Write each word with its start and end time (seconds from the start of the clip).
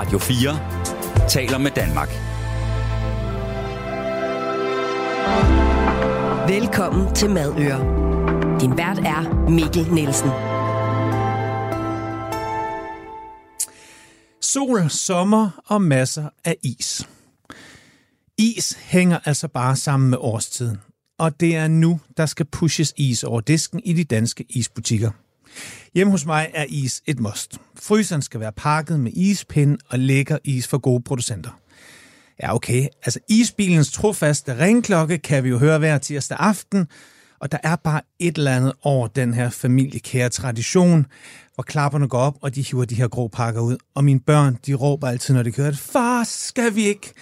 Radio 0.00 0.18
4 0.18 1.28
taler 1.28 1.58
med 1.58 1.70
Danmark. 1.70 2.08
Velkommen 6.48 7.14
til 7.14 7.30
Madøre. 7.30 7.80
Din 8.60 8.76
vært 8.76 8.98
er 8.98 9.48
Mikkel 9.50 9.92
Nielsen. 9.94 10.30
Sol, 14.40 14.90
sommer 14.90 15.62
og 15.66 15.82
masser 15.82 16.28
af 16.44 16.56
is. 16.62 17.08
Is 18.38 18.72
hænger 18.72 19.18
altså 19.24 19.48
bare 19.48 19.76
sammen 19.76 20.10
med 20.10 20.18
årstiden, 20.20 20.78
og 21.18 21.40
det 21.40 21.56
er 21.56 21.68
nu, 21.68 22.00
der 22.16 22.26
skal 22.26 22.46
pushes 22.46 22.94
is 22.96 23.24
over 23.24 23.40
disken 23.40 23.80
i 23.84 23.92
de 23.92 24.04
danske 24.04 24.44
isbutikker. 24.48 25.10
Hjemme 25.94 26.10
hos 26.10 26.26
mig 26.26 26.50
er 26.54 26.64
is 26.68 27.02
et 27.06 27.20
must. 27.20 27.58
Fryseren 27.76 28.22
skal 28.22 28.40
være 28.40 28.52
pakket 28.52 29.00
med 29.00 29.12
ispind 29.14 29.78
og 29.88 29.98
lækker 29.98 30.38
is 30.44 30.68
for 30.68 30.78
gode 30.78 31.02
producenter. 31.02 31.50
Ja, 32.42 32.54
okay. 32.54 32.86
Altså, 33.04 33.20
isbilens 33.28 33.92
trofaste 33.92 34.58
ringklokke 34.58 35.18
kan 35.18 35.44
vi 35.44 35.48
jo 35.48 35.58
høre 35.58 35.78
hver 35.78 35.98
tirsdag 35.98 36.36
aften, 36.40 36.86
og 37.40 37.52
der 37.52 37.58
er 37.62 37.76
bare 37.76 38.00
et 38.18 38.38
eller 38.38 38.56
andet 38.56 38.72
over 38.82 39.06
den 39.06 39.34
her 39.34 39.50
familiekære 39.50 40.28
tradition, 40.28 41.06
hvor 41.54 41.62
klapperne 41.62 42.08
går 42.08 42.18
op, 42.18 42.36
og 42.42 42.54
de 42.54 42.62
hiver 42.62 42.84
de 42.84 42.94
her 42.94 43.08
grå 43.08 43.28
pakker 43.28 43.60
ud. 43.60 43.76
Og 43.94 44.04
mine 44.04 44.20
børn, 44.20 44.58
de 44.66 44.74
råber 44.74 45.08
altid, 45.08 45.34
når 45.34 45.42
de 45.42 45.52
kører, 45.52 45.72
far, 45.72 46.24
skal 46.24 46.74
vi 46.74 46.84
ikke? 46.84 47.12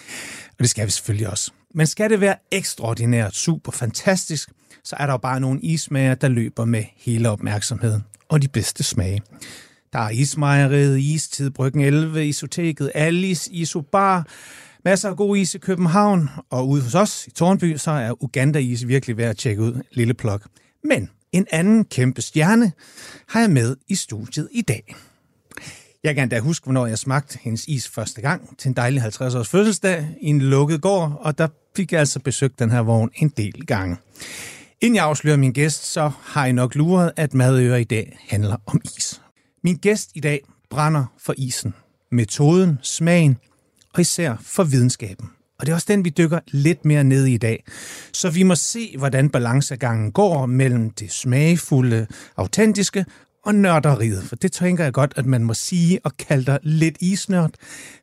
Og 0.50 0.58
det 0.58 0.70
skal 0.70 0.86
vi 0.86 0.90
selvfølgelig 0.90 1.28
også. 1.28 1.50
Men 1.74 1.86
skal 1.86 2.10
det 2.10 2.20
være 2.20 2.36
ekstraordinært, 2.50 3.34
super 3.34 3.72
fantastisk, 3.72 4.50
så 4.84 4.96
er 4.98 5.06
der 5.06 5.12
jo 5.12 5.18
bare 5.18 5.40
nogle 5.40 5.60
ismager, 5.60 6.14
der 6.14 6.28
løber 6.28 6.64
med 6.64 6.84
hele 6.96 7.30
opmærksomheden 7.30 8.02
og 8.28 8.42
de 8.42 8.48
bedste 8.48 8.84
smage. 8.84 9.22
Der 9.92 9.98
er 9.98 10.10
Ismejeriet, 10.10 10.98
Istid, 11.00 11.50
Bryggen 11.50 11.80
11, 11.80 12.26
Isoteket, 12.26 12.90
Alice, 12.94 13.52
Isobar, 13.52 14.26
masser 14.84 15.10
af 15.10 15.16
god 15.16 15.36
is 15.36 15.54
i 15.54 15.58
København, 15.58 16.30
og 16.50 16.68
ude 16.68 16.82
hos 16.82 16.94
os 16.94 17.26
i 17.26 17.30
Tornby, 17.30 17.76
så 17.76 17.90
er 17.90 18.22
Uganda-is 18.22 18.88
virkelig 18.88 19.16
værd 19.16 19.30
at 19.30 19.36
tjekke 19.36 19.62
ud, 19.62 19.82
lille 19.92 20.14
plok. 20.14 20.46
Men 20.84 21.10
en 21.32 21.46
anden 21.50 21.84
kæmpe 21.84 22.22
stjerne 22.22 22.72
har 23.28 23.40
jeg 23.40 23.50
med 23.50 23.76
i 23.88 23.94
studiet 23.94 24.48
i 24.52 24.62
dag. 24.62 24.94
Jeg 26.04 26.14
kan 26.14 26.28
da 26.28 26.40
huske, 26.40 26.64
hvornår 26.64 26.86
jeg 26.86 26.98
smagte 26.98 27.38
hendes 27.42 27.64
is 27.68 27.88
første 27.88 28.20
gang 28.20 28.58
til 28.58 28.68
en 28.68 28.74
dejlig 28.74 29.02
50-års 29.02 29.48
fødselsdag 29.48 30.08
i 30.20 30.26
en 30.26 30.40
lukket 30.40 30.80
gård, 30.80 31.18
og 31.20 31.38
der 31.38 31.48
fik 31.76 31.92
jeg 31.92 32.00
altså 32.00 32.20
besøgt 32.20 32.58
den 32.58 32.70
her 32.70 32.80
vogn 32.80 33.10
en 33.14 33.28
del 33.28 33.66
gange. 33.66 33.96
Inden 34.80 34.96
jeg 34.96 35.04
afslører 35.04 35.36
min 35.36 35.52
gæst, 35.52 35.92
så 35.92 36.10
har 36.22 36.46
I 36.46 36.52
nok 36.52 36.74
luret, 36.74 37.12
at 37.16 37.34
madøre 37.34 37.80
i 37.80 37.84
dag 37.84 38.18
handler 38.28 38.56
om 38.66 38.80
is. 38.84 39.20
Min 39.64 39.76
gæst 39.76 40.10
i 40.14 40.20
dag 40.20 40.40
brænder 40.70 41.04
for 41.18 41.34
isen, 41.36 41.74
metoden, 42.12 42.78
smagen 42.82 43.36
og 43.94 44.00
især 44.00 44.36
for 44.40 44.64
videnskaben. 44.64 45.30
Og 45.58 45.66
det 45.66 45.72
er 45.72 45.74
også 45.74 45.86
den, 45.88 46.04
vi 46.04 46.10
dykker 46.10 46.40
lidt 46.46 46.84
mere 46.84 47.04
ned 47.04 47.26
i 47.26 47.34
i 47.34 47.38
dag. 47.38 47.64
Så 48.12 48.30
vi 48.30 48.42
må 48.42 48.54
se, 48.54 48.94
hvordan 48.98 49.30
balancegangen 49.30 50.12
går 50.12 50.46
mellem 50.46 50.90
det 50.90 51.12
smagfulde, 51.12 52.06
autentiske 52.36 53.04
og 53.44 53.54
nørderiet. 53.54 54.22
For 54.22 54.36
det 54.36 54.52
tænker 54.52 54.84
jeg 54.84 54.92
godt, 54.92 55.12
at 55.16 55.26
man 55.26 55.44
må 55.44 55.54
sige 55.54 56.00
og 56.04 56.16
kalde 56.16 56.44
dig 56.46 56.58
lidt 56.62 56.96
isnørd. 57.00 57.50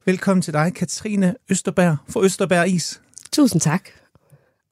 Velkommen 0.06 0.42
til 0.42 0.54
dig, 0.54 0.74
Katrine 0.76 1.36
Østerberg 1.50 1.98
for 2.10 2.22
Østerberg 2.22 2.70
Is. 2.70 3.02
Tusind 3.32 3.62
tak. 3.62 4.05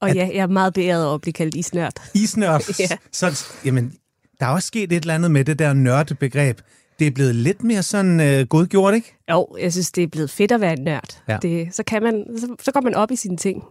Og 0.04 0.10
at, 0.10 0.16
ja, 0.16 0.30
jeg 0.34 0.42
er 0.42 0.48
meget 0.48 0.74
beæret 0.74 1.06
over 1.06 1.16
at 1.16 1.22
blive 1.22 1.34
kaldt 1.34 1.56
isnørd. 1.56 1.94
Isnørd? 2.14 2.62
ja. 2.80 2.98
Så, 3.12 3.46
jamen, 3.66 3.94
der 4.40 4.46
er 4.46 4.50
også 4.50 4.68
sket 4.68 4.92
et 4.92 5.02
eller 5.02 5.14
andet 5.16 5.32
med 5.32 5.46
det 5.46 5.60
der 5.60 5.74
nørdebegreb. 5.74 6.60
Det 7.00 7.08
er 7.08 7.12
blevet 7.12 7.36
lidt 7.36 7.64
mere 7.64 7.84
sådan 7.84 8.20
øh, 8.20 8.48
godgjort, 8.48 8.94
ikke? 8.94 9.16
Jo, 9.32 9.48
jeg 9.60 9.72
synes, 9.72 9.92
det 9.92 10.04
er 10.04 10.08
blevet 10.08 10.30
fedt 10.30 10.52
at 10.52 10.62
være 10.62 10.74
en 10.74 10.84
nørd. 10.84 11.22
Ja. 11.30 11.38
Det, 11.42 11.76
så, 11.76 11.84
kan 11.84 12.04
man, 12.04 12.26
så, 12.38 12.56
så 12.64 12.72
går 12.72 12.82
man 12.82 12.96
op 12.96 13.12
i 13.12 13.16
sine 13.16 13.38
ting. 13.38 13.64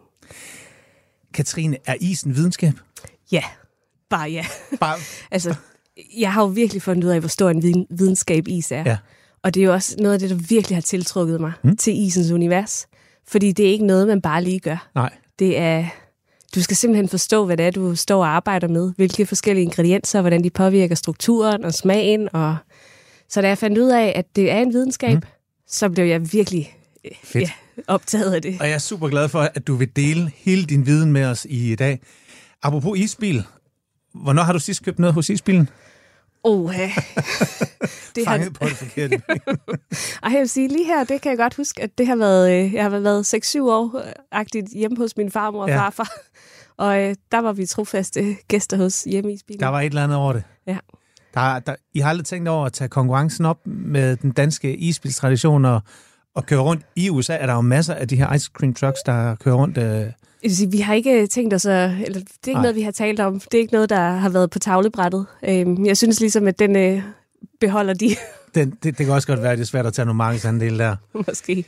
Katrine, 1.35 1.77
er 1.87 1.95
isen 2.01 2.37
videnskab? 2.37 2.73
Ja, 3.33 3.43
bare 4.11 4.31
ja. 4.31 4.47
Bare... 4.81 4.99
altså, 5.31 5.55
jeg 6.19 6.33
har 6.33 6.43
jo 6.43 6.49
virkelig 6.49 6.83
fundet 6.83 7.05
ud 7.05 7.11
af, 7.11 7.21
hvor 7.21 7.29
stor 7.29 7.51
en 7.51 7.87
videnskab 7.91 8.49
is 8.49 8.73
er. 8.73 8.83
Ja. 8.87 8.97
Og 9.43 9.55
det 9.55 9.61
er 9.61 9.65
jo 9.65 9.73
også 9.73 9.97
noget 9.99 10.15
af 10.15 10.21
det, 10.21 10.31
der 10.31 10.37
virkelig 10.37 10.77
har 10.77 10.83
tiltrukket 10.83 11.41
mig 11.41 11.53
hmm? 11.63 11.77
til 11.77 12.03
isens 12.03 12.31
univers. 12.31 12.87
Fordi 13.29 13.53
det 13.53 13.67
er 13.67 13.71
ikke 13.71 13.87
noget, 13.87 14.09
man 14.09 14.23
bare 14.23 14.45
lige 14.45 14.61
gør. 14.61 14.91
Nej. 14.95 15.11
Det 15.39 15.59
er 15.59 15.87
du 16.55 16.63
skal 16.63 16.77
simpelthen 16.77 17.09
forstå, 17.09 17.47
hvad 17.47 17.57
det 17.57 17.67
er, 17.67 17.71
du 17.71 17.97
står 17.97 18.21
og 18.25 18.29
arbejder 18.29 18.69
med. 18.69 18.93
Hvilke 18.97 19.27
forskellige 19.27 19.65
ingredienser, 19.65 20.21
hvordan 20.21 20.45
de 20.45 20.51
påvirker 20.51 20.95
strukturen 20.95 21.65
og 21.65 21.75
smagen. 21.75 22.29
Og... 22.33 22.57
Så 23.29 23.43
da 23.43 23.49
jeg 23.49 23.59
fandt 23.59 23.79
ud 23.79 23.89
af, 23.89 24.13
at 24.17 24.37
det 24.37 24.51
er 24.51 24.61
en 24.61 24.73
videnskab, 24.73 25.15
mm. 25.15 25.23
så 25.67 25.89
blev 25.89 26.05
jeg 26.05 26.33
virkelig 26.33 26.77
Fedt. 27.25 27.43
Ja, 27.43 27.51
optaget 27.87 28.35
af 28.35 28.43
det. 28.43 28.57
Og 28.61 28.67
jeg 28.67 28.75
er 28.75 28.79
super 28.79 29.09
glad 29.09 29.29
for, 29.29 29.41
at 29.41 29.67
du 29.67 29.75
vil 29.75 29.97
dele 29.97 30.33
hele 30.37 30.65
din 30.65 30.87
viden 30.87 31.13
med 31.13 31.25
os 31.25 31.47
i 31.51 31.75
dag. 31.75 32.01
Apropos 32.63 32.99
isbil, 32.99 33.45
hvornår 34.15 34.43
har 34.43 34.53
du 34.53 34.59
sidst 34.59 34.85
købt 34.85 34.99
noget 34.99 35.15
hos 35.15 35.31
isbilen? 35.31 35.69
Oh, 36.45 36.75
det 38.17 38.25
Fanget 38.25 38.43
har... 38.43 38.51
på 38.51 38.65
det 38.65 38.77
forkerte. 38.77 39.15
Ej, 40.23 40.33
jeg 40.33 40.39
vil 40.39 40.49
sige, 40.49 40.69
lige 40.69 40.85
her, 40.85 41.05
det 41.05 41.21
kan 41.21 41.31
jeg 41.31 41.39
godt 41.39 41.55
huske, 41.55 41.83
at 41.83 41.99
det 41.99 42.07
har 42.07 42.17
været, 42.17 42.53
øh, 42.53 42.75
jeg 42.75 42.83
har 42.83 42.99
været 42.99 43.35
6-7 43.57 43.61
år-agtigt 43.61 44.67
hjemme 44.75 44.97
hos 44.97 45.17
min 45.17 45.31
farmor 45.31 45.63
og 45.63 45.69
ja. 45.69 45.79
farfar. 45.79 46.13
Og 46.77 47.03
øh, 47.03 47.15
der 47.33 47.39
var 47.39 47.53
vi 47.53 47.67
trofaste 47.67 48.37
gæster 48.49 48.77
hos 48.77 49.03
hjemme 49.03 49.33
i. 49.33 49.39
Der 49.61 49.69
var 49.69 49.81
et 49.81 49.87
eller 49.87 50.05
andet 50.05 50.19
over 50.19 50.33
det. 50.33 50.43
Ja. 50.67 50.79
Der, 51.35 51.59
der, 51.59 51.75
I 51.95 52.01
har 52.01 52.11
aldrig 52.11 52.27
tænkt 52.27 52.49
over 52.49 52.67
at 52.67 52.73
tage 52.73 52.89
konkurrencen 52.89 53.45
op 53.45 53.67
med 53.67 54.17
den 54.17 54.31
danske 54.31 54.77
isbilstradition 54.77 55.65
og, 55.65 55.81
og 56.35 56.47
køre 56.47 56.61
rundt 56.61 56.87
i 56.97 57.11
USA. 57.11 57.37
Er 57.37 57.47
der 57.47 57.55
jo 57.55 57.61
masser 57.61 57.95
af 57.95 58.09
de 58.09 58.17
her 58.17 58.33
ice 58.33 58.51
cream 58.55 58.75
trucks, 58.75 59.01
der 59.07 59.35
kører 59.35 59.55
rundt... 59.55 59.79
Øh... 59.79 60.07
Sige, 60.49 60.71
vi 60.71 60.79
har 60.79 60.95
ikke 60.95 61.27
tænkt 61.27 61.55
os 61.55 61.67
at, 61.67 61.91
eller 61.91 62.21
det 62.21 62.29
er 62.45 62.49
ikke 62.49 62.53
Nej. 62.53 62.63
noget, 62.63 62.77
vi 62.77 62.83
har 62.83 62.91
talt 62.91 63.21
om. 63.21 63.41
Det 63.41 63.55
er 63.55 63.59
ikke 63.59 63.73
noget, 63.73 63.91
der 63.91 64.11
har 64.11 64.29
været 64.29 64.51
på 64.51 64.59
tavlebrættet. 64.59 65.27
Øhm, 65.49 65.87
jeg 65.87 65.97
synes 65.97 66.21
ligesom, 66.21 66.49
at 66.49 66.59
den 66.59 66.77
øh, 66.77 67.03
beholder 67.61 67.95
de. 67.95 68.17
Den, 68.55 68.71
det, 68.71 68.99
det 68.99 69.07
kan 69.07 69.11
også 69.11 69.29
godt 69.29 69.43
være, 69.43 69.53
at 69.53 69.59
det 69.59 69.65
er 69.65 69.67
svært 69.67 69.87
at 69.87 69.93
tage 69.93 70.07
nogle 70.07 70.17
markedsandele 70.17 70.79
der. 70.79 70.97
Måske. 71.27 71.65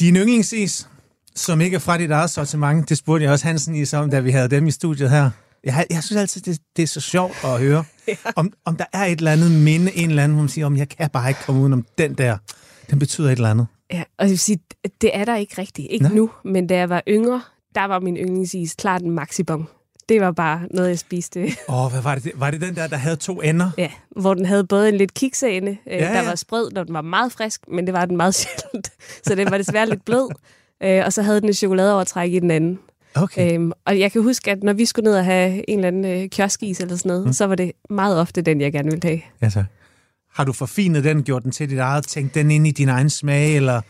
Din 0.00 0.16
yndlingsis, 0.16 0.88
som 1.34 1.60
ikke 1.60 1.74
er 1.74 1.78
fra 1.78 1.98
dit 1.98 2.10
eget 2.10 2.30
sortiment, 2.30 2.88
det 2.88 2.98
spurgte 2.98 3.24
jeg 3.24 3.32
også 3.32 3.46
Hansen 3.46 3.74
i 3.74 3.84
om, 3.94 4.10
da 4.10 4.20
vi 4.20 4.30
havde 4.30 4.48
dem 4.48 4.66
i 4.66 4.70
studiet 4.70 5.10
her. 5.10 5.30
Jeg, 5.64 5.86
jeg 5.90 6.02
synes 6.02 6.20
altid, 6.20 6.40
det, 6.40 6.58
det 6.76 6.82
er 6.82 6.86
så 6.86 7.00
sjovt 7.00 7.44
at 7.44 7.60
høre, 7.60 7.84
ja. 8.08 8.14
om, 8.36 8.52
om 8.64 8.76
der 8.76 8.84
er 8.92 9.04
et 9.04 9.18
eller 9.18 9.32
andet 9.32 9.50
minde, 9.50 9.96
en 9.96 10.10
eller 10.10 10.24
anden, 10.24 10.34
hvor 10.34 10.42
man 10.42 10.48
siger, 10.48 10.66
om 10.66 10.76
jeg 10.76 10.88
kan 10.88 11.10
bare 11.10 11.28
ikke 11.28 11.40
komme 11.46 11.60
udenom 11.60 11.86
den 11.98 12.14
der. 12.14 12.36
Den 12.90 12.98
betyder 12.98 13.28
et 13.28 13.32
eller 13.32 13.50
andet. 13.50 13.66
Ja, 13.94 14.02
og 14.18 14.24
jeg 14.24 14.30
vil 14.30 14.38
sige, 14.38 14.58
det 15.00 15.10
er 15.16 15.24
der 15.24 15.36
ikke 15.36 15.54
rigtigt. 15.58 15.88
Ikke 15.90 16.04
Nej. 16.04 16.14
nu, 16.14 16.30
men 16.44 16.66
da 16.66 16.76
jeg 16.76 16.88
var 16.88 17.02
yngre, 17.08 17.42
der 17.74 17.84
var 17.84 18.00
min 18.00 18.16
yndlingsis 18.16 18.74
klart 18.74 19.02
en 19.02 19.10
maxibon. 19.10 19.68
Det 20.08 20.20
var 20.20 20.30
bare 20.30 20.62
noget, 20.70 20.88
jeg 20.88 20.98
spiste. 20.98 21.40
Åh, 21.68 21.84
oh, 21.84 21.92
hvad 21.92 22.02
var 22.02 22.14
det? 22.14 22.32
Var 22.34 22.50
det 22.50 22.60
den 22.60 22.74
der, 22.74 22.86
der 22.86 22.96
havde 22.96 23.16
to 23.16 23.40
ender? 23.40 23.70
Ja, 23.78 23.90
hvor 24.10 24.34
den 24.34 24.46
havde 24.46 24.64
både 24.64 24.88
en 24.88 24.94
lidt 24.94 25.14
kiksende, 25.14 25.70
øh, 25.70 25.92
ja, 25.92 25.98
der 25.98 26.20
ja. 26.20 26.28
var 26.28 26.34
sprød, 26.34 26.70
når 26.70 26.84
den 26.84 26.94
var 26.94 27.02
meget 27.02 27.32
frisk, 27.32 27.60
men 27.68 27.86
det 27.86 27.94
var 27.94 28.04
den 28.04 28.16
meget 28.16 28.34
sjældent. 28.40 28.92
Så 29.26 29.34
den 29.34 29.50
var 29.50 29.58
desværre 29.58 29.88
lidt 29.88 30.04
blød. 30.04 30.28
Øh, 30.82 31.02
og 31.06 31.12
så 31.12 31.22
havde 31.22 31.40
den 31.40 31.48
et 31.48 31.56
chokoladeovertræk 31.56 32.32
i 32.32 32.38
den 32.38 32.50
anden. 32.50 32.78
Okay. 33.14 33.54
Øhm, 33.54 33.72
og 33.84 33.98
jeg 33.98 34.12
kan 34.12 34.22
huske, 34.22 34.50
at 34.50 34.62
når 34.62 34.72
vi 34.72 34.84
skulle 34.84 35.04
ned 35.04 35.18
og 35.18 35.24
have 35.24 35.70
en 35.70 35.78
eller 35.78 35.88
anden 35.88 36.04
øh, 36.04 36.28
kioskis 36.28 36.80
eller 36.80 36.96
sådan 36.96 37.08
noget, 37.08 37.26
mm. 37.26 37.32
så 37.32 37.46
var 37.46 37.54
det 37.54 37.72
meget 37.90 38.20
ofte 38.20 38.42
den, 38.42 38.60
jeg 38.60 38.72
gerne 38.72 38.90
ville 38.90 39.08
have. 39.08 39.20
Ja, 39.42 39.50
så. 39.50 39.64
Har 40.34 40.44
du 40.44 40.52
forfinet 40.52 41.04
den, 41.04 41.22
gjort 41.22 41.42
den 41.42 41.52
til 41.52 41.70
dit 41.70 41.78
eget, 41.78 42.06
tænkt 42.06 42.34
den 42.34 42.50
ind 42.50 42.66
i 42.66 42.70
din 42.70 42.88
egen 42.88 43.10
smag, 43.10 43.56
eller 43.56 43.80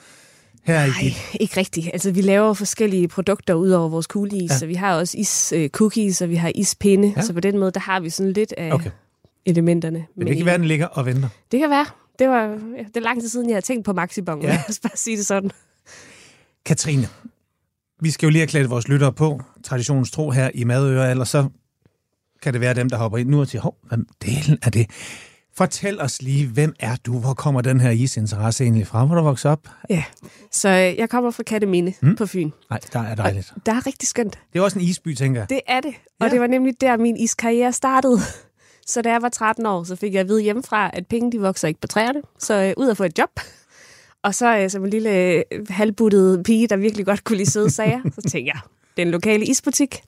her 0.64 0.86
Nej, 0.86 0.96
i 1.02 1.16
ikke 1.40 1.56
rigtigt. 1.56 1.90
Altså, 1.92 2.10
vi 2.10 2.20
laver 2.20 2.54
forskellige 2.54 3.08
produkter 3.08 3.54
ud 3.54 3.70
over 3.70 3.88
vores 3.88 4.06
kugeis, 4.06 4.50
ja. 4.50 4.58
så 4.58 4.66
vi 4.66 4.74
har 4.74 4.94
også 4.94 5.18
is 5.18 5.52
uh, 5.56 5.66
cookies, 5.68 6.22
og 6.22 6.28
vi 6.28 6.34
har 6.34 6.52
ispinde, 6.54 7.12
ja. 7.16 7.22
så 7.22 7.32
på 7.32 7.40
den 7.40 7.58
måde, 7.58 7.70
der 7.70 7.80
har 7.80 8.00
vi 8.00 8.10
sådan 8.10 8.32
lidt 8.32 8.54
af 8.56 8.72
okay. 8.72 8.90
elementerne. 9.46 10.06
Men 10.16 10.26
det 10.26 10.36
kan 10.36 10.46
være, 10.46 10.58
den 10.58 10.64
ligger 10.64 10.86
og 10.86 11.06
venter. 11.06 11.28
Det 11.52 11.60
kan 11.60 11.70
være. 11.70 11.86
Det 12.18 12.28
var 12.28 12.42
ja, 12.42 12.84
det 12.84 12.96
er 12.96 13.00
lang 13.00 13.20
tid 13.20 13.28
siden, 13.28 13.48
jeg 13.48 13.56
har 13.56 13.60
tænkt 13.60 13.84
på 13.84 13.92
Maxibon, 13.92 14.42
ja. 14.42 14.48
lad 14.48 14.58
os 14.68 14.78
bare 14.78 14.96
sige 14.96 15.16
det 15.16 15.26
sådan. 15.26 15.50
Katrine, 16.64 17.08
vi 18.00 18.10
skal 18.10 18.26
jo 18.26 18.30
lige 18.30 18.40
have 18.40 18.48
klædt 18.48 18.70
vores 18.70 18.88
lyttere 18.88 19.12
på, 19.12 19.40
traditionens 19.64 20.10
tro 20.10 20.30
her 20.30 20.50
i 20.54 20.64
Madøre, 20.64 21.10
eller 21.10 21.24
så 21.24 21.48
kan 22.42 22.52
det 22.52 22.60
være 22.60 22.74
dem, 22.74 22.88
der 22.88 22.96
hopper 22.96 23.18
ind 23.18 23.28
nu 23.28 23.40
og 23.40 23.46
siger, 23.46 23.62
hov, 23.62 23.76
hvad 23.82 23.98
delen 24.22 24.58
er 24.62 24.70
det? 24.70 24.90
Fortæl 25.56 26.00
os 26.00 26.22
lige, 26.22 26.46
hvem 26.46 26.74
er 26.80 26.96
du? 27.06 27.18
Hvor 27.18 27.34
kommer 27.34 27.60
den 27.60 27.80
her 27.80 27.90
isinteresse 27.90 28.64
egentlig 28.64 28.86
fra? 28.86 29.04
Hvor 29.04 29.14
du 29.14 29.22
vokset 29.22 29.50
op? 29.50 29.68
Ja, 29.90 30.04
så 30.50 30.68
øh, 30.68 30.98
jeg 30.98 31.10
kommer 31.10 31.30
fra 31.30 31.42
Katteminde 31.42 31.94
hmm? 32.00 32.16
på 32.16 32.26
Fyn. 32.26 32.50
Nej, 32.70 32.80
der 32.92 33.00
er 33.00 33.14
dejligt. 33.14 33.52
Og 33.56 33.66
der 33.66 33.72
er 33.72 33.86
rigtig 33.86 34.08
skønt. 34.08 34.38
Det 34.52 34.58
er 34.58 34.62
også 34.62 34.78
en 34.78 34.84
isby, 34.84 35.14
tænker 35.14 35.40
jeg. 35.40 35.50
Det 35.50 35.60
er 35.66 35.80
det, 35.80 35.94
og 36.20 36.26
ja. 36.26 36.32
det 36.32 36.40
var 36.40 36.46
nemlig 36.46 36.80
der, 36.80 36.96
min 36.96 37.16
iskarriere 37.16 37.72
startede. 37.72 38.18
Så 38.86 39.02
da 39.02 39.12
jeg 39.12 39.22
var 39.22 39.28
13 39.28 39.66
år, 39.66 39.84
så 39.84 39.96
fik 39.96 40.14
jeg 40.14 40.20
at 40.20 40.28
vide 40.28 40.42
hjemmefra, 40.42 40.90
at 40.92 41.06
penge 41.06 41.32
de 41.32 41.40
vokser 41.40 41.68
ikke 41.68 41.80
på 41.80 41.86
træerne. 41.86 42.22
Så 42.38 42.54
øh, 42.54 42.74
ud 42.76 42.90
at 42.90 42.96
få 42.96 43.04
et 43.04 43.18
job. 43.18 43.40
Og 44.22 44.34
så 44.34 44.58
øh, 44.58 44.70
som 44.70 44.84
en 44.84 44.90
lille 44.90 45.10
øh, 45.10 45.42
halvbuttet 45.68 46.42
pige, 46.44 46.68
der 46.68 46.76
virkelig 46.76 47.06
godt 47.06 47.24
kunne 47.24 47.36
lide 47.36 47.50
søde 47.50 47.70
sager, 47.70 48.00
så 48.14 48.20
tænkte 48.30 48.52
jeg, 48.54 48.60
den 48.96 49.10
lokale 49.10 49.46
isbutik. 49.46 50.02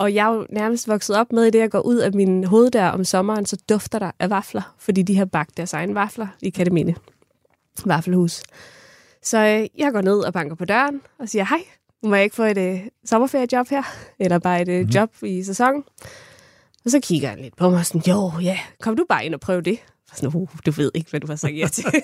Og 0.00 0.14
jeg 0.14 0.30
er 0.30 0.34
jo 0.34 0.46
nærmest 0.50 0.88
vokset 0.88 1.16
op 1.16 1.32
med, 1.32 1.44
i 1.44 1.50
det 1.50 1.58
jeg 1.58 1.70
går 1.70 1.80
ud 1.80 1.96
af 1.96 2.12
min 2.12 2.44
hoved 2.44 2.70
der 2.70 2.86
om 2.88 3.04
sommeren, 3.04 3.46
så 3.46 3.56
dufter 3.68 3.98
der 3.98 4.10
af 4.18 4.30
vafler, 4.30 4.74
fordi 4.78 5.02
de 5.02 5.16
har 5.16 5.24
bagt 5.24 5.56
deres 5.56 5.72
egne 5.72 5.94
vafler 5.94 6.26
i 6.42 6.50
Katamine. 6.50 6.94
vaffelhus. 7.84 8.42
Så 9.22 9.38
øh, 9.38 9.66
jeg 9.80 9.92
går 9.92 10.00
ned 10.00 10.18
og 10.18 10.32
banker 10.32 10.54
på 10.56 10.64
døren 10.64 11.00
og 11.18 11.28
siger, 11.28 11.44
hej, 11.44 11.58
må 12.02 12.14
jeg 12.14 12.24
ikke 12.24 12.36
få 12.36 12.42
et 12.42 12.58
øh, 12.58 12.80
sommerferiejob 13.04 13.68
her? 13.68 13.82
Eller 14.18 14.38
bare 14.38 14.62
et 14.62 14.68
øh, 14.68 14.80
Mhm. 14.80 14.88
job 14.90 15.10
i 15.22 15.42
sæsonen? 15.42 15.84
Og 16.84 16.90
så 16.90 17.00
kigger 17.02 17.28
han 17.28 17.38
lidt 17.40 17.56
på 17.56 17.70
mig 17.70 17.78
og 17.78 17.86
sådan, 17.86 18.02
jo, 18.08 18.32
ja, 18.42 18.58
kom 18.80 18.96
du 18.96 19.04
bare 19.08 19.26
ind 19.26 19.34
og 19.34 19.40
prøv 19.40 19.60
det. 19.62 19.78
Sådan, 20.14 20.36
uh, 20.36 20.48
du 20.66 20.70
ved 20.70 20.90
ikke, 20.94 21.10
hvad 21.10 21.20
du 21.20 21.26
har 21.26 21.36
sagt 21.36 21.56
ja 21.56 21.68
til. 21.68 21.84
Jeg 21.94 22.02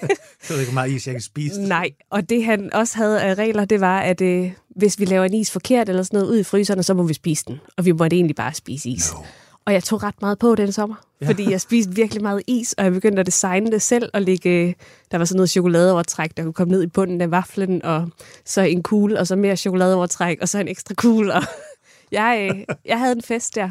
ved 0.49 0.59
ikke, 0.59 0.73
hvor 0.73 0.81
meget 0.81 0.91
is 0.91 1.07
jeg 1.07 1.15
kan 1.15 1.23
spise. 1.23 1.61
Nej, 1.61 1.91
og 2.11 2.29
det 2.29 2.45
han 2.45 2.73
også 2.73 2.97
havde 2.97 3.23
af 3.23 3.35
regler, 3.35 3.65
det 3.65 3.81
var, 3.81 4.01
at 4.01 4.21
øh, 4.21 4.53
hvis 4.77 5.01
vi 5.01 5.05
laver 5.05 5.25
en 5.25 5.35
is 5.35 5.51
forkert 5.51 5.89
eller 5.89 6.03
sådan 6.03 6.19
noget 6.19 6.33
ud 6.33 6.39
i 6.39 6.45
fryseren, 6.45 6.83
så 6.83 6.95
må 6.95 7.03
vi 7.03 7.15
spise 7.15 7.45
den. 7.47 7.61
Og 7.77 7.85
vi 7.85 7.93
måtte 7.93 8.17
egentlig 8.17 8.37
bare 8.37 8.55
spise 8.55 8.89
is. 8.89 9.13
No. 9.13 9.21
Og 9.67 9.73
jeg 9.73 9.85
tog 9.85 10.03
ret 10.03 10.15
meget 10.21 10.39
på 10.39 10.55
den 10.55 10.73
sommer, 10.73 10.97
ja. 11.21 11.29
fordi 11.29 11.51
jeg 11.51 11.61
spiste 11.61 11.95
virkelig 11.95 12.23
meget 12.23 12.43
is, 12.47 12.73
og 12.73 12.85
jeg 12.85 12.93
begyndte 12.93 13.21
at 13.21 13.27
designe 13.27 13.71
det 13.71 13.83
selv 13.83 14.11
og 14.15 14.23
lægge, 14.23 14.51
øh, 14.51 14.75
der 15.11 15.19
var 15.19 15.25
sådan 15.25 15.37
noget 15.37 15.51
chokoladeovertræk, 15.51 16.37
der 16.37 16.43
kunne 16.43 16.53
komme 16.53 16.71
ned 16.73 16.83
i 16.83 16.87
bunden 16.87 17.21
af 17.21 17.31
vaflen, 17.31 17.85
og 17.85 18.09
så 18.45 18.61
en 18.61 18.83
kugle, 18.83 19.19
og 19.19 19.27
så 19.27 19.37
mere 19.37 19.57
chokoladeovertræk, 19.57 20.39
og 20.41 20.49
så 20.49 20.59
en 20.59 20.69
ekstra 20.69 20.95
kugle. 20.95 21.35
Og 21.35 21.43
jeg, 22.13 22.51
øh, 22.51 22.77
jeg 22.85 22.99
havde 22.99 23.13
en 23.13 23.23
fest 23.23 23.55
der. 23.55 23.71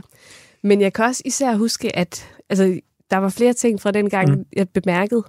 Men 0.64 0.82
jeg 0.82 0.94
kan 0.94 1.06
også 1.06 1.22
især 1.26 1.56
huske, 1.56 1.96
at 1.96 2.28
altså, 2.50 2.80
der 3.12 3.18
var 3.18 3.30
flere 3.30 3.54
ting 3.54 3.82
fra 3.82 3.92
den 3.92 4.10
gang, 4.10 4.30
mm. 4.30 4.46
jeg 4.56 4.70
bemærkede. 4.70 5.24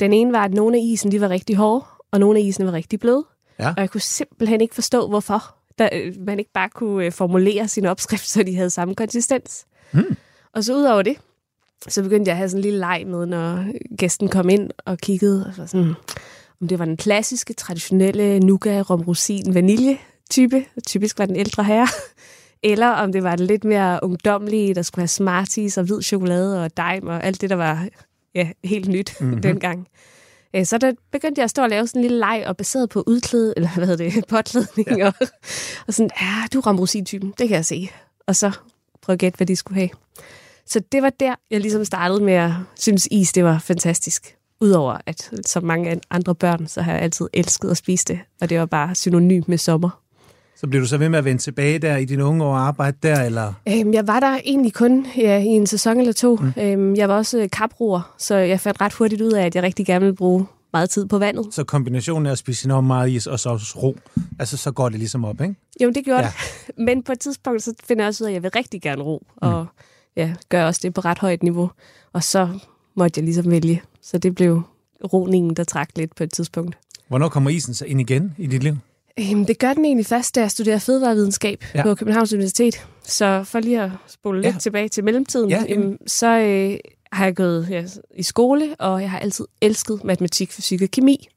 Den 0.00 0.12
ene 0.12 0.32
var, 0.32 0.44
at 0.44 0.54
nogle 0.54 0.76
af 0.76 0.80
isen 0.84 1.12
de 1.12 1.20
var 1.20 1.28
rigtig 1.28 1.56
hårde, 1.56 1.84
og 2.10 2.20
nogle 2.20 2.38
af 2.38 2.42
isen 2.42 2.66
var 2.66 2.72
rigtig 2.72 3.00
bløde. 3.00 3.24
Ja. 3.58 3.68
Og 3.68 3.80
jeg 3.80 3.90
kunne 3.90 4.00
simpelthen 4.00 4.60
ikke 4.60 4.74
forstå, 4.74 5.08
hvorfor 5.08 5.54
der, 5.78 5.88
øh, 5.92 6.14
man 6.26 6.38
ikke 6.38 6.52
bare 6.52 6.68
kunne 6.68 7.04
øh, 7.04 7.12
formulere 7.12 7.68
sin 7.68 7.86
opskrift, 7.86 8.28
så 8.34 8.42
de 8.42 8.56
havde 8.56 8.70
samme 8.70 8.94
konsistens. 8.94 9.66
Mm. 9.92 10.16
Og 10.52 10.64
så 10.64 10.76
ud 10.76 10.82
over 10.82 11.02
det, 11.02 11.16
så 11.88 12.02
begyndte 12.02 12.28
jeg 12.28 12.32
at 12.32 12.38
have 12.38 12.48
sådan 12.48 12.58
en 12.58 12.62
lille 12.62 12.78
leg 12.78 13.04
med, 13.06 13.26
når 13.26 13.64
gæsten 13.96 14.28
kom 14.28 14.48
ind 14.48 14.70
og 14.84 14.98
kiggede, 14.98 15.46
og 15.46 15.54
så 15.54 15.66
sådan, 15.66 15.94
om 16.60 16.68
det 16.68 16.78
var 16.78 16.84
den 16.84 16.96
klassiske, 16.96 17.54
traditionelle 17.54 18.40
nougat, 18.40 18.90
rom, 18.90 19.00
rosin, 19.00 19.54
vanilje 19.54 19.98
type, 20.30 20.64
typisk 20.86 21.18
var 21.18 21.26
den 21.26 21.36
ældre 21.36 21.64
herre, 21.64 21.88
eller 22.62 22.88
om 22.88 23.12
det 23.12 23.22
var 23.22 23.36
det 23.36 23.46
lidt 23.46 23.64
mere 23.64 24.00
ungdomlige, 24.02 24.74
der 24.74 24.82
skulle 24.82 25.02
have 25.02 25.08
Smarties 25.08 25.78
og 25.78 25.84
hvid 25.84 26.02
chokolade 26.02 26.64
og 26.64 26.70
dime 26.76 27.10
og 27.10 27.24
alt 27.24 27.40
det, 27.40 27.50
der 27.50 27.56
var 27.56 27.88
ja, 28.34 28.50
helt 28.64 28.88
nyt 28.88 29.16
mm-hmm. 29.20 29.42
dengang. 29.48 29.88
Øh, 30.56 30.66
Så 30.66 30.78
der 30.78 30.92
begyndte 31.12 31.38
jeg 31.38 31.44
at 31.44 31.50
stå 31.50 31.62
og 31.62 31.68
lave 31.68 31.86
sådan 31.86 31.98
en 31.98 32.02
lille 32.02 32.18
leg, 32.18 32.44
og 32.46 32.56
baseret 32.56 32.88
på 32.88 33.04
udklæde, 33.06 33.54
eller 33.56 33.68
hvad 33.74 33.86
hedder 33.86 34.10
det, 34.10 34.26
påklædning, 34.28 34.98
ja. 34.98 35.06
og, 35.06 35.14
og 35.86 35.94
sådan, 35.94 36.10
ja, 36.20 36.46
du 36.52 36.58
er 36.58 36.66
ramrosin-typen, 36.66 37.34
det 37.38 37.48
kan 37.48 37.56
jeg 37.56 37.64
se. 37.64 37.88
Og 38.26 38.36
så 38.36 38.50
prøve 39.02 39.14
at 39.14 39.18
gætte, 39.20 39.36
hvad 39.36 39.46
de 39.46 39.56
skulle 39.56 39.76
have. 39.80 39.90
Så 40.66 40.80
det 40.92 41.02
var 41.02 41.10
der, 41.10 41.34
jeg 41.50 41.60
ligesom 41.60 41.84
startede 41.84 42.24
med 42.24 42.34
at 42.34 42.52
synes, 42.78 43.08
is 43.10 43.32
det 43.32 43.44
var 43.44 43.58
fantastisk. 43.58 44.36
Udover 44.60 44.98
at 45.06 45.30
som 45.46 45.64
mange 45.64 46.00
andre 46.10 46.34
børn, 46.34 46.66
så 46.66 46.82
har 46.82 46.92
jeg 46.92 47.02
altid 47.02 47.28
elsket 47.32 47.70
at 47.70 47.76
spise 47.76 48.04
det, 48.04 48.20
og 48.40 48.50
det 48.50 48.58
var 48.58 48.66
bare 48.66 48.94
synonym 48.94 49.42
med 49.46 49.58
sommer. 49.58 50.00
Så 50.56 50.66
bliver 50.66 50.80
du 50.82 50.86
så 50.88 50.98
ved 50.98 51.08
med 51.08 51.18
at 51.18 51.24
vende 51.24 51.42
tilbage 51.42 51.78
der 51.78 51.96
i 51.96 52.04
dine 52.04 52.24
unge 52.24 52.44
år 52.44 52.52
og 52.52 52.58
arbejde 52.60 52.96
der, 53.02 53.22
eller? 53.22 53.52
Øhm, 53.68 53.92
jeg 53.94 54.06
var 54.06 54.20
der 54.20 54.38
egentlig 54.44 54.72
kun 54.74 55.06
ja, 55.16 55.38
i 55.38 55.44
en 55.46 55.66
sæson 55.66 55.98
eller 56.00 56.12
to. 56.12 56.36
Mm. 56.36 56.52
Øhm, 56.62 56.94
jeg 56.96 57.08
var 57.08 57.16
også 57.16 57.38
øh, 57.38 57.48
kaproer, 57.52 58.14
så 58.18 58.34
jeg 58.36 58.60
fandt 58.60 58.80
ret 58.80 58.92
hurtigt 58.92 59.22
ud 59.22 59.32
af, 59.32 59.46
at 59.46 59.54
jeg 59.54 59.62
rigtig 59.62 59.86
gerne 59.86 60.00
ville 60.00 60.16
bruge 60.16 60.46
meget 60.72 60.90
tid 60.90 61.06
på 61.06 61.18
vandet. 61.18 61.46
Så 61.54 61.64
kombinationen 61.64 62.26
af 62.26 62.30
at 62.32 62.38
spise 62.38 62.66
enormt 62.66 62.86
meget 62.86 63.10
is 63.10 63.26
og 63.26 63.40
så 63.40 63.48
også 63.48 63.78
ro, 63.82 63.96
altså 64.38 64.56
så 64.56 64.70
går 64.72 64.88
det 64.88 64.98
ligesom 64.98 65.24
op, 65.24 65.40
ikke? 65.40 65.54
Jo, 65.82 65.90
det 65.90 66.04
gjorde 66.04 66.20
Ja. 66.22 66.32
det. 66.66 66.78
Men 66.86 67.02
på 67.02 67.12
et 67.12 67.20
tidspunkt, 67.20 67.62
så 67.62 67.72
finder 67.84 68.02
jeg 68.04 68.08
også 68.08 68.24
ud 68.24 68.26
af, 68.26 68.30
at 68.30 68.34
jeg 68.34 68.42
vil 68.42 68.50
rigtig 68.56 68.82
gerne 68.82 69.02
ro, 69.02 69.26
og 69.36 69.66
ja, 70.16 70.34
gør 70.48 70.64
også 70.64 70.80
det 70.82 70.94
på 70.94 71.00
ret 71.00 71.18
højt 71.18 71.42
niveau. 71.42 71.70
Og 72.12 72.22
så 72.24 72.48
måtte 72.94 73.18
jeg 73.18 73.24
ligesom 73.24 73.50
vælge. 73.50 73.82
Så 74.02 74.18
det 74.18 74.34
blev 74.34 74.62
roningen, 75.12 75.54
der 75.56 75.64
trak 75.64 75.88
lidt 75.96 76.16
på 76.16 76.24
et 76.24 76.32
tidspunkt. 76.32 76.78
Hvornår 77.08 77.28
kommer 77.28 77.50
isen 77.50 77.74
så 77.74 77.84
ind 77.84 78.00
igen 78.00 78.34
i 78.38 78.46
dit 78.46 78.62
liv? 78.62 78.76
Øhm, 79.20 79.46
det 79.46 79.58
gør 79.58 79.72
den 79.72 79.84
egentlig 79.84 80.06
først, 80.06 80.34
da 80.34 80.40
jeg 80.40 80.50
studerer 80.50 80.78
fødevarevidenskab 80.78 81.64
Ja. 81.74 81.78
ja. 81.78 81.82
på 81.82 81.94
Københavns 81.94 82.32
Universitet. 82.32 82.86
Så 83.04 83.44
for 83.44 83.60
lige 83.60 83.82
at 83.82 83.90
spole 84.08 84.40
Ja. 84.42 84.48
lidt 84.50 84.60
tilbage 84.62 84.88
til 84.88 85.04
mellemtiden, 85.04 85.50
Ja, 85.50 85.62
øhm, 85.68 85.96
så 86.06 86.26
øh, 86.38 86.78
har 87.12 87.24
jeg 87.24 87.36
gået 87.36 87.66
ja, 87.70 87.84
i 88.16 88.22
skole, 88.22 88.76
og 88.78 89.02
jeg 89.02 89.10
har 89.10 89.18
altid 89.18 89.44
elsket 89.60 90.04
matematik, 90.04 90.52
fysik 90.52 90.82
og 90.82 90.88
kemi. 90.90 91.28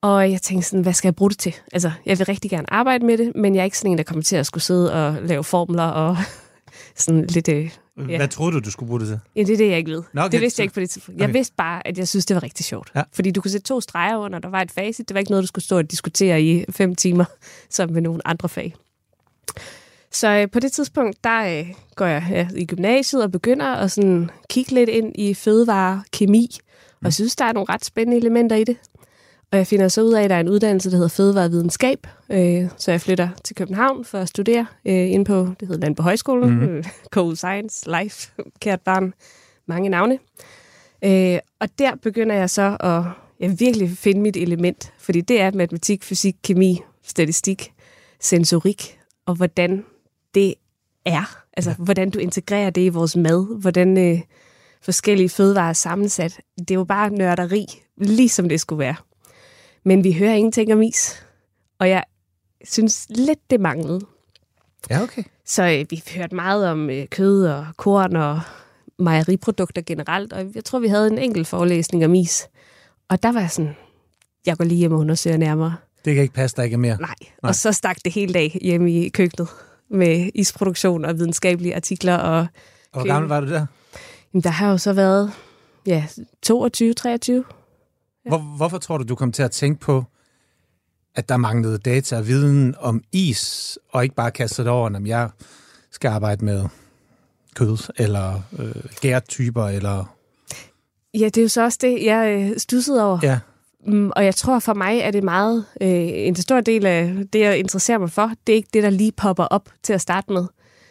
Og 0.00 0.30
jeg 0.30 0.42
tænkte 0.42 0.68
sådan, 0.68 0.82
hvad 0.82 0.92
skal 0.92 1.08
jeg 1.08 1.14
bruge 1.16 1.30
det 1.30 1.38
til? 1.38 1.54
Altså, 1.72 1.90
jeg 2.06 2.18
vil 2.18 2.26
rigtig 2.26 2.50
gerne 2.50 2.72
arbejde 2.72 3.06
med 3.06 3.18
det, 3.18 3.32
men 3.34 3.54
jeg 3.54 3.60
er 3.60 3.64
ikke 3.64 3.78
sådan 3.78 3.90
en, 3.92 3.98
der 3.98 4.04
kommer 4.04 4.22
til 4.24 4.36
at 4.36 4.46
skulle 4.46 4.64
sidde 4.64 4.92
og 4.92 5.16
lave 5.22 5.44
formler 5.44 5.82
og 5.84 6.16
sådan 6.96 7.26
lidt... 7.26 7.48
Øh, 7.48 7.70
Ja. 7.98 8.16
Hvad 8.16 8.28
troede 8.28 8.52
du, 8.52 8.58
du 8.58 8.70
skulle 8.70 8.88
bruge 8.88 9.00
det 9.00 9.08
til? 9.08 9.20
Ja, 9.36 9.40
det 9.40 9.50
er 9.50 9.56
det, 9.56 9.68
jeg 9.68 9.78
ikke 9.78 9.90
ved. 9.90 10.02
Nå, 10.12 10.20
okay, 10.20 10.32
det 10.32 10.40
vidste 10.40 10.60
jeg 10.60 10.64
ikke 10.64 10.74
på 10.74 10.80
det 10.80 10.90
tidspunkt. 10.90 11.20
Jeg 11.20 11.24
okay. 11.24 11.32
vidste 11.32 11.54
bare, 11.56 11.86
at 11.86 11.98
jeg 11.98 12.08
synes, 12.08 12.26
det 12.26 12.34
var 12.34 12.42
rigtig 12.42 12.64
sjovt. 12.64 12.92
Ja. 12.94 13.02
Fordi 13.12 13.30
du 13.30 13.40
kunne 13.40 13.50
sætte 13.50 13.66
to 13.66 13.80
streger 13.80 14.16
under, 14.16 14.38
der 14.38 14.48
var 14.48 14.60
et 14.60 14.70
facit. 14.70 15.08
Det 15.08 15.14
var 15.14 15.18
ikke 15.18 15.30
noget, 15.30 15.42
du 15.42 15.46
skulle 15.46 15.64
stå 15.64 15.78
og 15.78 15.90
diskutere 15.90 16.42
i 16.42 16.64
fem 16.70 16.94
timer, 16.94 17.24
som 17.70 17.90
med 17.90 18.02
nogle 18.02 18.26
andre 18.26 18.48
fag. 18.48 18.74
Så 20.10 20.28
øh, 20.28 20.50
på 20.50 20.60
det 20.60 20.72
tidspunkt, 20.72 21.24
der 21.24 21.58
øh, 21.58 21.66
går 21.94 22.06
jeg 22.06 22.26
ja, 22.30 22.48
i 22.56 22.66
gymnasiet 22.66 23.22
og 23.22 23.32
begynder 23.32 23.66
at 23.66 23.90
sådan 23.90 24.30
kigge 24.48 24.74
lidt 24.74 24.90
ind 24.90 25.12
i 25.14 25.34
fødevare, 25.34 26.02
kemi, 26.12 26.48
og 27.02 27.04
jeg 27.04 27.12
synes, 27.12 27.36
der 27.36 27.44
er 27.44 27.52
nogle 27.52 27.66
ret 27.68 27.84
spændende 27.84 28.16
elementer 28.16 28.56
i 28.56 28.64
det. 28.64 28.76
Og 29.52 29.58
jeg 29.58 29.66
finder 29.66 29.88
så 29.88 30.02
ud 30.02 30.12
af, 30.12 30.22
at 30.22 30.30
der 30.30 30.36
er 30.36 30.40
en 30.40 30.48
uddannelse, 30.48 30.90
der 30.90 30.96
hedder 30.96 31.08
fødevarevidenskab. 31.08 32.06
Øh, 32.30 32.68
så 32.76 32.90
jeg 32.90 33.00
flytter 33.00 33.28
til 33.44 33.56
København 33.56 34.04
for 34.04 34.18
at 34.18 34.28
studere 34.28 34.66
øh, 34.84 35.10
inde 35.10 35.24
på, 35.24 35.48
det 35.60 35.68
hedder 35.68 35.80
Land 35.80 35.96
på 35.96 36.02
Højskolen, 36.02 36.50
mm. 36.50 36.62
øh, 36.62 36.84
Cold 37.10 37.36
Science, 37.36 37.90
Life, 38.00 38.32
kært 38.60 38.80
barn, 38.80 39.14
mange 39.66 39.88
navne. 39.88 40.18
Øh, 41.04 41.38
og 41.60 41.68
der 41.78 41.94
begynder 42.02 42.34
jeg 42.34 42.50
så 42.50 42.76
at 42.80 43.02
ja, 43.40 43.54
virkelig 43.58 43.90
finde 43.90 44.20
mit 44.20 44.36
element, 44.36 44.92
fordi 44.98 45.20
det 45.20 45.40
er 45.40 45.50
matematik, 45.50 46.02
fysik, 46.02 46.36
kemi, 46.44 46.80
statistik, 47.02 47.72
sensorik, 48.20 48.98
og 49.26 49.34
hvordan 49.34 49.84
det 50.34 50.54
er. 51.04 51.36
Altså, 51.56 51.70
ja. 51.70 51.76
hvordan 51.78 52.10
du 52.10 52.18
integrerer 52.18 52.70
det 52.70 52.80
i 52.80 52.88
vores 52.88 53.16
mad, 53.16 53.60
hvordan 53.60 53.98
øh, 53.98 54.20
forskellige 54.82 55.28
fødevarer 55.28 55.68
er 55.68 55.72
sammensat. 55.72 56.40
Det 56.58 56.70
er 56.70 56.74
jo 56.74 56.84
bare 56.84 57.10
nørderi, 57.10 57.66
ligesom 57.96 58.48
det 58.48 58.60
skulle 58.60 58.78
være. 58.78 58.94
Men 59.84 60.04
vi 60.04 60.12
hører 60.12 60.34
ingenting 60.34 60.72
om 60.72 60.82
is, 60.82 61.24
og 61.78 61.88
jeg 61.88 62.04
synes 62.64 63.06
lidt, 63.10 63.50
det 63.50 63.60
manglede. 63.60 64.00
Ja, 64.90 65.02
okay. 65.02 65.22
Så 65.46 65.62
øh, 65.62 65.86
vi 65.90 66.02
hørte 66.16 66.34
meget 66.34 66.68
om 66.68 66.90
øh, 66.90 67.06
kød 67.08 67.46
og 67.46 67.66
korn 67.76 68.16
og 68.16 68.40
mejeriprodukter 68.98 69.82
generelt, 69.82 70.32
og 70.32 70.46
jeg 70.54 70.64
tror, 70.64 70.78
vi 70.78 70.88
havde 70.88 71.06
en 71.06 71.18
enkelt 71.18 71.46
forelæsning 71.46 72.04
om 72.04 72.14
is. 72.14 72.48
Og 73.08 73.22
der 73.22 73.32
var 73.32 73.40
jeg 73.40 73.50
sådan, 73.50 73.76
jeg 74.46 74.56
går 74.56 74.64
lige 74.64 74.78
hjem 74.78 74.92
og 74.92 74.98
undersøger 74.98 75.36
nærmere. 75.36 75.76
Det 76.04 76.14
kan 76.14 76.22
ikke 76.22 76.34
passe, 76.34 76.56
der 76.56 76.62
ikke 76.62 76.74
er 76.74 76.78
mere. 76.78 76.96
Nej. 77.00 77.14
Nej. 77.42 77.48
Og 77.48 77.54
så 77.54 77.72
stak 77.72 77.96
det 78.04 78.12
hele 78.12 78.32
dag 78.34 78.58
hjemme 78.62 78.92
i 78.92 79.08
køkkenet 79.08 79.48
med 79.90 80.30
isproduktion 80.34 81.04
og 81.04 81.18
videnskabelige 81.18 81.76
artikler. 81.76 82.16
Og, 82.16 82.38
Og 82.92 83.00
hvor 83.00 83.06
gammel 83.06 83.28
var 83.28 83.40
du 83.40 83.46
der? 83.48 83.66
jamen, 84.34 84.42
der 84.42 84.50
har 84.50 84.70
jo 84.70 84.78
så 84.78 84.92
været 84.92 85.32
ja, 85.86 86.06
22, 86.42 86.94
23. 88.28 88.30
Hvor, 88.30 88.56
hvorfor 88.56 88.78
tror 88.78 88.98
du, 88.98 89.04
du 89.04 89.14
kom 89.14 89.32
til 89.32 89.42
at 89.42 89.50
tænke 89.50 89.80
på, 89.80 90.04
at 91.14 91.28
der 91.28 91.36
manglede 91.36 91.78
data 91.78 92.16
og 92.16 92.26
viden 92.26 92.74
om 92.78 93.02
is, 93.12 93.78
og 93.88 94.02
ikke 94.02 94.14
bare 94.14 94.30
kaste 94.30 94.62
det 94.62 94.70
over, 94.70 94.96
om 94.96 95.06
jeg 95.06 95.30
skal 95.90 96.08
arbejde 96.08 96.44
med 96.44 96.64
kød, 97.54 97.92
eller 97.98 98.40
øh, 98.58 98.74
gærtyper, 99.00 99.68
eller... 99.68 100.16
Ja, 101.14 101.24
det 101.24 101.38
er 101.38 101.42
jo 101.42 101.48
så 101.48 101.62
også 101.62 101.78
det, 101.80 102.04
jeg 102.04 102.50
øh, 102.50 102.58
stussede 102.58 103.04
over. 103.04 103.18
Ja, 103.22 103.38
Mm, 103.86 104.10
og 104.16 104.24
jeg 104.24 104.34
tror 104.34 104.58
for 104.58 104.74
mig, 104.74 105.04
at 105.04 105.14
det 105.14 105.24
meget 105.24 105.64
øh, 105.80 105.88
en 106.12 106.36
stor 106.36 106.60
del 106.60 106.86
af 106.86 107.14
det, 107.32 107.40
jeg 107.40 107.58
interesserer 107.58 107.98
mig 107.98 108.10
for. 108.10 108.32
Det 108.46 108.52
er 108.52 108.56
ikke 108.56 108.68
det, 108.72 108.82
der 108.82 108.90
lige 108.90 109.12
popper 109.12 109.44
op 109.44 109.68
til 109.82 109.92
at 109.92 110.00
starte 110.00 110.32
med. 110.32 110.46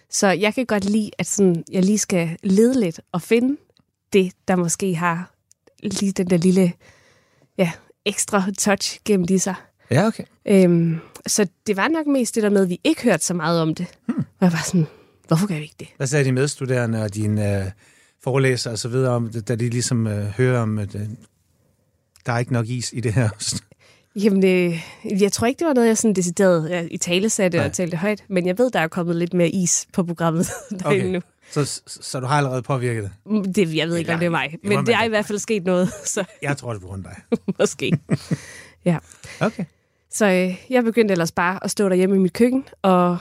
Så 0.09 0.27
jeg 0.27 0.53
kan 0.55 0.65
godt 0.65 0.85
lide, 0.85 1.11
at 1.17 1.27
sådan, 1.27 1.63
jeg 1.71 1.83
lige 1.83 1.97
skal 1.97 2.37
lede 2.43 2.79
lidt 2.79 3.01
og 3.11 3.21
finde 3.21 3.57
det, 4.13 4.31
der 4.47 4.55
måske 4.55 4.95
har 4.95 5.33
lige 5.83 6.11
den 6.11 6.29
der 6.29 6.37
lille 6.37 6.73
ja, 7.57 7.71
ekstra 8.05 8.43
touch 8.57 8.99
gennem 9.05 9.27
de 9.27 9.39
sig. 9.39 9.55
ja 9.91 10.07
okay. 10.07 10.23
Øhm, 10.47 10.99
så 11.27 11.47
det 11.67 11.77
var 11.77 11.87
nok 11.87 12.07
mest 12.07 12.35
det 12.35 12.43
der 12.43 12.49
med, 12.49 12.61
at 12.61 12.69
vi 12.69 12.79
ikke 12.83 13.03
hørte 13.03 13.25
så 13.25 13.33
meget 13.33 13.61
om 13.61 13.75
det. 13.75 13.85
Hmm. 14.07 14.17
Og 14.17 14.25
jeg 14.41 14.51
var 14.53 14.63
sådan, 14.65 14.87
hvorfor 15.27 15.47
gør 15.47 15.55
vi 15.55 15.61
ikke 15.61 15.75
det? 15.79 15.87
Hvad 15.97 16.07
sagde 16.07 16.25
de 16.25 16.31
medstuderende 16.31 17.03
og 17.03 17.15
dine 17.15 17.57
øh, 17.57 17.65
forelæsere 18.23 18.73
og 18.73 18.79
så 18.79 18.87
videre 18.87 19.11
om 19.11 19.29
da 19.29 19.55
de 19.55 19.69
ligesom 19.69 20.07
øh, 20.07 20.25
hører 20.25 20.61
om, 20.61 20.79
at 20.79 20.95
øh, 20.95 21.01
der 22.25 22.33
er 22.33 22.39
ikke 22.39 22.53
nok 22.53 22.67
is 22.67 22.93
i 22.93 22.99
det 22.99 23.13
her? 23.13 23.29
Jamen, 24.23 24.45
øh, 24.45 25.21
jeg 25.21 25.31
tror 25.31 25.47
ikke, 25.47 25.59
det 25.59 25.67
var 25.67 25.73
noget, 25.73 25.87
jeg 25.87 25.97
sådan 25.97 26.13
decideret 26.15 26.69
ja, 26.69 26.87
i 26.91 26.97
tale 26.97 27.29
satte 27.29 27.65
og 27.65 27.73
talte 27.73 27.97
højt. 27.97 28.23
Men 28.29 28.47
jeg 28.47 28.57
ved, 28.57 28.71
der 28.71 28.79
er 28.79 28.87
kommet 28.87 29.15
lidt 29.15 29.33
mere 29.33 29.49
is 29.49 29.87
på 29.93 30.03
programmet 30.03 30.45
derinde 30.79 30.85
Okay. 30.85 31.11
nu. 31.11 31.21
Så, 31.51 31.65
så, 31.65 31.81
så 31.87 32.19
du 32.19 32.25
har 32.25 32.37
allerede 32.37 32.61
påvirket 32.61 33.03
det? 33.03 33.11
Mm, 33.25 33.53
Det, 33.53 33.75
jeg 33.75 33.87
ved 33.87 33.97
ikke, 33.97 34.13
om 34.13 34.19
det 34.19 34.25
er 34.25 34.29
mig. 34.29 34.49
det 34.51 34.59
Men 34.63 34.75
man 34.75 34.85
det 34.85 34.95
er 34.95 35.03
i 35.03 35.09
hvert 35.09 35.25
fald 35.25 35.39
sket 35.39 35.63
noget, 35.63 35.89
så 36.05 36.23
Jeg 36.41 36.57
tror, 36.57 36.69
det 36.73 36.77
er 36.77 36.81
på 36.81 36.87
grund 36.87 37.05
af 37.05 37.11
dig. 37.29 37.39
måske. 37.59 37.91
Ja. 38.85 38.97
Okay. 39.39 39.65
Så 40.11 40.25
øh, 40.25 40.65
jeg 40.69 40.83
begyndte 40.83 41.11
ellers 41.11 41.31
bare 41.31 41.63
at 41.63 41.71
stå 41.71 41.89
derhjemme 41.89 42.15
i 42.15 42.19
mit 42.19 42.33
køkken, 42.33 42.65
og 42.81 43.17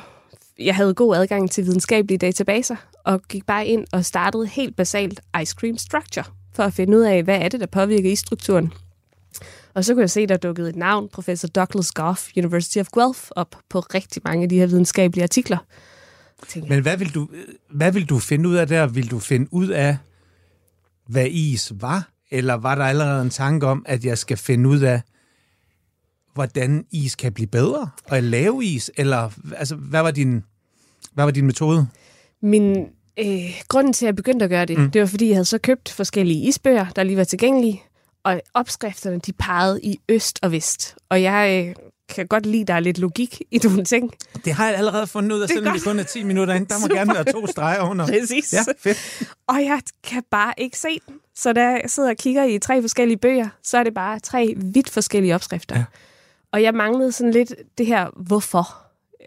jeg 0.58 0.75
havde 0.76 0.94
god 0.94 1.16
adgang 1.16 1.50
til 1.50 1.64
videnskabelige 1.64 2.18
databaser, 2.18 2.76
og 3.04 3.22
gik 3.28 3.46
bare 3.46 3.66
ind 3.66 3.87
og 3.92 4.04
startede 4.04 4.46
helt 4.46 4.76
basalt 4.76 5.20
Ice 5.42 5.54
Cream 5.58 5.78
Structure, 5.78 6.25
for 6.54 6.62
at 6.62 6.72
finde 6.72 6.99
ud 6.99 7.02
af, 7.02 7.22
hvad 7.22 7.38
er 7.40 7.49
det, 7.49 7.60
der 7.60 7.66
påvirker 7.66 8.10
isstrukturen. 8.10 8.72
Og 9.75 9.84
så 9.84 9.94
kunne 9.94 10.00
jeg 10.02 10.10
se, 10.10 10.26
der 10.26 10.37
dukkede 10.37 10.68
et 10.68 10.76
navn, 10.76 11.08
professor 11.08 11.49
Douglas 11.49 11.92
Goff, 11.92 12.28
University 12.37 12.78
of 12.78 12.87
Guelph, 12.92 13.20
op 13.30 13.56
på 13.68 13.80
rigtig 13.80 14.22
mange 14.25 14.42
af 14.42 14.49
de 14.49 14.58
her 14.58 14.66
videnskabelige 14.66 15.22
artikler. 15.22 15.58
Men 16.68 16.82
hvad 16.82 16.97
vil, 16.97 17.14
du, 17.14 17.28
hvad 17.70 17.92
vil 17.92 18.04
du 18.04 18.18
finde 18.18 18.49
ud 18.49 18.54
af 18.54 18.66
der? 18.66 18.87
Vil 18.87 19.11
du 19.11 19.18
finde 19.18 19.49
ud 19.50 19.68
af, 19.68 19.97
hvad 21.06 21.26
is 21.30 21.73
var? 21.75 22.09
Eller 22.30 22.54
var 22.54 22.75
der 22.75 22.85
allerede 22.85 23.23
en 23.23 23.30
tanke 23.30 23.66
om, 23.66 23.85
at 23.88 24.04
jeg 24.04 24.18
skal 24.18 24.37
finde 24.37 24.68
ud 24.68 24.80
af, 24.80 25.00
hvordan 26.35 26.85
is 26.90 27.14
kan 27.14 27.32
blive 27.32 27.47
bedre? 27.47 27.90
Og 28.09 28.16
at 28.16 28.25
lave 28.25 28.64
is? 28.64 28.90
Eller 28.97 29.30
altså, 29.56 29.76
hvad, 29.76 30.02
var 30.02 30.11
din, 30.11 30.44
hvad 31.12 31.25
var 31.25 31.30
din 31.30 31.47
metode? 31.47 31.88
Min 32.42 32.87
øh, 33.18 33.61
grunden 33.68 33.92
til, 33.92 34.04
at 34.04 34.06
jeg 34.06 34.16
begyndte 34.16 34.44
at 34.44 34.50
gøre 34.50 34.66
det, 34.66 34.78
mm. 34.78 34.90
det 34.90 35.00
var, 35.00 35.06
fordi 35.06 35.28
jeg 35.28 35.37
havde 35.37 35.44
så 35.44 35.59
købt 35.59 35.88
forskellige 35.88 36.49
isbøger, 36.49 36.87
der 36.97 37.02
lige 37.02 37.16
var 37.16 37.25
tilgængelige. 37.25 37.82
Og 38.25 38.40
opskrifterne, 38.54 39.18
de 39.18 39.32
pegede 39.32 39.80
i 39.82 40.00
øst 40.09 40.38
og 40.42 40.52
vest. 40.52 40.97
Og 41.09 41.23
jeg 41.23 41.66
øh, 41.68 41.75
kan 42.11 42.26
godt 42.26 42.47
lide, 42.47 42.61
at 42.61 42.69
der 42.69 42.75
er 42.75 42.81
lidt 42.81 42.99
logik 42.99 43.43
i 43.50 43.59
nogle 43.64 43.85
ting. 43.85 44.14
Det 44.45 44.52
har 44.52 44.69
jeg 44.69 44.76
allerede 44.76 45.07
fundet 45.07 45.37
ud 45.37 45.40
af, 45.40 45.49
selvom 45.49 45.75
vi 45.75 45.79
kun 45.79 45.99
er 45.99 46.02
10 46.02 46.23
minutter 46.25 46.55
ind. 46.55 46.67
Der 46.67 46.75
må 46.75 46.83
Super. 46.83 46.95
gerne 46.99 47.14
være 47.14 47.25
to 47.25 47.47
streger 47.47 47.81
under. 47.83 48.07
Præcis. 48.07 48.52
Ja, 48.52 48.61
fedt. 48.79 49.29
Og 49.47 49.57
jeg 49.57 49.81
kan 50.05 50.23
bare 50.31 50.55
ikke 50.59 50.79
se 50.79 50.88
den. 51.09 51.14
Så 51.37 51.52
da 51.52 51.69
jeg 51.69 51.83
sidder 51.87 52.11
og 52.11 52.17
kigger 52.17 52.45
i 52.45 52.59
tre 52.59 52.81
forskellige 52.83 53.17
bøger, 53.17 53.49
så 53.62 53.79
er 53.79 53.83
det 53.85 53.95
bare 53.95 54.21
tre 54.21 54.55
vidt 54.57 54.90
forskellige 54.90 55.35
opskrifter. 55.35 55.76
Ja. 55.76 55.81
Ja. 55.81 55.85
Og 56.52 56.62
jeg 56.62 56.75
manglede 56.75 57.12
sådan 57.12 57.33
lidt 57.33 57.55
det 57.79 57.87
her 57.87 58.11
hvorfor. 58.17 58.76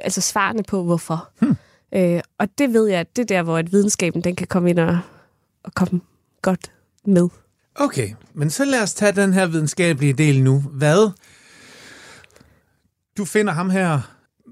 Altså 0.02 0.22
svarene 0.22 0.64
på 0.64 0.84
hvorfor. 0.84 1.30
Hmm. 1.40 1.56
Øh, 1.96 2.22
og 2.38 2.48
det 2.58 2.74
ved 2.74 2.88
jeg, 2.88 3.00
at 3.00 3.16
det 3.16 3.22
er 3.22 3.26
der, 3.26 3.44
hvor 3.44 3.58
at 3.58 3.72
videnskaben 3.72 4.22
den 4.22 4.36
kan 4.36 4.48
komme 4.48 4.70
ind 4.70 4.80
og, 4.80 5.00
og 5.64 5.74
komme 5.74 6.02
godt 6.42 6.72
med. 7.06 7.30
Okay, 7.76 8.10
men 8.34 8.50
så 8.50 8.66
lad 8.66 8.82
os 8.82 8.94
tage 8.94 9.12
den 9.12 9.34
her 9.34 9.46
videnskabelige 9.46 10.14
del 10.14 10.44
nu. 10.44 10.60
Hvad? 10.60 11.12
Du 13.18 13.26
finder 13.26 13.54
ham 13.54 13.70
her, 13.70 14.00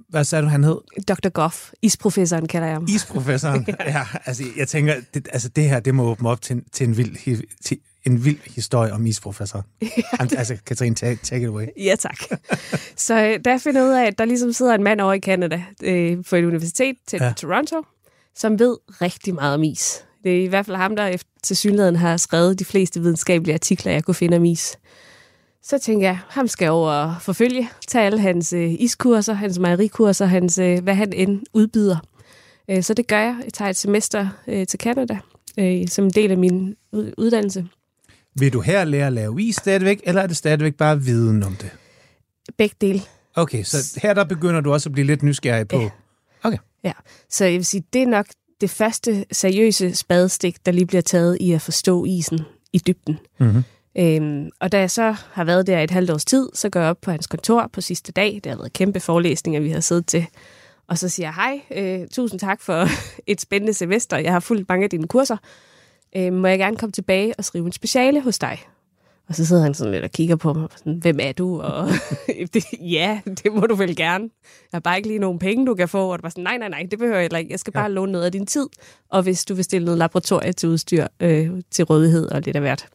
hvad 0.09 0.23
sagde 0.23 0.43
du, 0.43 0.47
han 0.47 0.63
hed? 0.63 0.77
Dr. 1.07 1.29
Goff, 1.29 1.71
isprofessoren 1.81 2.47
kalder 2.47 2.67
jeg 2.67 2.75
ham. 2.75 2.85
Isprofessoren. 2.89 3.65
ja, 3.79 4.05
altså 4.25 4.43
jeg 4.57 4.67
tænker, 4.67 4.95
det, 5.13 5.27
altså 5.33 5.49
det 5.49 5.69
her, 5.69 5.79
det 5.79 5.95
må 5.95 6.03
åbne 6.03 6.29
op 6.29 6.41
til, 6.41 6.63
til 6.71 6.87
en 6.87 6.97
vild, 6.97 7.37
til 7.65 7.77
en 8.05 8.25
vild 8.25 8.39
historie 8.55 8.93
om 8.93 9.05
isprofessoren. 9.05 9.65
ja, 9.81 9.87
altså, 10.37 10.57
Katrine, 10.65 10.95
take, 10.95 11.19
take 11.23 11.43
it 11.43 11.47
away. 11.47 11.65
Ja, 11.77 11.95
tak. 11.99 12.17
Så 12.97 13.25
øh, 13.25 13.39
jeg 13.45 13.61
finder 13.61 13.83
ud 13.83 13.89
af, 13.89 14.05
at 14.07 14.17
der 14.17 14.25
ligesom 14.25 14.53
sidder 14.53 14.75
en 14.75 14.83
mand 14.83 15.01
over 15.01 15.13
i 15.13 15.19
Canada 15.19 15.63
øh, 15.83 16.17
på 16.29 16.35
et 16.35 16.45
universitet 16.45 16.95
til 17.07 17.17
Ja. 17.21 17.25
ja. 17.25 17.33
Toronto, 17.33 17.85
som 18.35 18.59
ved 18.59 18.77
rigtig 19.01 19.35
meget 19.35 19.53
om 19.53 19.63
is. 19.63 20.05
Det 20.23 20.39
er 20.39 20.43
i 20.43 20.47
hvert 20.47 20.65
fald 20.65 20.77
ham, 20.77 20.95
der 20.95 21.05
efter 21.05 21.29
til 21.43 21.57
synligheden 21.57 21.95
har 21.95 22.17
skrevet 22.17 22.59
de 22.59 22.65
fleste 22.65 23.01
videnskabelige 23.01 23.53
artikler, 23.53 23.91
jeg 23.91 24.03
kunne 24.03 24.15
finde 24.15 24.37
om 24.37 24.45
is. 24.45 24.77
Så 25.63 25.77
tænker 25.79 26.07
jeg, 26.07 26.19
ham 26.29 26.47
skal 26.47 26.65
jeg 26.65 26.71
over 26.71 26.91
og 26.91 27.15
forfølge, 27.21 27.69
tage 27.87 28.05
alle 28.05 28.19
hans 28.19 28.53
øh, 28.53 28.73
iskurser, 28.79 29.33
hans 29.33 29.59
mejerikurser, 29.59 30.25
hans, 30.25 30.57
øh, 30.57 30.83
hvad 30.83 30.95
han 30.95 31.13
end 31.13 31.41
udbyder. 31.53 31.97
Øh, 32.69 32.83
så 32.83 32.93
det 32.93 33.07
gør 33.07 33.19
jeg. 33.19 33.35
Jeg 33.43 33.53
tager 33.53 33.69
et 33.69 33.77
semester 33.77 34.27
øh, 34.47 34.67
til 34.67 34.79
Canada 34.79 35.19
øh, 35.59 35.87
som 35.87 36.05
en 36.05 36.11
del 36.11 36.31
af 36.31 36.37
min 36.37 36.75
ud- 36.91 37.13
uddannelse. 37.17 37.67
Vil 38.35 38.53
du 38.53 38.61
her 38.61 38.83
lære 38.85 39.07
at 39.07 39.13
lave 39.13 39.41
is 39.41 39.55
stadigvæk, 39.55 40.01
eller 40.03 40.21
er 40.21 40.27
det 40.27 40.37
stadigvæk 40.37 40.75
bare 40.75 41.01
viden 41.01 41.43
om 41.43 41.55
det? 41.55 41.69
Begge 42.57 42.75
dele. 42.81 43.01
Okay, 43.35 43.63
så 43.63 43.99
her 44.01 44.13
der 44.13 44.23
begynder 44.23 44.61
du 44.61 44.73
også 44.73 44.89
at 44.89 44.93
blive 44.93 45.07
lidt 45.07 45.23
nysgerrig 45.23 45.67
på. 45.67 45.79
Ja. 45.79 45.89
Okay. 46.43 46.57
Ja, 46.83 46.91
så 47.29 47.45
jeg 47.45 47.53
vil 47.53 47.65
sige, 47.65 47.83
det 47.93 48.01
er 48.01 48.07
nok 48.07 48.25
det 48.61 48.69
første 48.69 49.25
seriøse 49.31 49.95
spadestik, 49.95 50.65
der 50.65 50.71
lige 50.71 50.85
bliver 50.85 51.01
taget 51.01 51.37
i 51.41 51.51
at 51.51 51.61
forstå 51.61 52.05
isen 52.05 52.39
i 52.73 52.77
dybden. 52.87 53.17
Mm-hmm. 53.39 53.63
Øhm, 53.97 54.49
og 54.59 54.71
da 54.71 54.79
jeg 54.79 54.91
så 54.91 55.15
har 55.31 55.43
været 55.43 55.67
der 55.67 55.79
i 55.79 55.83
et 55.83 55.91
halvt 55.91 56.11
års 56.11 56.25
tid, 56.25 56.49
så 56.53 56.69
går 56.69 56.79
jeg 56.79 56.89
op 56.89 57.01
på 57.01 57.11
hans 57.11 57.27
kontor 57.27 57.69
på 57.73 57.81
sidste 57.81 58.11
dag. 58.11 58.39
Det 58.43 58.45
har 58.45 58.57
været 58.57 58.73
kæmpe 58.73 58.99
forelæsninger, 58.99 59.61
vi 59.61 59.69
har 59.69 59.79
siddet 59.79 60.05
til. 60.05 60.25
Og 60.87 60.97
så 60.97 61.09
siger 61.09 61.27
jeg, 61.27 61.33
hej, 61.33 61.61
øh, 62.01 62.07
tusind 62.07 62.39
tak 62.39 62.61
for 62.61 62.87
et 63.31 63.41
spændende 63.41 63.73
semester. 63.73 64.17
Jeg 64.17 64.31
har 64.31 64.39
fulgt 64.39 64.69
mange 64.69 64.83
af 64.83 64.89
dine 64.89 65.07
kurser. 65.07 65.37
Øh, 66.15 66.33
må 66.33 66.47
jeg 66.47 66.59
gerne 66.59 66.77
komme 66.77 66.91
tilbage 66.91 67.33
og 67.37 67.45
skrive 67.45 67.65
en 67.65 67.71
speciale 67.71 68.21
hos 68.21 68.39
dig? 68.39 68.59
Og 69.31 69.35
så 69.35 69.45
sidder 69.45 69.63
han 69.63 69.73
sådan 69.73 69.93
lidt 69.93 70.03
og 70.03 70.11
kigger 70.11 70.35
på 70.35 70.53
mig. 70.53 70.67
Sådan, 70.77 70.99
Hvem 71.01 71.19
er 71.21 71.31
du? 71.31 71.61
Og 71.61 71.87
det, 72.53 72.65
ja, 72.79 73.19
det 73.43 73.53
må 73.53 73.61
du 73.61 73.75
vel 73.75 73.95
gerne. 73.95 74.23
Jeg 74.71 74.77
har 74.77 74.79
bare 74.79 74.97
ikke 74.97 75.07
lige 75.07 75.19
nogen 75.19 75.39
penge, 75.39 75.65
du 75.65 75.75
kan 75.75 75.89
få. 75.89 76.11
Og 76.11 76.17
det 76.17 76.23
var 76.23 76.29
sådan, 76.29 76.43
nej, 76.43 76.57
nej, 76.57 76.69
nej, 76.69 76.87
det 76.91 76.99
behøver 76.99 77.19
jeg 77.19 77.39
ikke. 77.39 77.51
Jeg 77.51 77.59
skal 77.59 77.73
bare 77.73 77.83
ja. 77.83 77.89
låne 77.89 78.11
noget 78.11 78.25
af 78.25 78.31
din 78.31 78.45
tid. 78.45 78.67
Og 79.09 79.23
hvis 79.23 79.45
du 79.45 79.53
vil 79.53 79.63
stille 79.63 79.85
noget 79.85 79.97
laboratorie 79.97 80.53
til 80.53 80.69
udstyr 80.69 81.07
øh, 81.19 81.49
til 81.71 81.85
rådighed 81.85 82.27
og 82.27 82.41
lidt 82.41 82.55
af 82.55 82.61
hvert. 82.61 82.87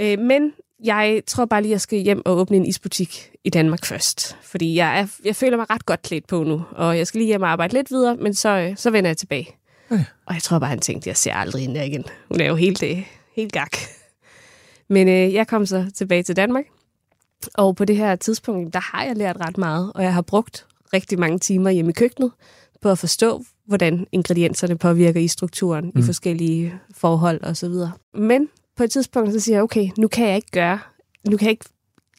Øh, 0.00 0.18
men 0.18 0.52
jeg 0.84 1.22
tror 1.26 1.44
bare 1.44 1.62
lige, 1.62 1.70
at 1.70 1.72
jeg 1.72 1.80
skal 1.80 1.98
hjem 1.98 2.22
og 2.24 2.36
åbne 2.36 2.56
en 2.56 2.66
isbutik 2.66 3.30
i 3.44 3.50
Danmark 3.50 3.84
først. 3.84 4.36
Fordi 4.42 4.74
jeg, 4.74 5.00
er, 5.00 5.06
jeg 5.24 5.36
føler 5.36 5.56
mig 5.56 5.70
ret 5.70 5.86
godt 5.86 6.02
klædt 6.02 6.26
på 6.26 6.42
nu. 6.42 6.64
Og 6.70 6.98
jeg 6.98 7.06
skal 7.06 7.18
lige 7.18 7.26
hjem 7.26 7.42
og 7.42 7.48
arbejde 7.48 7.74
lidt 7.74 7.90
videre, 7.90 8.16
men 8.16 8.34
så, 8.34 8.48
øh, 8.48 8.76
så 8.76 8.90
vender 8.90 9.10
jeg 9.10 9.16
tilbage. 9.16 9.48
Okay. 9.90 10.04
Og 10.26 10.34
jeg 10.34 10.42
tror 10.42 10.58
bare, 10.58 10.70
han 10.70 10.80
tænkte, 10.80 11.04
at 11.04 11.06
jeg 11.06 11.16
ser 11.16 11.34
aldrig 11.34 11.62
hende 11.62 11.86
igen. 11.86 12.04
Hun 12.28 12.40
er 12.40 12.46
jo 12.46 12.54
helt, 12.54 12.82
øh, 12.82 13.06
helt 13.36 13.52
gak. 13.52 13.76
Men 14.88 15.08
øh, 15.08 15.34
jeg 15.34 15.46
kom 15.46 15.66
så 15.66 15.90
tilbage 15.94 16.22
til 16.22 16.36
Danmark. 16.36 16.64
Og 17.54 17.76
på 17.76 17.84
det 17.84 17.96
her 17.96 18.16
tidspunkt, 18.16 18.74
der 18.74 18.80
har 18.80 19.04
jeg 19.04 19.16
lært 19.16 19.36
ret 19.40 19.58
meget. 19.58 19.92
Og 19.94 20.02
jeg 20.02 20.14
har 20.14 20.22
brugt 20.22 20.66
rigtig 20.92 21.18
mange 21.18 21.38
timer 21.38 21.70
hjemme 21.70 21.90
i 21.90 21.92
køkkenet 21.92 22.32
på 22.82 22.90
at 22.90 22.98
forstå, 22.98 23.44
hvordan 23.66 24.06
ingredienserne 24.12 24.78
påvirker 24.78 25.20
i 25.20 25.28
strukturen 25.28 25.90
mm. 25.94 26.00
i 26.00 26.02
forskellige 26.02 26.74
forhold 26.94 27.44
osv. 27.44 27.72
Men 28.14 28.48
på 28.76 28.82
et 28.82 28.90
tidspunkt, 28.90 29.32
så 29.32 29.40
siger 29.40 29.56
jeg, 29.56 29.62
okay, 29.62 29.88
nu 29.98 30.08
kan 30.08 30.26
jeg 30.26 30.36
ikke 30.36 30.50
gøre, 30.50 30.78
nu 31.30 31.36
kan 31.36 31.46
jeg 31.46 31.50
ikke 31.50 31.68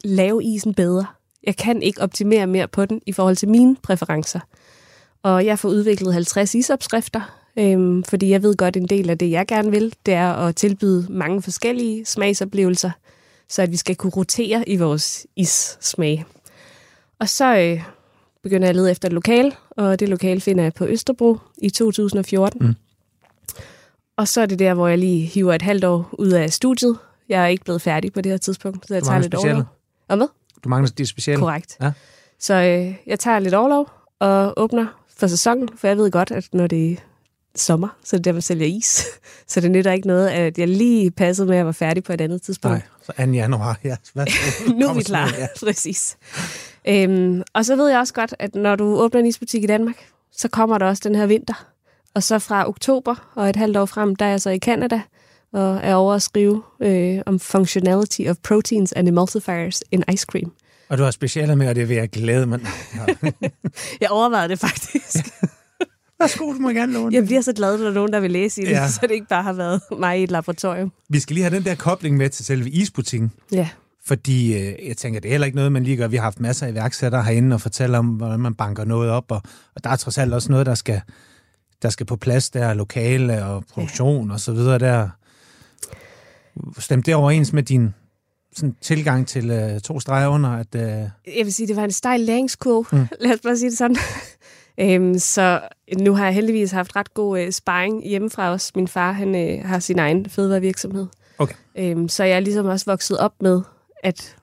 lave 0.04 0.44
isen 0.44 0.74
bedre. 0.74 1.06
Jeg 1.44 1.58
kan 1.58 1.82
ikke 1.82 2.02
optimere 2.02 2.48
mere 2.48 2.68
på 2.68 2.86
den 2.86 3.02
i 3.06 3.12
forhold 3.12 3.36
til 3.36 3.50
mine 3.50 3.76
præferencer. 3.76 4.40
Og 5.24 5.46
jeg 5.46 5.60
får 5.60 5.70
udviklet 5.70 6.14
50 6.14 6.56
isopskrifter, 6.56 7.40
øhm, 7.60 8.04
fordi 8.04 8.30
jeg 8.30 8.44
ved 8.44 8.56
godt, 8.56 8.78
en 8.78 8.86
del 8.86 9.10
af 9.10 9.18
det, 9.18 9.32
jeg 9.32 9.48
gerne 9.48 9.72
vil, 9.72 9.96
det 10.06 10.14
er 10.14 10.30
at 10.34 10.56
tilbyde 10.56 11.08
mange 11.10 11.42
forskellige 11.42 12.06
smagsoplevelser, 12.06 12.92
så 13.50 13.62
at 13.62 13.72
vi 13.72 13.78
skal 13.78 13.96
kunne 13.96 14.14
rotere 14.18 14.70
i 14.70 14.78
vores 14.78 15.28
issmag. 15.36 16.26
Og 17.20 17.30
så 17.30 17.58
øh, 17.58 17.84
begynder 18.44 18.66
jeg 18.66 18.70
at 18.70 18.76
lede 18.76 18.92
efter 18.92 19.08
et 19.08 19.14
lokal, 19.14 19.56
og 19.70 20.00
det 20.00 20.10
lokal 20.10 20.42
finder 20.42 20.64
jeg 20.64 20.74
på 20.74 20.86
Østerbro 20.86 21.38
i 21.58 21.70
2014. 21.70 22.68
Mm. 22.68 22.76
Og 24.18 24.28
så 24.28 24.42
er 24.42 24.46
det 24.46 24.60
der, 24.60 24.74
hvor 24.74 24.88
jeg 24.88 24.98
lige 24.98 25.26
hiver 25.26 25.54
et 25.54 25.62
halvt 25.62 25.84
år 25.84 26.10
ud 26.20 26.32
af 26.32 26.54
studiet. 26.54 26.98
Jeg 27.30 27.44
er 27.44 27.48
ikke 27.48 27.64
blevet 27.64 27.82
færdig 27.82 28.14
på 28.14 28.22
det 28.22 28.32
her 28.32 28.38
tidspunkt, 28.38 28.88
så 28.88 28.94
jeg 28.94 29.04
tager 29.04 29.20
lidt 29.20 29.34
specialet. 29.34 29.56
overlov. 29.56 29.66
Og 30.10 30.18
med? 30.18 30.28
Du 30.64 30.70
mangler 30.70 30.92
de 30.98 31.06
specielle. 31.06 31.40
Korrekt. 31.40 31.78
Ja. 31.82 31.92
Så 32.40 32.54
øh, 32.54 32.96
jeg 33.08 33.20
tager 33.20 33.40
lidt 33.40 33.54
overlov 33.54 33.90
og 34.20 34.54
åbner 34.58 34.86
for 35.18 35.28
sæsonen, 35.28 35.70
for 35.78 35.88
jeg 35.88 35.98
ved 35.98 36.12
godt, 36.12 36.32
at 36.32 36.48
når 36.54 36.68
det 36.68 36.92
er 36.92 36.96
sommer, 37.56 37.88
så 38.04 38.16
er 38.16 38.18
det 38.18 38.26
der, 38.26 38.32
man 38.32 38.42
sælger 38.42 38.66
is. 38.66 39.06
Så 39.48 39.60
det 39.62 39.72
nytter 39.72 39.92
ikke 39.92 40.08
noget, 40.08 40.30
at 40.30 40.58
jeg 40.58 40.68
lige 40.68 41.12
passede 41.12 41.48
med 41.48 41.58
at 41.58 41.66
være 41.66 41.74
færdig 41.74 42.04
på 42.04 42.14
et 42.14 42.22
andet 42.22 42.42
tidspunkt. 42.42 42.78
Nej, 42.78 42.82
så 43.02 43.26
2. 43.26 43.32
januar. 43.32 43.80
Ja, 43.84 43.96
hvad 44.14 44.26
nu 44.80 44.88
er 44.88 44.94
vi 44.94 45.04
klar. 45.04 45.34
Ja. 45.38 45.48
Præcis. 45.66 46.18
Øhm, 46.88 47.42
og 47.54 47.66
så 47.66 47.76
ved 47.76 47.90
jeg 47.90 48.00
også 48.00 48.14
godt, 48.14 48.36
at 48.40 48.56
når 48.56 48.76
du 48.76 48.84
åbner 48.84 49.20
en 49.20 49.26
isbutik 49.26 49.64
i 49.64 49.68
Danmark, 49.68 49.96
så 50.32 50.48
kommer 50.48 50.78
der 50.78 50.86
også 50.86 51.02
den 51.06 51.16
her 51.16 51.26
vinter. 51.26 51.66
Og 52.16 52.24
så 52.24 52.40
fra 52.40 52.68
oktober 52.70 53.32
og 53.36 53.50
et 53.50 53.56
halvt 53.56 53.78
år 53.78 53.86
frem, 53.86 54.16
der 54.16 54.26
er 54.26 54.30
jeg 54.30 54.42
så 54.42 54.50
i 54.50 54.60
Canada 54.60 55.02
og 55.54 55.80
er 55.84 55.96
over 55.96 56.14
at 56.14 56.22
skrive 56.22 56.64
øh, 56.82 57.20
om 57.26 57.40
functionality 57.40 58.22
of 58.30 58.36
proteins 58.44 58.92
and 58.92 59.08
emulsifiers 59.08 59.82
in 59.92 60.04
ice 60.14 60.26
cream. 60.30 60.52
Og 60.90 60.98
du 60.98 61.04
har 61.04 61.12
specialer 61.12 61.56
med, 61.56 61.68
og 61.70 61.76
det 61.76 61.90
vil 61.90 61.98
jeg 61.98 62.10
glæde 62.10 62.46
mig. 62.46 62.60
Ja. 63.24 63.32
Jeg 64.02 64.10
overvejede 64.10 64.50
det 64.50 64.60
faktisk. 64.60 65.26
Værsgo, 66.20 66.54
du 66.54 66.60
må 66.60 66.70
gerne 66.70 66.94
låne. 66.94 67.16
Jeg 67.16 67.26
bliver 67.26 67.42
så 67.42 67.54
glad, 67.54 67.78
når 67.78 67.84
der 67.84 67.90
er 67.90 67.94
nogen, 67.94 68.14
der 68.14 68.20
vil 68.20 68.32
læse 68.32 68.62
i 68.62 68.66
det, 68.66 68.72
Ja. 68.72 68.82
ja. 68.82 68.88
så 68.92 69.00
det 69.02 69.12
ikke 69.12 69.28
bare 69.30 69.44
har 69.44 69.54
været 69.54 69.82
mig 70.00 70.20
i 70.20 70.24
et 70.24 70.32
laboratorium. 70.32 70.92
Vi 71.10 71.20
skal 71.20 71.34
lige 71.34 71.44
have 71.44 71.56
den 71.56 71.66
der 71.66 71.76
kobling 71.76 72.18
med 72.18 72.30
til 72.30 72.46
selve 72.46 72.70
isbutikken. 72.70 73.32
Ja. 73.52 73.70
Fordi 74.06 74.58
øh, 74.58 74.88
jeg 74.88 74.98
tænker, 74.98 75.20
det 75.20 75.30
er 75.30 75.34
heller 75.34 75.46
ikke 75.46 75.56
noget, 75.56 75.72
man 75.72 75.84
lige 75.84 75.98
gør. 75.98 76.08
Vi 76.08 76.16
har 76.16 76.24
haft 76.24 76.40
masser 76.40 76.66
af 76.68 76.72
iværksættere 76.72 77.24
herinde 77.24 77.54
og 77.54 77.62
fortæller 77.62 78.00
om, 78.00 78.06
hvordan 78.08 78.40
man 78.40 78.54
banker 78.54 78.86
noget 78.86 79.10
op. 79.12 79.32
Og, 79.32 79.42
og 79.76 79.84
der 79.84 79.90
er 79.90 79.96
trods 79.96 80.18
alt 80.18 80.34
også 80.34 80.52
noget, 80.52 80.66
der 80.66 80.76
skal, 80.76 81.02
der 81.84 81.90
skal 81.90 82.06
på 82.06 82.16
plads 82.16 82.50
der, 82.50 82.74
lokale 82.74 83.46
og 83.46 83.64
produktion 83.74 84.32
og 84.32 84.40
så 84.40 84.52
videre 84.52 84.80
der. 84.80 85.10
Stemte 86.80 87.06
det 87.06 87.16
overens 87.16 87.54
med 87.54 87.64
din 87.64 87.94
sådan, 88.56 88.76
tilgang 88.82 89.28
til 89.28 89.50
øh, 89.52 89.80
to 89.80 90.00
streger 90.00 90.28
under, 90.28 90.50
at... 90.50 90.76
Øh, 90.76 90.82
Jeg 91.38 91.46
vil 91.46 91.54
sige, 91.54 91.68
det 91.68 91.76
var 91.76 91.84
en 91.84 91.92
stejl 91.92 92.20
læringskurve. 92.20 92.86
Mm. 92.92 93.08
Lad 93.22 93.34
os 93.34 93.40
bare 93.44 93.58
sige 93.58 93.70
det 93.70 93.78
sådan. 93.78 93.96
øhm, 94.82 95.20
så 95.20 95.62
nu 96.00 96.16
har 96.16 96.26
jeg 96.26 96.34
heldigvis 96.34 96.72
haft 96.72 96.96
ret 96.96 97.14
god 97.14 97.40
øh, 97.40 97.52
sparring 97.52 98.08
hjemmefra 98.08 98.52
også. 98.52 98.72
Min 98.76 98.88
far 98.88 99.12
han, 99.12 99.36
øh, 99.36 99.66
har 99.66 99.80
sin 99.80 100.00
egen 100.00 100.30
fødevarevirksomhed. 100.30 101.08
Okay. 101.38 101.56
Øhm, 101.78 102.10
så 102.10 102.24
jeg 102.24 102.36
er 102.36 102.40
ligesom 102.40 102.66
også 102.66 102.86
vokset 102.86 103.18
op 103.18 103.34
med, 103.42 103.62
at 104.04 104.36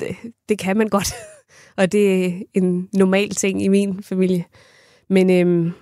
det, 0.00 0.16
det 0.48 0.58
kan 0.58 0.76
man 0.76 0.88
godt. 0.88 1.12
Og 1.76 1.92
det 1.92 2.26
er 2.26 2.40
en 2.54 2.88
normal 2.92 3.30
ting 3.30 3.62
i 3.62 3.68
min 3.68 4.02
familie. 4.02 4.44
Men 5.10 5.30
øhm, 5.30 5.72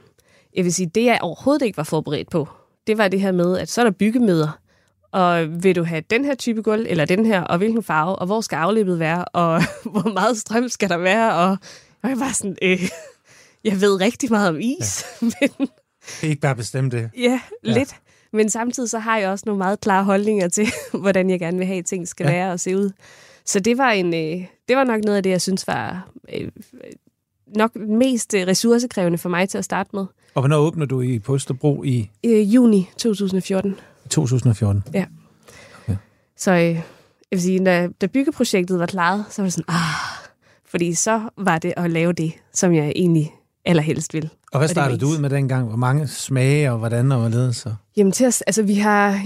jeg 0.56 0.64
vil 0.64 0.74
sige, 0.74 0.90
det 0.94 1.04
jeg 1.04 1.18
overhovedet 1.22 1.66
ikke 1.66 1.76
var 1.76 1.82
forberedt 1.82 2.30
på, 2.30 2.48
det 2.86 2.98
var 2.98 3.08
det 3.08 3.20
her 3.20 3.32
med, 3.32 3.58
at 3.58 3.68
så 3.68 3.80
er 3.80 3.84
der 3.84 3.90
byggemøder. 3.90 4.58
og 5.12 5.62
vil 5.62 5.76
du 5.76 5.84
have 5.84 6.02
den 6.10 6.24
her 6.24 6.34
type 6.34 6.62
gulv, 6.62 6.86
eller 6.88 7.04
den 7.04 7.26
her, 7.26 7.40
og 7.42 7.58
hvilken 7.58 7.82
farve, 7.82 8.16
og 8.16 8.26
hvor 8.26 8.40
skal 8.40 8.56
afløbet 8.56 8.98
være, 8.98 9.24
og 9.24 9.62
hvor 9.92 10.12
meget 10.12 10.36
strøm 10.38 10.68
skal 10.68 10.88
der 10.88 10.96
være, 10.96 11.34
og, 11.34 11.56
og 12.02 12.08
jeg 12.10 12.20
var 12.20 12.32
sådan, 12.34 12.56
øh, 12.62 12.80
jeg 13.64 13.80
ved 13.80 14.00
rigtig 14.00 14.30
meget 14.30 14.48
om 14.48 14.60
is, 14.60 15.04
ja. 15.22 15.26
men 15.58 15.68
Det 16.20 16.26
er 16.26 16.28
ikke 16.28 16.40
bare 16.40 16.56
bestemt 16.56 16.92
det. 16.92 17.10
ja, 17.18 17.40
Ja. 17.64 17.72
lidt. 17.72 17.96
Men 18.32 18.50
samtidig 18.50 18.90
så 18.90 18.98
har 18.98 19.18
jeg 19.18 19.28
også 19.30 19.42
nogle 19.46 19.58
meget 19.58 19.80
klare 19.80 20.04
holdninger 20.04 20.48
til, 20.48 20.66
hvordan 21.00 21.30
jeg 21.30 21.38
gerne 21.40 21.58
vil 21.58 21.66
have, 21.66 21.78
at 21.78 21.84
ting 21.86 22.08
skal 22.08 22.24
Ja. 22.24 22.30
ja. 22.32 22.38
være 22.38 22.52
og 22.52 22.60
se 22.60 22.76
ud. 22.76 22.90
Så 23.44 23.60
det 23.60 23.78
var, 23.78 23.90
en, 23.90 24.06
øh, 24.14 24.46
det 24.68 24.76
var 24.76 24.84
nok 24.84 25.04
noget 25.04 25.16
af 25.16 25.22
det, 25.22 25.30
jeg 25.30 25.40
synes 25.42 25.66
var 25.66 26.08
øh, 26.34 26.48
nok 27.56 27.76
mest 27.76 28.34
øh, 28.34 28.46
ressourcekrævende 28.46 29.18
for 29.18 29.28
mig 29.28 29.48
til 29.48 29.58
at 29.58 29.64
starte 29.64 29.90
med. 29.92 30.06
Og 30.34 30.42
hvornår 30.42 30.56
åbner 30.56 30.86
du 30.86 31.00
i 31.00 31.18
på 31.18 31.34
Østerbro 31.34 31.84
i 31.84 32.10
Øh, 32.24 32.54
juni 32.54 32.90
2014. 32.96 33.76
2014? 34.10 34.84
Så 36.36 36.50
øh, 36.50 36.58
jeg 36.60 36.82
vil 37.30 37.42
sige, 37.42 37.64
da, 37.64 37.88
da 38.00 38.06
byggeprojektet 38.06 38.78
var 38.78 38.86
klaret, 38.86 39.24
så 39.30 39.42
var 39.42 39.46
det 39.46 39.52
sådan, 39.52 39.64
ah, 39.68 40.28
fordi 40.70 40.94
så 40.94 41.20
var 41.38 41.58
det 41.58 41.74
at 41.76 41.90
lave 41.90 42.12
det, 42.12 42.32
som 42.52 42.74
jeg 42.74 42.92
egentlig 42.96 43.34
allerhelst 43.64 44.14
ville. 44.14 44.30
Og 44.52 44.58
hvad 44.58 44.68
startede 44.68 45.00
var 45.00 45.06
du 45.06 45.12
ud 45.12 45.18
med 45.18 45.30
dengang? 45.30 45.68
Hvor 45.68 45.76
mange 45.76 46.08
smage 46.08 46.72
og 46.72 46.78
hvordan 46.78 47.12
og 47.12 47.20
hvorledes? 47.20 47.56
Så? 47.56 47.74
Jamen 47.96 48.12
til 48.12 48.26
os, 48.26 48.42
altså 48.42 48.62
vi 48.62 48.74
har... 48.74 49.24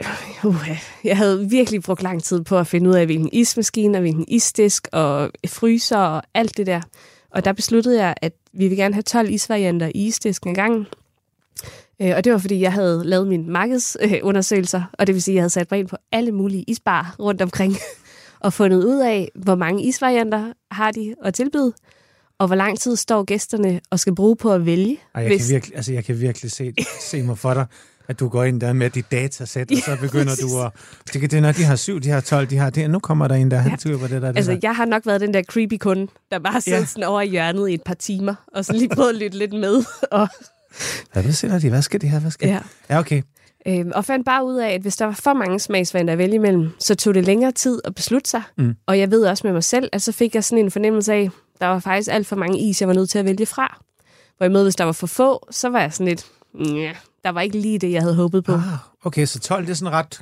Uh, 0.44 0.68
jeg 1.04 1.16
havde 1.16 1.50
virkelig 1.50 1.82
brugt 1.82 2.02
lang 2.02 2.22
tid 2.22 2.44
på 2.44 2.58
at 2.58 2.66
finde 2.66 2.90
ud 2.90 2.94
af, 2.94 3.06
hvilken 3.06 3.28
ismaskine 3.32 3.98
og 3.98 4.00
hvilken 4.00 4.24
isdisk 4.28 4.88
og 4.92 5.30
fryser 5.46 5.98
og 5.98 6.22
alt 6.34 6.56
det 6.56 6.66
der. 6.66 6.80
Og 7.30 7.44
der 7.44 7.52
besluttede 7.52 8.04
jeg, 8.04 8.14
at 8.22 8.32
vi 8.52 8.68
vil 8.68 8.76
gerne 8.76 8.94
have 8.94 9.02
12 9.02 9.30
isvarianter 9.30 9.86
i 9.94 10.06
isdisken 10.06 10.50
ad 10.50 10.54
gangen. 10.54 10.86
Øh, 12.02 12.12
Og 12.16 12.24
det 12.24 12.32
var, 12.32 12.38
fordi 12.38 12.60
jeg 12.60 12.72
havde 12.72 13.02
lavet 13.04 13.26
mine 13.28 13.50
markedsundersøgelser, 13.52 14.82
og 14.92 15.06
det 15.06 15.14
vil 15.14 15.22
sige, 15.22 15.32
at 15.32 15.36
jeg 15.36 15.42
havde 15.42 15.50
sat 15.50 15.70
mig 15.70 15.80
ind 15.80 15.88
på 15.88 15.96
alle 16.12 16.32
mulige 16.32 16.64
isbarer 16.68 17.16
rundt 17.20 17.42
omkring, 17.42 17.76
og 18.40 18.52
fundet 18.52 18.84
ud 18.84 19.00
af, 19.00 19.30
hvor 19.34 19.54
mange 19.54 19.84
isvarianter 19.84 20.52
har 20.70 20.90
de 20.90 21.14
at 21.24 21.34
tilbyde, 21.34 21.72
og 22.38 22.46
hvor 22.46 22.56
lang 22.56 22.78
tid 22.80 22.96
står 22.96 23.24
gæsterne 23.24 23.80
og 23.90 24.00
skal 24.00 24.14
bruge 24.14 24.36
på 24.36 24.52
at 24.52 24.66
vælge. 24.66 24.98
Ej, 25.14 25.22
jeg, 25.22 25.30
kan 25.30 25.48
virkelig, 25.50 25.76
altså, 25.76 25.92
jeg 25.92 26.04
kan 26.04 26.20
virkelig 26.20 26.50
se, 26.50 26.74
se 27.00 27.22
mig 27.22 27.38
for 27.38 27.54
dig, 27.54 27.66
at 28.08 28.20
du 28.20 28.28
går 28.28 28.44
ind 28.44 28.60
der 28.60 28.72
med 28.72 28.90
dit 28.90 29.10
datasæt, 29.10 29.70
og 29.70 29.76
så 29.84 29.96
begynder 30.00 30.24
præcis. 30.24 30.44
du 30.52 30.60
at... 30.62 30.72
Det, 31.12 31.30
det 31.30 31.34
er, 31.34 31.40
når 31.40 31.52
de 31.52 31.64
har 31.64 31.76
syv, 31.76 32.00
de 32.00 32.08
har 32.08 32.20
12, 32.20 32.46
de 32.50 32.56
har 32.56 32.70
det. 32.70 32.90
Nu 32.90 32.98
kommer 32.98 33.28
der 33.28 33.34
en, 33.34 33.50
der 33.50 33.56
han 33.58 33.70
Ja. 33.70 33.76
typer 33.76 34.06
det 34.06 34.22
der. 34.22 34.28
Det 34.28 34.36
Altså, 34.36 34.52
der. 34.52 34.58
jeg 34.62 34.76
har 34.76 34.84
nok 34.84 35.06
været 35.06 35.20
den 35.20 35.34
der 35.34 35.42
creepy 35.42 35.76
kunde, 35.80 36.06
der 36.30 36.38
bare 36.38 36.60
sidder 36.60 36.78
Ja. 36.78 36.84
sådan 36.84 37.04
over 37.04 37.20
i 37.20 37.28
hjørnet 37.28 37.68
i 37.68 37.74
et 37.74 37.82
par 37.82 37.94
timer, 37.94 38.34
og 38.54 38.64
så 38.64 38.72
lige 38.72 38.88
prøvet 38.88 39.08
at 39.10 39.16
lytte 39.16 39.38
lidt 39.38 39.52
med. 39.52 39.84
Og, 40.10 40.28
hvad 41.12 41.32
siger 41.32 41.58
de? 41.58 41.68
Hvad 41.68 41.82
skal 41.82 42.00
de 42.00 42.08
her? 42.08 42.20
Hvad 42.20 42.30
skal 42.30 42.48
ja. 42.48 42.58
ja, 42.90 42.98
okay. 42.98 43.22
øhm, 43.66 43.92
og 43.94 44.04
fandt 44.04 44.26
bare 44.26 44.44
ud 44.46 44.56
af, 44.56 44.70
at 44.74 44.80
hvis 44.80 44.96
der 44.96 45.04
var 45.04 45.12
for 45.12 45.32
mange 45.32 45.60
smagsvarianter 45.60 46.12
at 46.12 46.18
vælge 46.18 46.34
imellem, 46.34 46.70
så 46.78 46.94
tog 46.94 47.14
det 47.14 47.24
længere 47.24 47.52
tid 47.52 47.80
at 47.84 47.94
beslutte 47.94 48.30
sig. 48.30 48.42
Mm. 48.58 48.74
Og 48.86 48.98
jeg 48.98 49.10
ved 49.10 49.22
også 49.26 49.46
med 49.46 49.52
mig 49.52 49.64
selv, 49.64 49.88
at 49.92 50.02
så 50.02 50.12
fik 50.12 50.34
jeg 50.34 50.44
sådan 50.44 50.64
en 50.64 50.70
fornemmelse 50.70 51.12
af, 51.12 51.30
der 51.60 51.66
var 51.66 51.78
faktisk 51.78 52.10
alt 52.12 52.26
for 52.26 52.36
mange 52.36 52.58
is, 52.60 52.80
jeg 52.80 52.88
var 52.88 52.94
nødt 52.94 53.10
til 53.10 53.18
at 53.18 53.24
vælge 53.24 53.46
fra. 53.46 53.80
Hvorimod, 54.38 54.62
hvis 54.62 54.76
der 54.76 54.84
var 54.84 54.92
for 54.92 55.06
få, 55.06 55.46
så 55.50 55.68
var 55.68 55.80
jeg 55.80 55.92
sådan 55.92 56.06
lidt, 56.06 56.26
ja, 56.76 56.92
der 57.26 57.32
var 57.32 57.40
ikke 57.40 57.58
lige 57.58 57.78
det, 57.78 57.92
jeg 57.92 58.02
havde 58.02 58.14
håbet 58.14 58.44
på. 58.44 58.52
Ah, 58.52 58.62
okay, 59.04 59.26
så 59.26 59.40
12, 59.40 59.64
det 59.64 59.70
er 59.70 59.74
sådan 59.74 59.92
ret 59.92 60.20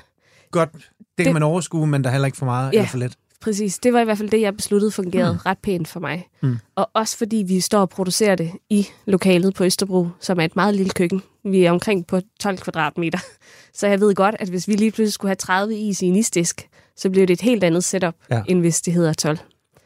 godt. 0.51 0.73
Det, 0.73 0.83
det 1.19 1.25
kan 1.25 1.33
man 1.33 1.43
overskue, 1.43 1.87
men 1.87 2.05
der 2.05 2.11
er 2.11 2.13
heller 2.13 2.27
ikke 2.27 2.39
for 2.39 2.47
meget 2.47 2.73
Ja. 2.73 2.79
eller 2.79 2.89
for 2.89 2.99
lidt. 2.99 3.15
Præcis, 3.41 3.79
det 3.79 3.93
var 3.93 4.01
i 4.01 4.05
hvert 4.05 4.19
fald 4.19 4.31
det, 4.31 4.41
jeg 4.41 4.57
besluttede 4.57 4.91
fungerede 4.91 5.33
mm. 5.33 5.39
ret 5.47 5.59
pænt 5.59 5.89
for 5.89 6.01
mig. 6.01 6.29
Mm. 6.43 6.59
Og 6.75 6.91
også 6.95 7.17
fordi 7.17 7.45
vi 7.49 7.61
står 7.61 7.81
og 7.81 7.89
producerer 7.89 8.35
det 8.35 8.53
i 8.71 8.87
lokalet 9.07 9.55
på 9.55 9.65
Østerbro, 9.65 10.09
som 10.21 10.41
er 10.41 10.45
et 10.45 10.57
meget 10.57 10.75
lille 10.75 10.91
køkken. 10.93 11.23
Vi 11.45 11.65
er 11.65 11.71
omkring 11.71 12.07
på 12.07 12.21
12 12.41 12.59
kvadratmeter. 12.59 13.19
Så 13.79 13.87
jeg 13.87 14.01
ved 14.01 14.15
godt, 14.15 14.37
at 14.39 14.49
hvis 14.49 14.69
vi 14.69 14.73
lige 14.73 14.91
pludselig 14.91 15.13
skulle 15.13 15.31
have 15.31 15.37
30 15.37 15.77
is 15.79 16.03
i 16.03 16.07
en 16.07 16.17
isdisk, 16.17 16.69
så 16.97 17.11
bliver 17.11 17.27
det 17.27 17.33
et 17.35 17.41
helt 17.41 17.65
andet 17.65 17.85
setup, 17.85 18.15
ja. 18.31 18.43
end 18.47 18.61
hvis 18.61 18.81
det 18.81 18.93
hedder 18.93 19.13
12. 19.13 19.39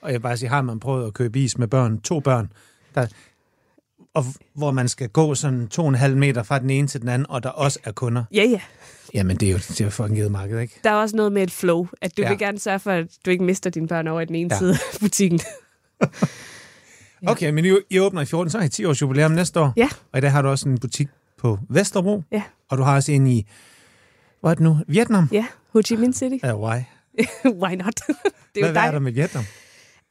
Og 0.02 0.08
jeg 0.08 0.12
vil 0.14 0.20
bare 0.20 0.36
sige, 0.36 0.48
har 0.48 0.62
man 0.62 0.80
prøvet 0.80 1.06
at 1.06 1.14
købe 1.14 1.40
is 1.40 1.58
med 1.58 1.68
børn, 1.68 2.00
to 2.00 2.20
børn, 2.20 2.52
der, 2.94 3.06
og 4.14 4.24
hvor 4.54 4.70
man 4.70 4.88
skal 4.88 5.08
gå 5.08 5.34
sådan 5.34 5.68
to 5.68 5.82
og 5.82 5.88
en 5.88 5.94
halv 5.94 6.16
meter 6.16 6.42
fra 6.42 6.58
den 6.58 6.70
ene 6.70 6.88
til 6.88 7.00
den 7.00 7.08
anden, 7.08 7.26
og 7.30 7.42
der 7.42 7.48
også 7.48 7.78
er 7.84 7.92
kunder. 7.92 8.24
Ja, 8.34 8.44
ja. 8.44 8.60
Jamen, 9.14 9.36
det 9.36 9.48
er 9.48 9.52
jo 9.52 9.58
det 9.58 9.80
er 9.80 9.90
fucking 9.90 10.16
givet 10.16 10.32
marked, 10.32 10.60
ikke? 10.60 10.80
Der 10.84 10.90
er 10.90 10.94
også 10.94 11.16
noget 11.16 11.32
med 11.32 11.42
et 11.42 11.50
flow, 11.50 11.86
at 12.02 12.16
du 12.16 12.22
Ja. 12.22 12.28
vil 12.28 12.38
gerne 12.38 12.58
sørge 12.58 12.78
for, 12.78 12.90
at 12.90 13.06
du 13.26 13.30
ikke 13.30 13.44
mister 13.44 13.70
dine 13.70 13.88
børn 13.88 14.06
over 14.08 14.20
i 14.20 14.24
den 14.24 14.34
ene 14.34 14.54
Ja. 14.54 14.58
side 14.58 14.72
af 14.72 14.98
butikken. 15.00 15.40
Ja. 17.22 17.30
Okay, 17.30 17.50
men 17.50 17.64
I, 17.64 17.68
I 17.90 17.98
åbner 18.00 18.20
i 18.22 18.24
14, 18.24 18.50
så 18.50 18.58
har 18.58 18.64
I 18.64 18.68
10 18.68 18.84
års 18.84 19.02
jubilæum 19.02 19.30
næste 19.30 19.60
år. 19.60 19.72
Ja. 19.76 19.88
Og 20.12 20.18
i 20.18 20.20
dag 20.20 20.32
har 20.32 20.42
du 20.42 20.48
også 20.48 20.68
en 20.68 20.78
butik 20.78 21.08
på 21.38 21.58
Vesterbro. 21.70 22.22
Ja. 22.32 22.42
Og 22.70 22.78
du 22.78 22.82
har 22.82 22.94
også 22.94 23.12
en 23.12 23.26
i, 23.26 23.46
hvad 24.40 24.50
er 24.50 24.54
det 24.54 24.62
nu? 24.64 24.78
Vietnam? 24.88 25.28
Ja, 25.32 25.46
Ho 25.72 25.82
Chi 25.82 25.96
Minh 25.96 26.12
City. 26.12 26.44
Ja, 26.44 26.56
why? 26.56 26.78
Why 27.62 27.74
not? 27.74 27.94
det 28.54 28.60
er 28.60 28.60
Hvad, 28.60 28.68
jo 28.68 28.72
hvad 28.72 28.82
er 28.82 28.86
dig. 28.86 28.92
der 28.92 28.98
med 28.98 29.12
Vietnam? 29.12 29.44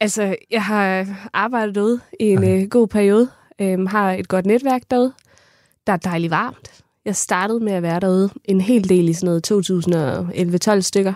Altså, 0.00 0.36
jeg 0.50 0.64
har 0.64 1.06
arbejdet 1.32 1.74
derude 1.74 2.00
i 2.20 2.24
en 2.24 2.44
øh, 2.44 2.68
god 2.68 2.88
periode. 2.88 3.30
Øhm, 3.60 3.86
har 3.86 4.12
et 4.12 4.28
godt 4.28 4.46
netværk 4.46 4.82
derude. 4.90 5.12
Der 5.86 5.92
er 5.92 5.96
dejligt 5.96 6.30
varmt. 6.30 6.70
Jeg 7.04 7.16
startede 7.16 7.60
med 7.60 7.72
at 7.72 7.82
være 7.82 8.00
derude 8.00 8.30
en 8.44 8.60
hel 8.60 8.88
del 8.88 9.08
i 9.08 9.12
sådan 9.12 9.26
noget 9.26 10.76
2011-12 10.78 10.80
stykker. 10.80 11.14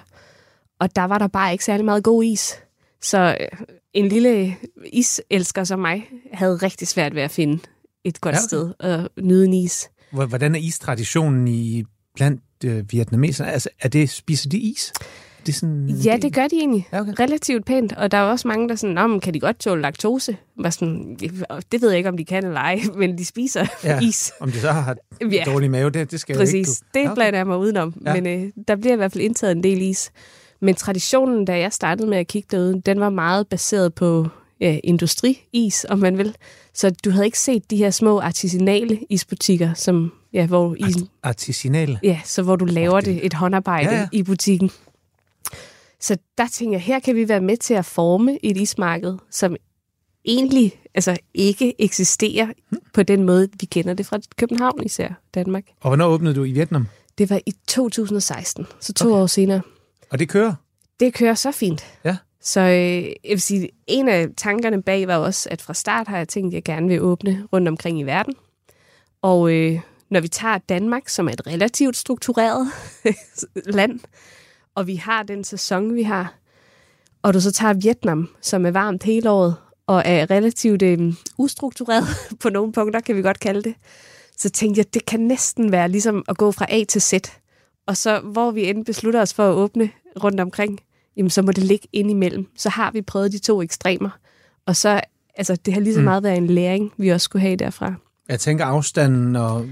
Og 0.81 0.97
der 0.97 1.03
var 1.05 1.19
der 1.19 1.27
bare 1.27 1.53
ikke 1.53 1.65
særlig 1.65 1.85
meget 1.85 2.05
god 2.05 2.25
is. 2.25 2.55
Så 3.03 3.37
øh, 3.41 3.47
en 3.95 4.09
lille 4.09 4.57
iselsker 4.93 5.65
som 5.65 5.79
mig 5.79 6.07
havde 6.33 6.57
rigtig 6.57 6.89
svært 6.89 7.15
ved 7.15 7.23
at 7.23 7.31
finde 7.31 7.59
et 8.05 8.21
godt 8.21 8.35
Ja, 8.35 8.39
okay. 8.39 8.47
sted 8.47 8.73
at 8.81 9.09
nyde 9.25 9.45
en 9.45 9.55
is. 9.55 9.91
Hvor- 10.13 10.27
Hvordan 10.27 10.55
er 10.55 10.59
istraditionen 10.59 11.49
i 11.49 11.85
blandt 12.15 12.43
øh, 12.65 12.93
vietnameserne? 12.93 13.53
Altså, 13.53 13.69
er 13.81 13.89
det, 13.89 14.11
spiser 14.11 14.49
de 14.49 14.59
is? 14.59 14.93
Det 15.47 15.49
er 15.49 15.53
sådan, 15.57 15.89
Ja, 15.89 16.17
det 16.23 16.35
gør 16.35 16.49
de 16.49 16.57
egentlig. 16.57 16.89
Ja, 16.93 17.01
okay. 17.01 17.13
Relativt 17.21 17.65
pænt. 17.67 17.93
Og 17.93 18.11
der 18.11 18.19
er 18.19 18.23
også 18.23 18.49
mange, 18.49 18.69
der 18.69 18.73
er 18.75 18.77
sådan, 18.77 18.95
Nå, 18.95 19.07
men 19.07 19.21
kan 19.21 19.35
de 19.35 19.41
godt 19.41 19.59
tåle 19.59 19.83
laktose? 19.83 20.37
Var 20.59 20.71
sådan, 20.71 21.17
det 21.73 21.83
ved 21.83 21.89
jeg 21.89 21.97
ikke, 21.97 22.09
om 22.09 22.17
de 22.17 22.25
kan 22.25 22.45
eller 22.47 22.61
ej, 22.61 22.81
men 22.99 23.19
de 23.19 23.25
spiser 23.25 23.67
Ja. 23.85 24.01
is. 24.09 24.33
Om 24.41 24.53
de 24.53 24.61
så 24.61 24.71
har 24.73 24.97
Ja. 25.33 25.43
dårlig 25.47 25.71
mave, 25.71 25.91
det, 25.91 26.11
det 26.11 26.21
skal 26.21 26.37
Præcis. 26.37 26.53
jeg 26.55 26.59
ikke. 26.59 26.71
Det 26.95 27.01
Ja, 27.01 27.05
okay. 27.07 27.15
blander 27.15 27.39
jeg 27.39 27.47
mig 27.47 27.59
udenom. 27.59 27.95
Ja. 28.07 28.15
Men 28.21 28.27
øh, 28.27 28.51
der 28.69 28.77
bliver 28.77 28.93
i 28.93 28.97
hvert 28.97 29.13
fald 29.13 29.25
indtaget 29.25 29.57
en 29.57 29.63
del 29.63 29.83
is. 29.83 30.11
Men 30.61 30.75
traditionen, 30.75 31.45
da 31.45 31.59
jeg 31.59 31.73
startede 31.73 32.09
med 32.09 32.19
at 32.19 32.27
kigge 32.27 32.49
derude, 32.51 32.81
den 32.87 33.01
var 33.01 33.11
meget 33.11 33.47
baseret 33.49 33.95
på 33.95 34.27
ja, 34.61 34.79
industriis, 34.85 35.87
om 35.89 35.99
man 35.99 36.19
vil. 36.19 36.35
Så 36.75 36.91
du 37.05 37.11
havde 37.11 37.25
ikke 37.25 37.39
set 37.41 37.71
de 37.71 37.77
her 37.77 37.91
små 37.91 38.21
artisanale 38.21 38.99
isbutikker, 39.11 39.75
som, 39.75 40.13
ja, 40.33 40.47
hvor, 40.47 40.75
isen, 40.89 41.09
Artisanale. 41.23 41.99
ja, 42.03 42.21
så 42.25 42.43
hvor 42.43 42.57
du 42.57 42.65
laver 42.65 43.01
det- 43.01 43.07
det, 43.15 43.27
et 43.27 43.35
håndarbejde 43.35 43.91
ja. 43.91 43.99
ja. 44.01 44.09
i 44.13 44.23
butikken. 44.23 44.71
Så 46.03 46.17
der 46.39 46.47
tænker 46.53 46.75
jeg, 46.79 46.83
her 46.83 47.01
kan 47.01 47.17
vi 47.17 47.29
være 47.29 47.41
med 47.41 47.57
til 47.57 47.75
at 47.75 47.85
forme 47.85 48.45
et 48.45 48.57
ismarked, 48.57 49.19
som 49.31 49.57
egentlig 50.25 50.81
altså 50.95 51.17
ikke 51.35 51.75
eksisterer 51.83 52.47
på 52.95 53.03
den 53.03 53.23
måde, 53.25 53.49
vi 53.61 53.67
kender 53.67 53.95
det 53.95 54.07
fra 54.07 54.19
København 54.37 54.83
især, 54.85 55.09
Danmark. 55.35 55.65
Og 55.81 55.89
hvornår 55.91 56.07
åbnede 56.07 56.35
du 56.35 56.45
i 56.45 56.53
Vietnam? 56.53 56.87
Det 57.19 57.31
var 57.31 57.41
i 57.47 57.53
2016, 57.69 58.67
så 58.81 58.93
to 58.93 59.09
Okay. 59.09 59.23
år 59.23 59.27
senere. 59.27 59.61
Og 60.11 60.19
det 60.19 60.29
kører? 60.29 60.55
Det 61.01 61.15
kører 61.15 61.35
så 61.35 61.51
fint. 61.53 61.85
Ja. 62.05 62.17
Så 62.41 62.61
øh, 62.61 63.03
jeg 63.05 63.15
vil 63.31 63.41
sige, 63.41 63.69
en 63.87 64.09
af 64.09 64.27
tankerne 64.37 64.83
bag 64.83 65.07
var 65.09 65.17
også, 65.17 65.49
at 65.51 65.63
fra 65.63 65.75
start 65.75 66.09
har 66.09 66.17
jeg 66.17 66.29
tænkt, 66.29 66.49
at 66.49 66.55
jeg 66.55 66.65
gerne 66.65 66.89
vil 66.89 67.03
åbne 67.03 67.47
rundt 67.53 67.69
omkring 67.69 68.01
i 68.01 68.03
verden. 68.03 68.35
Og 69.23 69.53
øh, 69.53 69.81
når 70.11 70.21
vi 70.21 70.29
tager 70.29 70.59
Danmark, 70.59 71.09
som 71.09 71.29
er 71.29 71.33
et 71.33 71.47
relativt 71.47 71.97
struktureret 71.97 72.69
land, 73.79 74.01
og 74.75 74.87
vi 74.87 74.95
har 74.97 75.23
den 75.23 75.45
sæson, 75.45 75.95
vi 75.95 76.03
har, 76.03 76.35
og 77.23 77.35
du 77.35 77.41
så 77.41 77.53
tager 77.53 77.75
Vietnam, 77.75 78.29
som 78.41 78.67
er 78.67 78.71
varmt 78.71 79.03
hele 79.03 79.31
året, 79.31 79.55
og 79.87 80.03
er 80.07 80.31
relativt 80.31 80.83
øh, 80.83 81.15
ustruktureret 81.39 82.05
på 82.43 82.49
nogle 82.49 82.73
punkter, 82.73 83.01
kan 83.01 83.17
vi 83.17 83.23
godt 83.23 83.41
kalde 83.41 83.63
det, 83.63 83.75
så 84.37 84.51
tænkte 84.51 84.79
jeg, 84.79 84.95
det 84.95 85.07
kan 85.07 85.21
næsten 85.21 85.73
være 85.73 85.89
ligesom 85.89 86.25
at 86.29 86.37
gå 86.37 86.53
fra 86.53 86.67
A 86.69 86.85
til 86.85 87.01
Z. 87.03 87.13
Og 87.87 87.97
så 87.97 88.21
hvor 88.21 88.51
vi 88.51 88.69
end 88.69 88.85
beslutter 88.85 89.21
os 89.23 89.35
for 89.35 89.51
at 89.51 89.55
åbne 89.55 89.91
rundt 90.25 90.41
omkring, 90.41 90.79
jamen 91.17 91.31
så 91.31 91.43
må 91.43 91.53
det 91.53 91.65
ligge 91.65 91.89
ind 91.93 92.11
imellem. 92.11 92.47
Så 92.57 92.69
har 92.69 92.91
vi 92.91 93.03
prøvet 93.03 93.33
de 93.33 93.39
to 93.39 93.63
ekstremer. 93.63 94.11
Og 94.67 94.77
så, 94.77 95.01
altså 95.37 95.57
det 95.57 95.75
har 95.75 95.81
lige 95.81 95.95
så 95.95 96.01
Mm. 96.01 96.05
meget 96.05 96.23
været 96.23 96.37
en 96.37 96.47
læring, 96.47 96.93
vi 96.97 97.09
også 97.09 97.25
skulle 97.25 97.43
have 97.43 97.57
derfra. 97.57 97.95
Jeg 98.29 98.41
tænker 98.41 98.65
afstanden, 98.65 99.37
og 99.37 99.67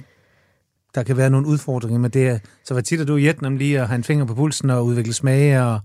der 0.95 1.03
kan 1.03 1.17
være 1.17 1.31
nogle 1.31 1.47
udfordringer 1.47 1.99
med 2.01 2.11
det. 2.11 2.41
Så 2.65 2.75
hvad 2.75 2.83
tit 2.83 3.01
er 3.01 3.05
du 3.05 3.17
i 3.17 3.21
Vietnam 3.21 3.57
lige 3.57 3.81
at 3.81 3.87
have 3.89 3.97
en 3.97 4.05
finger 4.05 4.25
på 4.25 4.35
pulsen 4.35 4.71
og 4.71 4.87
udvikle 4.87 5.13
smage, 5.13 5.63
og, 5.63 5.81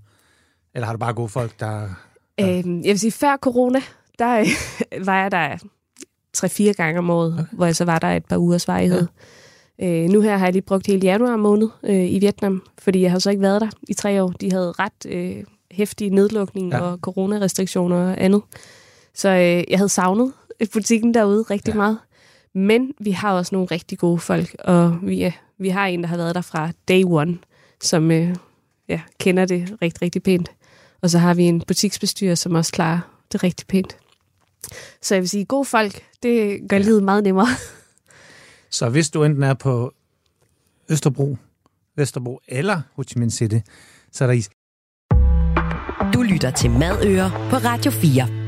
eller 0.74 0.86
har 0.86 0.94
du 0.94 1.00
bare 1.00 1.14
gode 1.14 1.30
folk, 1.30 1.60
der... 1.60 1.88
Ja. 2.40 2.58
Øhm, 2.60 2.78
jeg 2.82 2.90
vil 2.90 3.00
sige, 3.00 3.12
før 3.12 3.38
corona, 3.38 3.80
der 4.20 4.40
øh, 4.40 4.48
var 5.08 5.22
jeg 5.22 5.32
der 5.32 5.58
tre-fire 6.34 6.74
gange 6.74 7.00
om 7.00 7.10
året, 7.10 7.34
Okay. 7.34 7.44
hvor 7.52 7.66
jeg 7.66 7.76
så 7.76 7.86
var 7.86 8.00
der 8.00 8.08
et 8.08 8.26
par 8.26 8.38
ugers 8.38 8.68
varighed. 8.68 9.08
Ja. 9.80 10.04
Øh, 10.04 10.10
nu 10.10 10.22
her 10.22 10.38
har 10.38 10.46
jeg 10.46 10.54
lige 10.54 10.62
brugt 10.62 10.88
hele 10.88 11.00
januar 11.04 11.36
måned 11.38 11.70
øh, 11.84 12.12
i 12.14 12.20
Vietnam, 12.20 12.64
fordi 12.80 13.02
jeg 13.02 13.12
har 13.12 13.20
så 13.20 13.30
ikke 13.30 13.42
været 13.42 13.62
der 13.62 13.70
i 13.90 13.94
tre 13.94 14.24
år. 14.24 14.30
De 14.30 14.52
havde 14.52 14.74
ret 14.80 15.06
øh, 15.10 15.44
hæftige 15.72 16.10
nedlukning 16.10 16.72
Ja. 16.72 16.80
og 16.82 16.98
coronarestriktioner 17.02 17.98
og 18.12 18.24
andet. 18.24 18.42
Så 19.14 19.30
øh, 19.30 19.64
jeg 19.72 19.80
havde 19.80 19.90
savnet 19.90 20.32
butikken 20.74 21.14
derude 21.14 21.42
rigtig 21.42 21.72
ja. 21.72 21.78
meget. 21.78 21.98
Men 22.56 22.94
vi 23.00 23.12
har 23.12 23.34
også 23.34 23.56
nogle 23.56 23.68
rigtig 23.72 23.98
gode 23.98 24.20
folk, 24.20 24.56
og 24.60 24.98
vi, 25.02 25.16
ja, 25.16 25.32
vi 25.58 25.70
har 25.70 25.86
en, 25.86 26.02
der 26.02 26.08
har 26.08 26.18
været 26.18 26.36
der 26.36 26.42
fra 26.42 26.72
day 26.88 27.04
one. 27.06 27.38
som 27.82 28.12
øh, 28.12 28.36
ja, 28.88 29.02
kender 29.20 29.46
det 29.46 29.78
rigtig, 29.82 30.02
rigtig 30.02 30.24
pænt. 30.24 30.52
Og 31.02 31.10
så 31.10 31.20
har 31.20 31.34
vi 31.34 31.44
en 31.44 31.62
butiksbestyrer, 31.62 32.36
som 32.36 32.56
også 32.56 32.72
klarer 32.72 33.00
det 33.32 33.44
rigtig 33.44 33.68
pænt. 33.68 33.98
Så 35.02 35.16
jeg 35.16 35.22
vil 35.22 35.30
sige, 35.30 35.46
gode 35.46 35.66
folk, 35.66 36.04
det 36.24 36.62
gør 36.70 36.78
ja. 36.78 36.84
livet 36.84 37.04
meget 37.04 37.24
nemmere. 37.24 37.48
Så 38.72 38.90
hvis 38.90 39.10
du 39.10 39.24
enten 39.24 39.44
er 39.44 39.54
på 39.54 39.94
Østerbro, 40.90 41.38
Vesterbro 41.98 42.40
eller 42.48 42.82
Ho 42.96 43.04
Chi 43.04 43.20
Minh 43.20 43.30
City, 43.30 43.58
så 44.12 44.24
er 44.24 44.28
der 44.28 44.34
is. 44.34 44.50
Du 46.14 46.22
lytter 46.22 46.52
til 46.52 46.72
Madøer 46.72 47.30
på 47.50 47.56
Radio 47.56 47.92
4. 47.92 48.45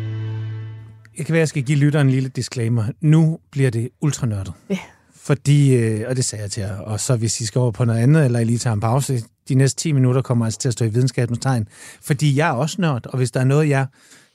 Jeg 1.17 1.25
kan 1.25 1.33
være, 1.33 1.39
jeg 1.39 1.47
skal 1.47 1.63
give 1.63 1.77
lytteren 1.77 2.07
en 2.07 2.11
lille 2.13 2.29
disclaimer. 2.29 2.85
Nu 3.01 3.39
bliver 3.51 3.69
det 3.69 3.89
ultranørdet. 4.01 4.53
Ja. 4.69 4.79
Fordi, 5.15 5.75
øh, 5.75 6.09
og 6.09 6.15
det 6.15 6.25
sagde 6.25 6.43
jeg 6.43 6.51
til 6.51 6.61
jer, 6.61 6.77
og 6.77 6.99
så 6.99 7.15
hvis 7.15 7.41
I 7.41 7.45
skal 7.45 7.59
over 7.59 7.71
på 7.71 7.85
noget 7.85 7.99
andet, 7.99 8.25
eller 8.25 8.39
I 8.39 8.43
lige 8.43 8.57
tager 8.57 8.73
en 8.73 8.79
pause, 8.79 9.23
de 9.49 9.55
næste 9.55 9.81
10 9.81 9.91
minutter 9.91 10.21
kommer 10.21 10.45
altså 10.45 10.59
til 10.59 10.67
at 10.67 10.73
stå 10.73 10.85
i 10.85 10.87
videnskabens 10.87 11.39
tegn. 11.39 11.67
Fordi 12.01 12.37
jeg 12.37 12.47
er 12.49 12.53
også 12.53 12.81
nørd, 12.81 13.05
og 13.05 13.17
hvis 13.17 13.31
der 13.31 13.39
er 13.39 13.43
noget, 13.43 13.69
jeg 13.69 13.85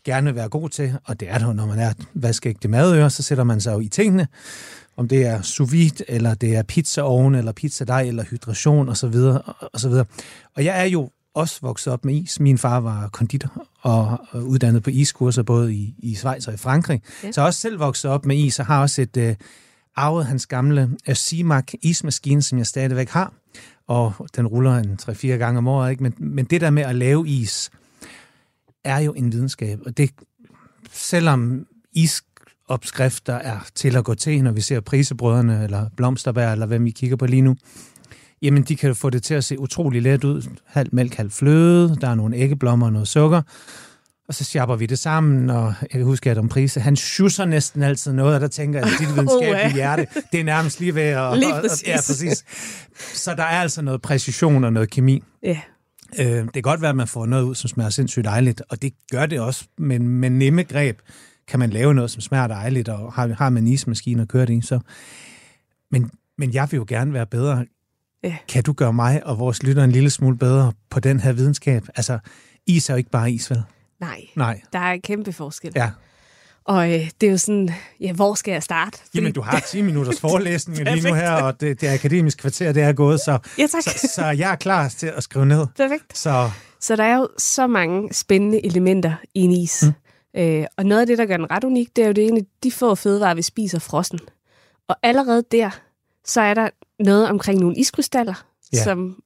gerne 0.04 0.24
vil 0.24 0.34
være 0.34 0.48
god 0.48 0.68
til, 0.68 0.94
og 1.04 1.20
det 1.20 1.30
er 1.30 1.38
det 1.38 1.56
når 1.56 1.66
man 1.66 1.78
er 1.78 1.92
vaskeægte 2.14 2.68
madører, 2.68 3.08
så 3.08 3.22
sætter 3.22 3.44
man 3.44 3.60
sig 3.60 3.72
jo 3.72 3.80
i 3.80 3.88
tingene. 3.88 4.28
Om 4.96 5.08
det 5.08 5.26
er 5.26 5.42
sous 5.42 5.72
vide, 5.72 6.04
eller 6.08 6.34
det 6.34 6.56
er 6.56 6.62
pizzaovn, 6.62 7.34
eller 7.34 7.52
pizzadej, 7.52 8.02
eller 8.02 8.24
hydration, 8.24 8.88
og 8.88 8.96
så 8.96 9.06
videre, 9.08 9.38
og 9.72 9.80
så 9.80 9.88
videre. 9.88 10.04
Og 10.56 10.64
jeg 10.64 10.80
er 10.80 10.84
jo 10.84 11.10
også 11.34 11.58
vokset 11.62 11.92
op 11.92 12.04
med 12.04 12.14
is. 12.14 12.40
Min 12.40 12.58
far 12.58 12.80
var 12.80 13.08
konditor 13.08 13.66
og 13.80 14.18
og 14.30 14.46
uddannet 14.46 14.82
på 14.82 14.90
iskurser 14.90 15.42
både 15.42 15.74
i, 15.74 15.94
i 15.98 16.14
Schweiz 16.14 16.46
og 16.46 16.54
i 16.54 16.56
Frankrig. 16.56 17.02
Ja. 17.24 17.32
Så 17.32 17.40
jeg 17.40 17.46
også 17.46 17.60
selv 17.60 17.78
vokset 17.78 18.10
op 18.10 18.26
med 18.26 18.36
is, 18.36 18.58
og 18.58 18.66
har 18.66 18.80
også 18.80 19.02
et 19.02 19.16
øh, 19.16 19.34
arvet 19.96 20.26
hans 20.26 20.46
gamle 20.46 20.90
øh, 21.08 21.16
Simac 21.16 21.72
ismaskine, 21.82 22.42
som 22.42 22.58
jeg 22.58 22.66
stadigvæk 22.66 23.08
har. 23.08 23.32
Og 23.86 24.28
den 24.36 24.46
ruller 24.46 24.76
en 24.76 24.98
3-4 25.02 25.26
gange 25.26 25.58
om 25.58 25.68
året. 25.68 25.90
Ikke? 25.90 26.02
Men, 26.02 26.14
men 26.18 26.44
det 26.44 26.60
der 26.60 26.70
med 26.70 26.82
at 26.82 26.94
lave 26.94 27.28
is, 27.28 27.70
er 28.84 28.98
jo 28.98 29.12
en 29.12 29.32
videnskab. 29.32 29.80
Og 29.86 29.96
det, 29.96 30.10
selvom 30.92 31.66
isopskrifter 31.92 33.34
er 33.34 33.58
til 33.74 33.96
at 33.96 34.04
gå 34.04 34.14
til, 34.14 34.42
når 34.42 34.52
vi 34.52 34.60
ser 34.60 34.80
prisebrødrene, 34.80 35.64
eller 35.64 35.88
blomsterbær, 35.96 36.52
eller 36.52 36.66
hvem 36.66 36.84
vi 36.84 36.90
kigger 36.90 37.16
på 37.16 37.26
lige 37.26 37.42
nu, 37.42 37.56
jamen 38.42 38.62
de 38.62 38.76
kan 38.76 38.94
få 38.94 39.10
det 39.10 39.22
til 39.22 39.34
at 39.34 39.44
se 39.44 39.58
utrolig 39.60 40.02
let 40.02 40.24
ud. 40.24 40.42
Halv 40.66 40.88
mælk, 40.92 41.14
halv 41.14 41.30
fløde, 41.30 41.96
der 42.00 42.08
er 42.08 42.14
nogle 42.14 42.36
æggeblommer 42.36 42.86
og 42.86 42.92
noget 42.92 43.08
sukker. 43.08 43.42
Og 44.28 44.34
så 44.34 44.44
sjapper 44.44 44.76
vi 44.76 44.86
det 44.86 44.98
sammen, 44.98 45.50
og 45.50 45.74
jeg 45.82 45.90
kan 45.90 46.02
huske, 46.04 46.30
at 46.30 46.38
om 46.38 46.48
Prise, 46.48 46.80
han 46.80 46.96
schusser 46.96 47.44
næsten 47.44 47.82
altid 47.82 48.12
noget, 48.12 48.34
og 48.34 48.40
der 48.40 48.48
tænker 48.48 48.78
jeg, 48.80 48.88
at 48.92 48.94
dit 49.00 49.08
videnskabelige 49.14 49.74
hjerte, 49.74 50.06
det 50.32 50.40
er 50.40 50.44
nærmest 50.44 50.80
lige 50.80 50.94
ved 50.94 51.02
at... 51.02 51.38
Lige 51.38 51.52
og- 51.52 51.56
og- 51.56 51.60
præcis. 51.68 51.86
Ja, 51.88 51.96
præcis. 51.96 52.44
Så 53.14 53.34
der 53.34 53.42
er 53.42 53.60
altså 53.60 53.82
noget 53.82 54.02
præcision 54.02 54.64
og 54.64 54.72
noget 54.72 54.90
kemi. 54.90 55.22
Ja, 55.42 55.60
Øh, 56.18 56.26
det 56.26 56.52
kan 56.52 56.62
godt 56.62 56.80
være, 56.80 56.90
at 56.90 56.96
man 56.96 57.06
får 57.06 57.26
noget 57.26 57.42
ud, 57.44 57.54
som 57.54 57.68
smager 57.68 57.90
sindssygt 57.90 58.24
dejligt, 58.24 58.62
og 58.68 58.82
det 58.82 58.92
gør 59.10 59.26
det 59.26 59.40
også, 59.40 59.64
men 59.78 60.08
med 60.08 60.30
nemme 60.30 60.62
greb 60.62 60.98
kan 61.48 61.58
man 61.58 61.70
lave 61.70 61.94
noget, 61.94 62.10
som 62.10 62.20
smager 62.20 62.46
dejligt, 62.46 62.88
og 62.88 63.12
har, 63.12 63.28
har 63.38 63.50
man 63.50 63.66
ismaskine 63.66 64.22
at 64.22 64.28
køre 64.28 64.46
det 64.46 64.52
i, 64.54 64.60
så... 64.66 64.80
Men, 65.90 66.10
men 66.38 66.54
jeg 66.54 66.68
vil 66.70 66.76
jo 66.78 66.84
gerne 66.88 67.12
være 67.12 67.26
bedre. 67.26 67.64
Ja. 68.24 68.36
Kan 68.48 68.62
du 68.62 68.72
gøre 68.72 68.92
mig 68.92 69.26
og 69.26 69.38
vores 69.38 69.62
lytter 69.62 69.84
en 69.84 69.92
lille 69.92 70.10
smule 70.10 70.36
bedre 70.38 70.72
på 70.90 71.00
den 71.00 71.20
her 71.20 71.32
videnskab? 71.32 71.82
Altså, 71.96 72.18
is 72.66 72.88
er 72.90 72.94
jo 72.94 72.98
ikke 72.98 73.10
bare 73.10 73.30
is, 73.32 73.50
vel? 73.50 73.62
nej, 74.00 74.20
Nej. 74.36 74.60
der 74.72 74.78
er 74.78 74.92
en 74.92 75.00
kæmpe 75.02 75.32
forskel. 75.32 75.72
Ja. 75.76 75.90
Og 76.64 76.92
øh, 76.94 77.10
det 77.20 77.26
er 77.26 77.30
jo 77.30 77.38
sådan, 77.38 77.70
ja, 78.00 78.12
hvor 78.12 78.34
skal 78.34 78.52
jeg 78.52 78.62
starte? 78.62 78.98
Fordi- 78.98 79.18
Jamen, 79.18 79.32
du 79.32 79.40
har 79.40 79.60
10 79.60 79.82
minutters 79.82 80.20
forelæsning 80.20 80.78
lige 80.94 81.08
nu 81.08 81.14
her, 81.14 81.32
og 81.32 81.60
det, 81.60 81.80
det 81.80 81.88
akademiske 81.88 82.40
kvarter, 82.40 82.72
det 82.72 82.82
er 82.82 82.92
gået, 82.92 83.20
så, 83.20 83.38
Ja, 83.58 83.66
tak. 83.66 83.82
så, 83.82 84.08
så 84.14 84.24
jeg 84.26 84.52
er 84.52 84.56
klar 84.56 84.88
til 84.88 85.06
at 85.06 85.22
skrive 85.22 85.46
ned. 85.46 85.66
Perfekt. 85.76 86.18
Så 86.18 86.50
Så 86.80 86.96
der 86.96 87.04
er 87.04 87.16
jo 87.16 87.28
så 87.38 87.66
mange 87.66 88.14
spændende 88.14 88.66
elementer 88.66 89.14
i 89.34 89.40
en 89.40 89.52
is. 89.52 89.84
Mm. 90.34 90.40
Øh, 90.40 90.64
og 90.76 90.86
noget 90.86 91.00
af 91.00 91.06
det, 91.06 91.18
der 91.18 91.26
gør 91.26 91.36
den 91.36 91.50
ret 91.50 91.64
unik, 91.64 91.96
det 91.96 92.02
er 92.02 92.06
jo 92.06 92.12
det 92.12 92.26
ene 92.26 92.40
de 92.62 92.70
få 92.72 92.94
fødevarer, 92.94 93.34
vi 93.34 93.42
spiser 93.42 93.78
frossen. 93.78 94.18
Og 94.88 94.96
allerede 95.02 95.44
der, 95.52 95.70
så 96.24 96.40
er 96.40 96.54
der 96.54 96.68
noget 97.02 97.28
omkring 97.28 97.60
nogle 97.60 97.76
iskrystaller, 97.76 98.44
Ja. 98.72 98.84
som 98.84 99.22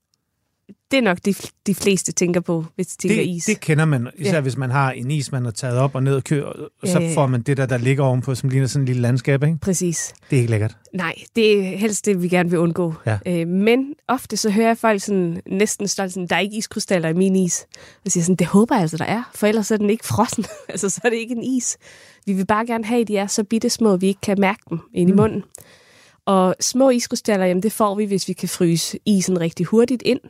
det 0.91 0.97
er 0.97 1.03
nok 1.03 1.19
de, 1.25 1.35
de 1.67 1.75
fleste 1.75 2.13
tænker 2.13 2.41
på, 2.41 2.65
hvis 2.75 2.87
de 2.87 3.09
tænker 3.09 3.23
det, 3.25 3.31
is. 3.31 3.45
det 3.45 3.61
kender 3.61 3.85
man, 3.85 4.09
især 4.19 4.33
Ja. 4.35 4.41
hvis 4.41 4.57
man 4.57 4.71
har 4.71 4.91
en 4.93 5.11
is, 5.11 5.33
man 5.33 5.45
har 5.45 5.51
taget 5.51 5.79
op 5.79 5.95
og 5.95 6.03
ned 6.03 6.15
og 6.17 6.25
kører, 6.25 6.45
og 6.47 6.89
så 6.89 6.99
Ja, 7.01 7.07
ja, 7.09 7.15
får 7.15 7.27
man 7.27 7.43
det 7.43 7.57
der, 7.57 7.67
der 7.67 7.79
ligger 7.79 8.05
ovenpå, 8.05 8.35
som 8.35 8.49
ligner 8.51 8.67
sådan 8.67 8.83
en 8.83 8.87
lille 8.87 9.03
landskab, 9.03 9.43
ikke? 9.43 9.59
Præcis. 9.61 10.15
Det 10.31 10.37
er 10.37 10.41
ikke 10.41 10.51
lækkert. 10.51 10.77
Nej, 10.95 11.15
det 11.37 11.59
er 11.59 11.77
helst 11.77 12.07
det, 12.07 12.23
vi 12.23 12.29
gerne 12.29 12.51
vil 12.51 12.59
undgå. 12.59 12.95
Ja. 13.07 13.19
Øh, 13.27 13.49
men 13.49 13.95
ofte 14.09 14.37
så 14.37 14.51
hører 14.51 14.67
jeg 14.67 14.79
folk 14.79 15.03
sådan, 15.03 15.43
næsten 15.47 15.89
stolt, 15.89 16.13
sådan, 16.13 16.27
der 16.27 16.37
er 16.37 16.41
ikke 16.41 16.57
iskrystaller 16.57 17.09
i 17.09 17.13
min 17.15 17.37
is. 17.37 17.67
Og 18.05 18.11
siger 18.11 18.25
sådan, 18.25 18.37
det 18.37 18.47
håber 18.47 18.75
jeg 18.75 18.83
altså, 18.83 18.97
der 18.97 19.05
er, 19.05 19.31
for 19.35 19.47
ellers 19.47 19.71
er 19.71 19.77
den 19.77 19.91
ikke 19.91 20.07
frossen. 20.07 20.45
altså, 20.69 20.91
så 20.91 21.01
er 21.05 21.09
det 21.11 21.17
ikke 21.17 21.35
en 21.35 21.45
is. 21.45 21.77
Vi 22.27 22.33
vil 22.33 22.47
bare 22.47 22.67
gerne 22.67 22.85
have, 22.85 23.01
at 23.01 23.09
de 23.09 23.17
er 23.17 23.27
så 23.27 23.45
bitte 23.45 23.71
små, 23.71 23.97
vi 23.97 24.07
ikke 24.07 24.21
kan 24.21 24.41
mærke 24.41 24.61
dem 24.71 24.79
ind 24.95 25.11
i 25.11 25.13
Mm. 25.13 25.17
munden. 25.19 25.43
Og 26.27 26.57
små 26.61 26.91
iskrystaller, 26.91 27.47
jamen 27.47 27.63
det 27.63 27.73
får 27.73 27.95
vi, 27.95 28.05
hvis 28.05 28.29
vi 28.29 28.33
kan 28.33 28.49
fryse 28.49 28.99
isen 29.05 29.41
rigtig 29.41 29.67
hurtigt 29.67 30.03
ind. 30.03 30.21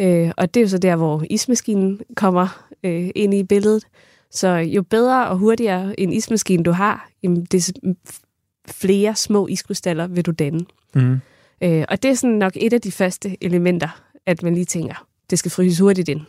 Øh, 0.00 0.30
og 0.36 0.54
det 0.54 0.60
er 0.60 0.64
jo 0.64 0.68
så 0.68 0.78
der, 0.78 0.96
hvor 0.96 1.24
ismaskinen 1.30 2.00
kommer 2.16 2.66
øh, 2.84 3.10
ind 3.14 3.34
i 3.34 3.42
billedet. 3.42 3.84
Så 4.30 4.48
jo 4.48 4.82
bedre 4.82 5.28
og 5.28 5.38
hurtigere 5.38 6.00
en 6.00 6.12
ismaskine 6.12 6.62
du 6.62 6.70
har, 6.70 7.08
jamen 7.22 7.44
des 7.44 7.72
flere 8.68 9.14
små 9.16 9.46
iskrystaller 9.46 10.06
vil 10.06 10.24
du 10.24 10.30
danne. 10.30 10.66
Mm. 10.94 11.20
Øh, 11.62 11.84
og 11.88 12.02
det 12.02 12.10
er 12.10 12.14
sådan 12.14 12.36
nok 12.36 12.52
et 12.56 12.72
af 12.72 12.80
de 12.80 12.92
første 12.92 13.36
elementer, 13.40 14.02
at 14.26 14.42
man 14.42 14.54
lige 14.54 14.64
tænker, 14.64 15.06
det 15.30 15.38
skal 15.38 15.50
fryses 15.50 15.78
hurtigt 15.78 16.08
ind. 16.08 16.20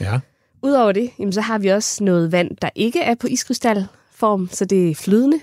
Ja. 0.00 0.20
Udover 0.62 0.92
det, 0.92 1.10
jamen, 1.18 1.32
så 1.32 1.40
har 1.40 1.58
vi 1.58 1.68
også 1.68 2.04
noget 2.04 2.32
vand, 2.32 2.56
der 2.62 2.70
ikke 2.74 3.00
er 3.00 3.14
på 3.14 3.26
iskrystalform, 3.26 4.48
så 4.52 4.64
det 4.64 4.90
er 4.90 4.94
flydende. 4.94 5.40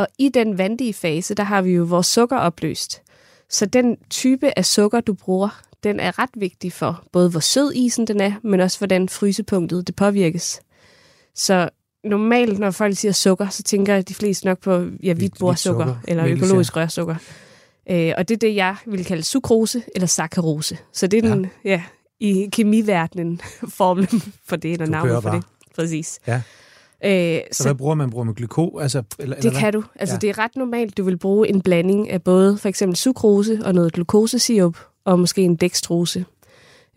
Og 0.00 0.08
i 0.18 0.28
den 0.28 0.58
vandige 0.58 0.94
fase, 0.94 1.34
der 1.34 1.42
har 1.42 1.62
vi 1.62 1.70
jo 1.70 1.84
vores 1.84 2.06
sukker 2.06 2.36
opløst. 2.36 3.02
Så 3.48 3.66
den 3.66 3.96
type 4.10 4.58
af 4.58 4.64
sukker, 4.64 5.00
du 5.00 5.14
bruger, 5.14 5.62
den 5.82 6.00
er 6.00 6.18
ret 6.18 6.30
vigtig 6.36 6.72
for 6.72 7.04
både 7.12 7.30
hvor 7.30 7.40
sød 7.40 7.72
isen 7.74 8.06
den 8.06 8.20
er, 8.20 8.32
men 8.42 8.60
også 8.60 8.78
hvordan 8.78 9.08
frysepunktet 9.08 9.86
det 9.86 9.96
påvirkes. 9.96 10.60
Så 11.34 11.68
normalt, 12.04 12.58
når 12.58 12.70
folk 12.70 12.96
siger 12.96 13.12
sukker, 13.12 13.48
så 13.48 13.62
tænker 13.62 14.02
de 14.02 14.14
fleste 14.14 14.46
nok 14.46 14.58
på 14.58 14.86
ja, 15.02 15.12
hvidt 15.12 15.38
bordsukker 15.38 15.86
sukker, 15.86 16.00
eller 16.08 16.26
økologisk 16.26 16.76
rørsukker. 16.76 17.16
Øh, 17.90 18.12
og 18.16 18.28
det 18.28 18.34
er 18.34 18.38
det, 18.38 18.54
jeg 18.54 18.76
vil 18.86 19.04
kalde 19.04 19.22
sukrose 19.22 19.82
eller 19.94 20.06
saccharose. 20.06 20.78
Så 20.92 21.06
det 21.06 21.24
er 21.24 21.34
den, 21.34 21.46
ja, 21.64 21.70
ja 21.70 21.82
i 22.20 22.48
kemiverdenen 22.52 23.40
formlen 23.68 24.22
for 24.48 24.56
det, 24.56 24.72
eller 24.72 24.86
navnet 24.86 25.14
for 25.14 25.20
bare. 25.20 25.36
det. 25.36 25.44
Præcis. 25.76 26.20
Ja. 26.26 26.42
Øh, 27.04 27.38
Så, 27.52 27.62
så 27.62 27.64
hvad 27.64 27.74
bruger 27.74 27.94
man? 27.94 28.10
Bruger 28.10 28.24
man 28.24 28.34
glyko? 28.34 28.78
Altså, 28.78 29.02
eller, 29.18 29.36
det 29.36 29.44
eller 29.44 29.60
kan 29.60 29.72
du. 29.72 29.84
Altså, 29.94 30.14
Ja. 30.14 30.18
det 30.18 30.30
er 30.30 30.38
ret 30.38 30.56
normalt, 30.56 30.96
du 30.96 31.02
vil 31.04 31.18
bruge 31.18 31.48
en 31.48 31.60
blanding 31.60 32.10
af 32.10 32.22
både 32.22 32.58
for 32.58 32.68
eksempel 32.68 32.96
sukrose 32.96 33.60
og 33.64 33.74
noget 33.74 33.92
glukosesirup, 33.92 34.78
og 35.04 35.18
måske 35.18 35.42
en 35.42 35.56
dextrose. 35.56 36.24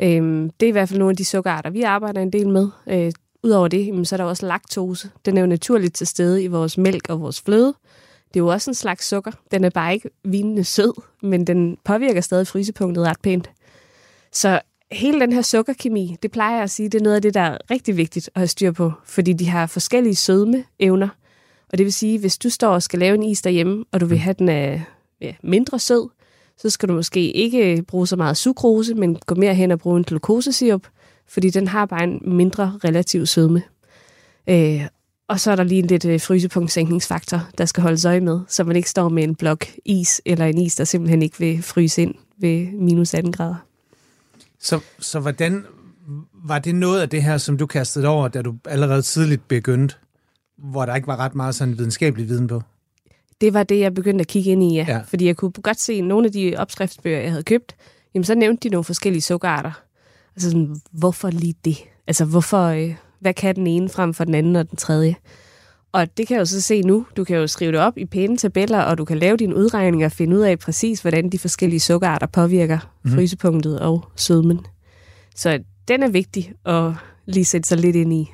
Øhm, 0.02 0.50
det 0.60 0.66
er 0.66 0.70
i 0.70 0.72
hvert 0.72 0.90
fald 0.90 1.00
nogle 1.00 1.12
af 1.12 1.18
de 1.18 1.26
sukkerarter, 1.26 1.70
vi 1.70 1.82
arbejder 1.82 2.22
en 2.22 2.34
del 2.34 2.50
med. 2.50 2.68
Øh, 2.88 3.12
Udover 3.46 3.68
det, 3.68 3.88
jamen, 3.88 4.06
så 4.06 4.16
er 4.16 4.18
der 4.18 4.24
også 4.24 4.46
laktose. 4.46 5.10
Den 5.26 5.38
er 5.38 5.42
jo 5.42 5.48
naturligt 5.48 5.96
til 5.96 6.08
stede 6.08 6.44
i 6.44 6.48
vores 6.48 6.78
mælk 6.78 7.10
og 7.10 7.22
vores 7.22 7.42
fløde. 7.42 7.74
Det 8.28 8.40
er 8.40 8.44
jo 8.44 8.48
også 8.48 8.70
en 8.72 8.76
slags 8.76 9.08
sukker. 9.08 9.32
Den 9.52 9.64
er 9.64 9.70
bare 9.70 9.94
ikke 9.94 10.10
vinende 10.24 10.64
sød, 10.64 11.02
men 11.22 11.48
den 11.48 11.78
påvirker 11.86 12.22
stadig 12.22 12.48
frysepunktet 12.48 13.08
ret 13.08 13.18
pænt. 13.24 13.52
Så 14.32 14.62
hele 14.94 15.20
den 15.20 15.34
her 15.34 15.42
sukkerkemi, 15.42 16.16
det 16.24 16.32
plejer 16.32 16.56
jeg 16.56 16.64
at 16.64 16.70
sige, 16.70 16.90
det 16.90 17.00
er 17.00 17.04
noget 17.04 17.16
af 17.16 17.22
det, 17.22 17.34
der 17.34 17.42
er 17.42 17.58
rigtig 17.72 17.98
vigtigt 17.98 18.30
at 18.36 18.40
have 18.40 18.48
styr 18.48 18.72
på, 18.72 18.92
fordi 19.06 19.34
de 19.34 19.50
har 19.50 19.68
forskellige 19.68 20.16
sødmeevner. 20.16 21.08
Og 21.72 21.78
det 21.78 21.84
vil 21.84 21.94
sige, 21.94 22.20
hvis 22.20 22.38
du 22.38 22.50
står 22.50 22.70
og 22.70 22.84
skal 22.84 23.00
lave 23.00 23.16
en 23.16 23.24
is 23.24 23.42
derhjemme, 23.42 23.86
og 23.92 24.02
du 24.02 24.06
vil 24.06 24.18
have 24.18 24.36
den 24.40 24.50
af 24.50 24.84
ja, 25.22 25.34
mindre 25.44 25.80
sød, 25.80 26.10
så 26.58 26.70
skal 26.70 26.90
du 26.90 26.94
måske 26.94 27.32
ikke 27.32 27.84
bruge 27.88 28.08
så 28.08 28.16
meget 28.16 28.38
sukrose, 28.38 28.96
men 28.96 29.18
gå 29.26 29.36
mere 29.36 29.56
hen 29.56 29.72
og 29.72 29.80
bruge 29.80 29.98
en 29.98 30.04
glukosesirup, 30.04 30.88
fordi 31.28 31.50
den 31.50 31.68
har 31.68 31.86
bare 31.86 32.04
en 32.04 32.22
mindre 32.26 32.80
relativ 32.84 33.26
sødme. 33.26 33.64
Øh, 34.50 34.82
og 35.28 35.40
så 35.40 35.52
er 35.52 35.56
der 35.56 35.64
lige 35.64 35.80
en 35.80 35.88
lidt 35.88 36.06
øh, 36.06 36.22
frysepunktsænkningsfaktor, 36.22 37.42
der 37.58 37.66
skal 37.66 37.84
holdes 37.84 38.06
øje 38.06 38.20
med, 38.20 38.40
så 38.48 38.64
man 38.64 38.76
ikke 38.76 38.90
står 38.90 39.10
med 39.10 39.24
en 39.24 39.36
blok 39.36 39.66
is, 39.86 40.22
eller 40.26 40.46
en 40.46 40.58
is, 40.58 40.76
der 40.76 40.84
simpelthen 40.84 41.22
ikke 41.22 41.40
vil 41.40 41.64
fryse 41.64 42.02
ind 42.02 42.16
ved 42.38 42.72
minus 42.72 43.14
18 43.14 43.32
grader. 43.32 43.56
Så, 44.64 44.80
så 45.00 45.20
hvordan 45.20 45.66
var 46.46 46.60
det 46.60 46.76
noget 46.76 47.02
af 47.02 47.10
det 47.10 47.24
her, 47.24 47.38
som 47.38 47.58
du 47.58 47.66
kastede 47.66 48.08
over, 48.08 48.28
da 48.28 48.42
du 48.42 48.56
allerede 48.66 49.02
tidligt 49.02 49.48
begyndte, 49.48 49.96
hvor 50.58 50.86
der 50.86 50.96
ikke 50.96 51.08
var 51.08 51.18
ret 51.18 51.36
meget 51.36 51.56
sådan 51.56 51.78
videnskabelig 51.78 52.30
viden 52.30 52.48
på? 52.48 52.62
Det 53.42 53.54
var 53.54 53.64
det, 53.64 53.80
jeg 53.80 53.94
begyndte 53.94 54.22
at 54.22 54.28
kigge 54.28 54.52
ind 54.52 54.64
i, 54.64 54.76
ja. 54.76 54.86
Ja. 54.88 55.02
Fordi 55.08 55.26
jeg 55.26 55.38
kunne 55.38 55.52
godt 55.52 55.80
se, 55.80 56.02
nogle 56.02 56.26
af 56.26 56.32
de 56.32 56.56
opskriftsbøger, 56.58 57.20
jeg 57.20 57.32
havde 57.32 57.44
købt, 57.44 57.76
jamen 58.14 58.24
så 58.24 58.36
nævnte 58.36 58.70
de 58.70 58.72
nogle 58.72 58.84
forskellige 58.84 59.22
sukkerarter. 59.22 59.72
Altså 60.36 60.50
sådan, 60.50 60.76
hvorfor 60.92 61.30
lige 61.30 61.56
det? 61.66 61.78
Altså, 62.08 62.26
hvorfor, 62.26 62.64
øh, 62.68 62.96
hvad 63.20 63.34
kan 63.34 63.56
den 63.56 63.68
ene 63.68 63.90
frem 63.90 64.14
for 64.14 64.24
den 64.24 64.36
anden 64.36 64.56
og 64.56 64.70
den 64.70 64.78
tredje? 64.78 65.16
Og 65.94 66.18
det 66.18 66.28
kan 66.28 66.36
jeg 66.36 66.40
jo 66.40 66.46
så 66.46 66.62
se 66.62 66.82
nu. 66.82 67.06
Du 67.18 67.24
kan 67.24 67.38
jo 67.38 67.48
skrive 67.48 67.72
det 67.72 67.80
op 67.80 67.98
i 67.98 68.06
pæne 68.06 68.38
tabeller, 68.38 68.82
og 68.82 68.98
du 68.98 69.06
kan 69.06 69.18
lave 69.18 69.38
dine 69.38 69.56
udregninger 69.56 70.06
og 70.06 70.12
finde 70.12 70.38
ud 70.38 70.42
af 70.42 70.60
præcis, 70.60 71.02
hvordan 71.02 71.30
de 71.30 71.40
forskellige 71.40 71.80
sukkerarter 71.80 72.28
påvirker 72.28 72.80
mm. 73.04 73.12
frysepunktet 73.12 73.80
og 73.80 74.06
sødmen. 74.16 74.66
Så 75.36 75.64
den 75.88 76.04
er 76.04 76.08
vigtig 76.10 76.54
at 76.66 76.92
lige 77.26 77.46
sætte 77.46 77.68
sig 77.68 77.78
lidt 77.78 77.96
ind 77.96 78.14
i. 78.14 78.32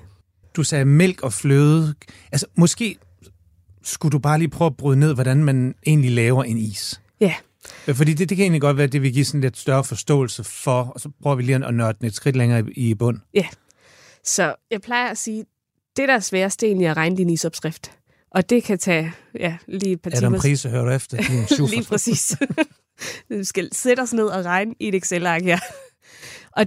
Du 0.56 0.64
sagde 0.64 0.86
mælk 0.86 1.22
og 1.22 1.34
fløde. 1.34 1.94
Altså, 2.32 2.48
måske 2.56 2.98
skulle 3.84 4.12
du 4.12 4.20
bare 4.20 4.40
lige 4.40 4.50
prøve 4.50 4.66
at 4.66 4.78
bryde 4.78 5.00
ned, 5.00 5.14
hvordan 5.14 5.44
man 5.44 5.76
egentlig 5.88 6.12
laver 6.12 6.44
en 6.44 6.58
is. 6.58 7.02
Ja, 7.22 7.34
Fordi 7.94 8.14
det, 8.14 8.30
det 8.30 8.38
kan 8.38 8.44
egentlig 8.44 8.62
godt 8.62 8.78
være, 8.78 8.84
at 8.84 8.92
det 8.92 9.02
vil 9.02 9.14
give 9.14 9.26
sådan 9.26 9.42
lidt 9.42 9.58
større 9.58 9.84
forståelse 9.84 10.44
for, 10.44 10.84
og 10.84 11.00
så 11.00 11.10
prøver 11.22 11.36
vi 11.36 11.44
lige 11.44 11.66
at 11.66 11.74
nørde 11.74 11.98
den 12.00 12.08
et 12.08 12.14
skridt 12.14 12.36
længere 12.36 12.64
i, 12.72 12.90
i 12.90 12.96
bund. 12.96 13.18
ja. 13.34 13.46
Så 14.24 14.56
jeg 14.72 14.82
plejer 14.82 15.10
at 15.10 15.18
sige, 15.18 15.46
det 16.00 16.08
der 16.08 16.16
er 16.16 16.20
sværest, 16.20 16.62
det 16.62 16.68
er 16.68 16.70
egentlig 16.70 16.88
at 16.88 16.98
regne 16.98 17.18
din 17.18 17.30
isopskrift. 17.30 17.92
Og 18.32 18.50
det 18.50 18.64
kan 18.64 18.78
tage 18.78 19.14
ja, 19.40 19.58
lige 19.68 19.92
et 19.92 20.02
par 20.02 20.12
Adam 20.12 20.22
timer. 20.22 20.40
Prise, 20.40 20.70
hører 20.70 20.96
efter? 20.96 21.18
Din. 21.18 21.68
Lige 21.76 21.84
præcis. 21.84 22.36
du 23.32 23.44
skal 23.44 23.70
sætte 23.74 24.02
os 24.02 24.14
ned 24.14 24.26
og 24.26 24.46
regne 24.46 24.76
i 24.80 24.88
et 24.88 24.96
Excel-ark 24.96 25.42
her. 25.42 25.60
Og 26.52 26.66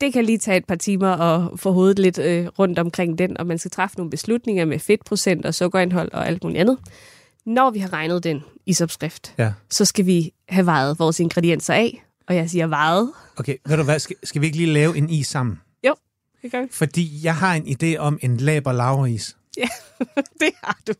det 0.00 0.12
kan 0.12 0.24
lige 0.24 0.38
tage 0.38 0.56
et 0.56 0.64
par 0.66 0.74
timer 0.74 1.08
at 1.08 1.60
få 1.60 1.72
hovedet 1.72 1.98
lidt 1.98 2.18
øh, 2.18 2.46
rundt 2.46 2.78
omkring 2.78 3.18
den, 3.18 3.36
og 3.36 3.46
man 3.46 3.58
skal 3.58 3.70
træffe 3.70 3.96
nogle 3.96 4.10
beslutninger 4.10 4.64
med 4.64 4.78
fedtprocent 4.78 5.46
og 5.46 5.54
sukkerindhold 5.54 6.12
og 6.12 6.26
alt 6.26 6.42
muligt 6.44 6.60
andet. 6.60 6.78
Når 7.46 7.70
vi 7.70 7.78
har 7.78 7.92
regnet 7.92 8.24
den 8.24 8.42
isopskrift, 8.66 9.34
Ja. 9.38 9.52
så 9.70 9.84
skal 9.84 10.06
vi 10.06 10.32
have 10.48 10.66
vejet 10.66 10.98
vores 10.98 11.20
ingredienser 11.20 11.74
af. 11.74 12.04
Og 12.28 12.36
jeg 12.36 12.50
siger 12.50 12.66
vejet. 12.66 13.12
Okay, 13.36 13.56
ved 13.66 13.76
du 13.76 13.82
hvad, 13.82 13.98
skal, 13.98 14.16
skal 14.22 14.40
vi 14.40 14.46
ikke 14.46 14.58
lige 14.58 14.72
lave 14.72 14.96
en 14.96 15.10
is 15.10 15.26
sammen? 15.26 15.60
Gør 16.50 16.62
vi. 16.62 16.68
Fordi 16.70 17.20
jeg 17.24 17.36
har 17.36 17.54
en 17.54 17.66
idé 17.66 17.96
om 17.98 18.18
en 18.22 18.36
laber 18.36 18.72
lavris. 18.72 19.36
Ja, 19.58 19.68
det 20.40 20.50
har 20.64 20.78
du. 20.86 20.94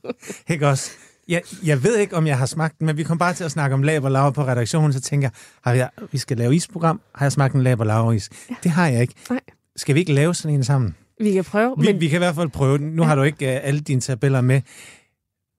Ikke 0.49 0.69
også? 0.69 0.91
Jeg, 1.29 1.43
jeg 1.65 1.83
ved 1.83 1.99
ikke, 1.99 2.17
om 2.17 2.27
jeg 2.27 2.39
har 2.39 2.47
smagt 2.47 2.79
den, 2.79 2.87
men 2.87 2.97
vi 2.97 3.03
kom 3.03 3.19
bare 3.19 3.35
til 3.35 3.45
at 3.45 3.51
snakke 3.51 3.75
om 3.75 3.83
laber 3.83 4.09
laver 4.09 4.31
på 4.31 4.47
redaktionen, 4.47 4.93
så 4.93 5.01
tænker 5.01 5.27
jeg, 5.29 5.33
har 5.63 5.73
jeg, 5.73 5.91
vi 6.13 6.19
skal 6.19 6.37
lave 6.37 6.55
isprogram, 6.55 7.01
har 7.15 7.25
jeg 7.25 7.33
smagt 7.33 7.55
en 7.55 7.63
laber 7.63 7.85
lavris? 7.85 8.31
Ja. 8.51 8.55
Det 8.63 8.71
har 8.71 8.89
jeg 8.89 9.01
ikke. 9.01 9.15
Nej. 9.31 9.41
Skal 9.77 9.95
vi 9.95 10.01
ikke 10.01 10.13
lave 10.13 10.35
sådan 10.35 10.55
en 10.55 10.65
sammen? 10.65 10.95
Vi 11.21 11.33
kan 11.33 11.45
prøve, 11.45 11.75
Vi, 11.79 11.87
men 11.87 12.01
vi 12.01 12.09
kan 12.09 12.17
i 12.17 12.19
hvert 12.19 12.35
fald 12.35 12.49
prøve 12.49 12.79
den. 12.79 12.87
Nu 12.87 13.03
har 13.03 13.15
du 13.15 13.23
ikke 13.23 13.47
uh, 13.47 13.69
alle 13.69 13.81
dine 13.81 14.01
tabeller 14.01 14.41
med, 14.41 14.61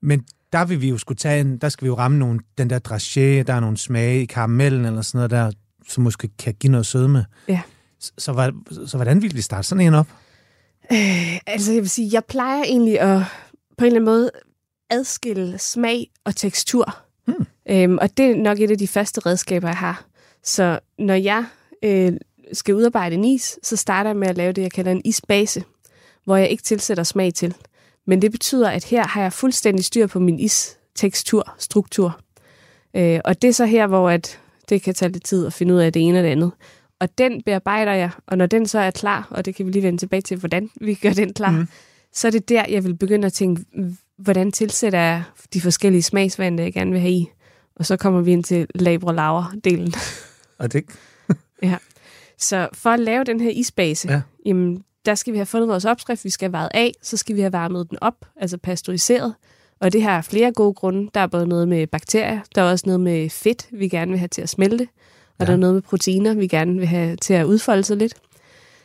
men 0.02 0.26
der 0.54 0.66
vil 0.66 0.82
vi 0.82 0.90
jo 0.90 0.98
skulle 0.98 1.18
tage 1.18 1.42
en, 1.42 1.58
der 1.58 1.70
skal 1.70 1.86
vi 1.86 1.88
jo 1.88 1.96
ramme 1.98 2.20
nogle, 2.20 2.40
den 2.58 2.70
der 2.70 2.80
dragé, 2.90 3.44
der 3.48 3.54
er 3.54 3.60
nogle 3.60 3.78
smage 3.78 4.22
i 4.22 4.26
karamellen 4.26 4.86
eller 4.86 5.02
sådan 5.02 5.18
noget 5.18 5.32
der, 5.32 5.52
som 5.88 6.04
måske 6.04 6.30
kan 6.40 6.54
give 6.54 6.72
noget 6.72 6.86
sødme. 6.86 7.26
Ja. 7.48 7.62
Så, 8.18 8.34
hvad- 8.34 8.88
så 8.88 8.98
hvordan 8.98 9.22
vil 9.22 9.36
vi 9.36 9.42
starte 9.42 9.68
sådan 9.68 9.88
en 9.88 9.94
op? 9.94 10.08
Øh, 10.92 11.38
altså 11.48 11.74
jeg 11.74 11.82
vil 11.82 11.90
sige, 11.90 12.10
jeg 12.14 12.26
plejer 12.26 12.64
egentlig 12.64 13.00
at 13.00 13.22
på 13.78 13.86
en 13.86 13.86
eller 13.86 13.96
anden 14.00 14.06
måde 14.06 14.32
adskille 14.90 15.58
smag 15.58 16.12
og 16.26 16.36
tekstur. 16.36 16.98
Hmm. 17.26 17.46
Øhm, 17.70 17.98
og 18.02 18.18
det 18.18 18.26
er 18.32 18.36
nok 18.36 18.60
et 18.60 18.72
af 18.72 18.78
de 18.78 18.88
første 18.88 19.20
redskaber, 19.26 19.68
jeg 19.68 19.78
har. 19.78 20.06
Så 20.44 20.80
når 21.00 21.14
jeg 21.14 21.46
øh, 21.84 22.14
skal 22.54 22.76
udarbejde 22.76 23.16
en 23.16 23.26
is, 23.26 23.60
så 23.64 23.76
starter 23.76 24.10
jeg 24.10 24.18
med 24.18 24.28
at 24.28 24.38
lave 24.38 24.52
det, 24.54 24.62
jeg 24.62 24.72
kalder 24.72 24.92
en 24.92 25.02
isbase, 25.06 25.64
hvor 26.26 26.36
jeg 26.38 26.50
ikke 26.50 26.64
tilsætter 26.64 27.04
smag 27.04 27.34
til. 27.34 27.54
Men 28.08 28.22
det 28.22 28.32
betyder, 28.32 28.70
at 28.70 28.84
her 28.84 29.08
har 29.08 29.22
jeg 29.22 29.34
fuldstændig 29.34 29.86
styr 29.86 30.08
på 30.08 30.20
min 30.20 30.40
is-tekstur, 30.40 31.54
struktur. 31.58 32.20
Øh, 32.96 33.20
og 33.26 33.42
det 33.42 33.48
er 33.48 33.54
så 33.54 33.66
her, 33.66 33.88
hvor 33.88 34.10
at 34.10 34.40
det 34.70 34.82
kan 34.82 34.94
tage 34.94 35.12
lidt 35.12 35.24
tid 35.26 35.46
at 35.46 35.54
finde 35.54 35.74
ud 35.74 35.80
af 35.80 35.94
det 35.94 36.02
ene 36.02 36.20
og 36.20 36.24
det 36.24 36.30
andet. 36.30 36.52
Og 37.00 37.18
den 37.18 37.42
bearbejder 37.46 37.94
jeg, 37.94 38.10
og 38.28 38.38
når 38.38 38.46
den 38.46 38.68
så 38.68 38.80
er 38.80 38.92
klar, 38.92 39.28
og 39.30 39.46
det 39.46 39.56
kan 39.56 39.66
vi 39.66 39.72
lige 39.72 39.84
vende 39.84 40.00
tilbage 40.00 40.22
til, 40.22 40.38
hvordan 40.38 40.70
vi 40.82 40.94
gør 40.94 41.14
den 41.14 41.34
klar, 41.34 41.52
mm. 41.52 41.68
så 42.14 42.28
er 42.28 42.32
det 42.32 42.50
der, 42.50 42.66
jeg 42.70 42.84
vil 42.84 42.96
begynde 42.96 43.26
at 43.26 43.34
tænke, 43.34 43.66
hvordan 44.18 44.52
tilsætter 44.52 45.00
jeg 45.00 45.24
de 45.54 45.62
forskellige 45.62 46.02
smagsvande, 46.02 46.64
jeg 46.64 46.74
gerne 46.74 46.92
vil 46.92 47.00
have 47.00 47.14
i. 47.14 47.30
Og 47.76 47.86
så 47.86 47.98
kommer 47.98 48.22
vi 48.22 48.32
ind 48.32 48.44
til 48.44 48.68
labre 48.76 49.16
laver 49.16 49.54
delen 49.64 49.94
Og 50.60 50.74
det, 50.74 50.84
Ja. 51.64 51.78
Så 52.38 52.70
for 52.74 52.90
at 52.90 53.00
lave 53.00 53.24
den 53.24 53.42
her 53.42 53.50
isbase, 53.50 54.08
Ja. 54.08 54.14
ja. 54.14 54.22
jamen, 54.46 54.84
der 55.06 55.16
skal 55.16 55.34
vi 55.34 55.38
have 55.38 55.46
fundet 55.46 55.70
vores 55.70 55.86
opskrift, 55.86 56.26
vi 56.26 56.30
skal 56.30 56.46
have 56.46 56.52
vejet 56.54 56.70
af, 56.74 56.92
så 57.02 57.18
skal 57.18 57.36
vi 57.36 57.42
have 57.42 57.54
varmet 57.54 57.90
den 57.90 57.98
op, 58.02 58.26
altså 58.36 58.58
pasteuriseret. 58.58 59.36
Og 59.82 59.94
det 59.94 60.04
har 60.04 60.22
flere 60.22 60.52
gode 60.52 60.74
grunde. 60.74 61.10
Der 61.14 61.20
er 61.22 61.28
både 61.28 61.48
noget 61.48 61.68
med 61.68 61.88
bakterier, 61.88 62.40
der 62.56 62.62
er 62.62 62.72
også 62.72 62.84
noget 62.86 63.00
med 63.00 63.30
fedt, 63.30 63.68
vi 63.72 63.88
gerne 63.88 64.12
vil 64.12 64.20
have 64.20 64.28
til 64.28 64.42
at 64.42 64.50
smelte, 64.50 64.88
og 65.40 65.46
Ja. 65.46 65.46
der 65.46 65.54
er 65.54 65.58
noget 65.58 65.74
med 65.74 65.82
proteiner, 65.82 66.34
vi 66.34 66.48
gerne 66.48 66.78
vil 66.78 66.88
have 66.88 67.16
til 67.16 67.34
at 67.34 67.46
udfolde 67.46 67.84
sig 67.84 67.98
lidt. 67.98 68.14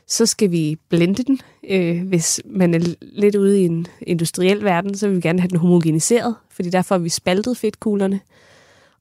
Så 0.06 0.26
skal 0.26 0.50
vi 0.50 0.76
blende 0.88 1.22
den. 1.24 1.40
Øh, 1.70 2.02
hvis 2.08 2.40
man 2.44 2.74
er 2.74 2.94
lidt 3.00 3.34
ude 3.36 3.60
i 3.60 3.64
en 3.64 3.86
industriel 4.02 4.64
verden, 4.64 4.94
så 4.96 5.06
vil 5.08 5.16
vi 5.16 5.20
gerne 5.20 5.40
have 5.40 5.48
den 5.48 5.58
homogeniseret, 5.58 6.34
fordi 6.50 6.70
derfor 6.70 6.94
har 6.94 7.00
vi 7.00 7.08
spaltet 7.08 7.56
fedtkuglerne. 7.56 8.20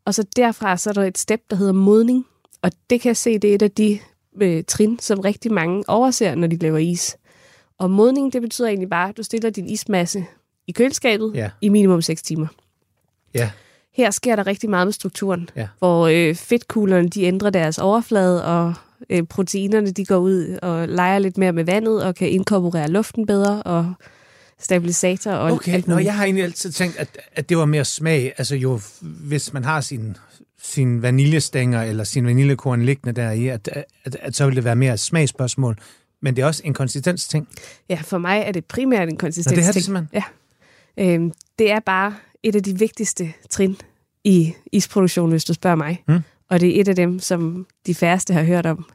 Og 0.06 0.14
så 0.14 0.24
derfra 0.36 0.78
så 0.78 0.90
er 0.90 0.94
der 0.94 1.04
et 1.04 1.18
step, 1.18 1.42
der 1.50 1.56
hedder 1.56 1.74
modning, 1.74 2.26
og 2.62 2.72
det 2.90 3.02
kan 3.02 3.10
jeg 3.10 3.18
se, 3.18 3.40
det 3.40 3.50
er 3.52 3.56
et 3.56 3.62
af 3.62 3.72
de 3.72 4.00
øh, 4.42 4.64
trin, 4.68 5.00
som 5.00 5.20
rigtig 5.20 5.54
mange 5.54 5.84
overser, 5.88 6.36
når 6.36 6.48
de 6.48 6.56
laver 6.58 6.78
is. 6.78 7.18
Og 7.78 7.92
modning, 7.92 8.34
det 8.34 8.42
betyder 8.42 8.68
egentlig 8.68 8.90
bare, 8.90 9.10
at 9.10 9.18
du 9.18 9.24
stiller 9.24 9.50
din 9.50 9.70
ismasse 9.70 10.26
i 10.68 10.72
køleskabet 10.72 11.32
Ja. 11.36 11.50
i 11.62 11.70
minimum 11.70 12.02
6 12.02 12.22
timer. 12.22 12.48
ja, 13.34 13.52
Her 13.98 14.12
sker 14.12 14.36
der 14.36 14.48
rigtig 14.48 14.70
meget 14.70 14.88
med 14.88 14.94
strukturen, 14.94 15.50
Ja. 15.56 15.68
hvor 15.80 16.08
øh, 16.08 16.36
fedtkuglerne 16.36 17.10
de 17.10 17.24
ændrer 17.24 17.50
deres 17.50 17.78
overflade, 17.78 18.46
og 18.46 18.74
øh, 19.10 19.24
proteinerne 19.24 19.92
de 19.92 20.06
går 20.06 20.18
ud 20.18 20.58
og 20.62 20.88
leger 20.88 21.20
lidt 21.20 21.38
mere 21.38 21.52
med 21.54 21.64
vandet, 21.64 22.04
og 22.04 22.16
kan 22.16 22.30
inkorporere 22.30 22.88
luften 22.88 23.26
bedre, 23.26 23.64
og 23.64 23.94
stabilisator 24.60 25.32
og 25.32 25.52
Okay, 25.52 25.74
alt 25.74 25.88
Nå, 25.88 25.98
jeg 25.98 26.16
har 26.16 26.24
egentlig 26.24 26.44
altid 26.44 26.72
tænkt, 26.72 26.98
at, 26.98 27.18
at 27.36 27.50
det 27.50 27.58
var 27.58 27.66
mere 27.66 27.86
smag. 27.86 28.34
Altså 28.38 28.56
jo, 28.56 28.80
hvis 29.02 29.54
man 29.54 29.64
har 29.66 29.82
sin, 29.82 30.18
sin 30.62 31.02
vaniljestænger 31.02 31.82
eller 31.84 32.04
sin 32.04 32.26
vaniljekorn 32.26 32.82
liggende 32.82 33.22
der 33.22 33.32
i, 33.32 33.48
at, 33.48 33.70
at, 34.06 34.18
at, 34.22 34.36
så 34.36 34.46
vil 34.46 34.56
det 34.56 34.64
være 34.64 34.76
mere 34.76 34.94
et 34.94 35.00
smagsspørgsmål. 35.00 35.78
Men 36.22 36.36
det 36.36 36.42
er 36.42 36.46
også 36.46 36.62
en 36.66 36.74
konsistensting. 36.74 37.48
Ja, 37.90 38.00
for 38.04 38.18
mig 38.18 38.44
er 38.46 38.52
det 38.52 38.66
primært 38.66 39.08
en 39.08 39.14
Nå, 39.14 39.18
konsistens. 39.18 39.56
det 39.56 39.68
er 39.68 39.72
det 39.72 39.84
simpelthen. 39.84 40.10
Ja. 40.14 40.24
Øhm, 41.14 41.32
det 41.60 41.72
er 41.72 41.80
bare 41.80 42.16
et 42.44 42.56
af 42.56 42.64
de 42.64 42.80
vigtigste 42.80 43.34
trin 43.50 43.78
i 44.24 44.54
isproduktionen, 44.72 45.32
hvis 45.32 45.46
du 45.46 45.54
spørger 45.54 45.76
mig. 45.76 46.04
Mm. 46.08 46.20
Og 46.50 46.60
det 46.60 46.78
er 46.78 46.82
et 46.82 46.88
af 46.88 46.96
dem, 46.96 47.20
som 47.20 47.68
de 47.86 47.96
færreste 47.96 48.34
har 48.34 48.44
hørt 48.44 48.66
om. 48.66 48.86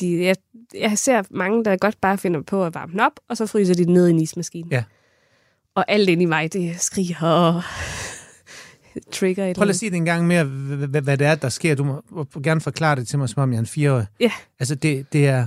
De, 0.00 0.24
jeg, 0.24 0.36
jeg 0.74 0.98
ser 0.98 1.22
mange, 1.30 1.64
der 1.64 1.76
godt 1.76 2.00
bare 2.00 2.18
finder 2.18 2.42
på 2.42 2.64
at 2.64 2.74
varme 2.74 2.92
den 2.92 3.00
op, 3.00 3.12
og 3.28 3.36
så 3.36 3.46
fryser 3.46 3.74
de 3.74 3.84
den 3.84 3.94
ned 3.94 4.06
i 4.06 4.10
en 4.10 4.20
ismaskine. 4.20 4.68
Ja. 4.70 4.84
Og 5.74 5.84
alt 5.88 6.08
ind 6.08 6.22
i 6.22 6.24
mig, 6.24 6.52
det 6.52 6.80
skriger 6.80 7.22
og 7.22 7.62
trigger 9.12 9.46
et 9.46 9.56
Prøv 9.56 9.68
at 9.68 9.76
sige 9.76 9.90
det 9.90 9.96
en 9.96 10.04
gang 10.04 10.26
mere, 10.26 10.44
hvad, 10.44 11.02
hvad, 11.02 11.16
det 11.18 11.26
er, 11.26 11.34
der 11.34 11.48
sker. 11.48 11.74
Du 11.74 11.84
må, 11.84 12.02
må 12.10 12.26
gerne 12.42 12.60
forklare 12.60 12.96
det 12.96 13.08
til 13.08 13.18
mig, 13.18 13.28
som 13.28 13.42
om 13.42 13.50
jeg 13.50 13.56
er 13.56 13.60
en 13.60 13.66
fireårig. 13.66 14.06
Ja. 14.20 14.32
Altså, 14.60 14.74
det, 14.74 15.12
det 15.12 15.26
er... 15.26 15.46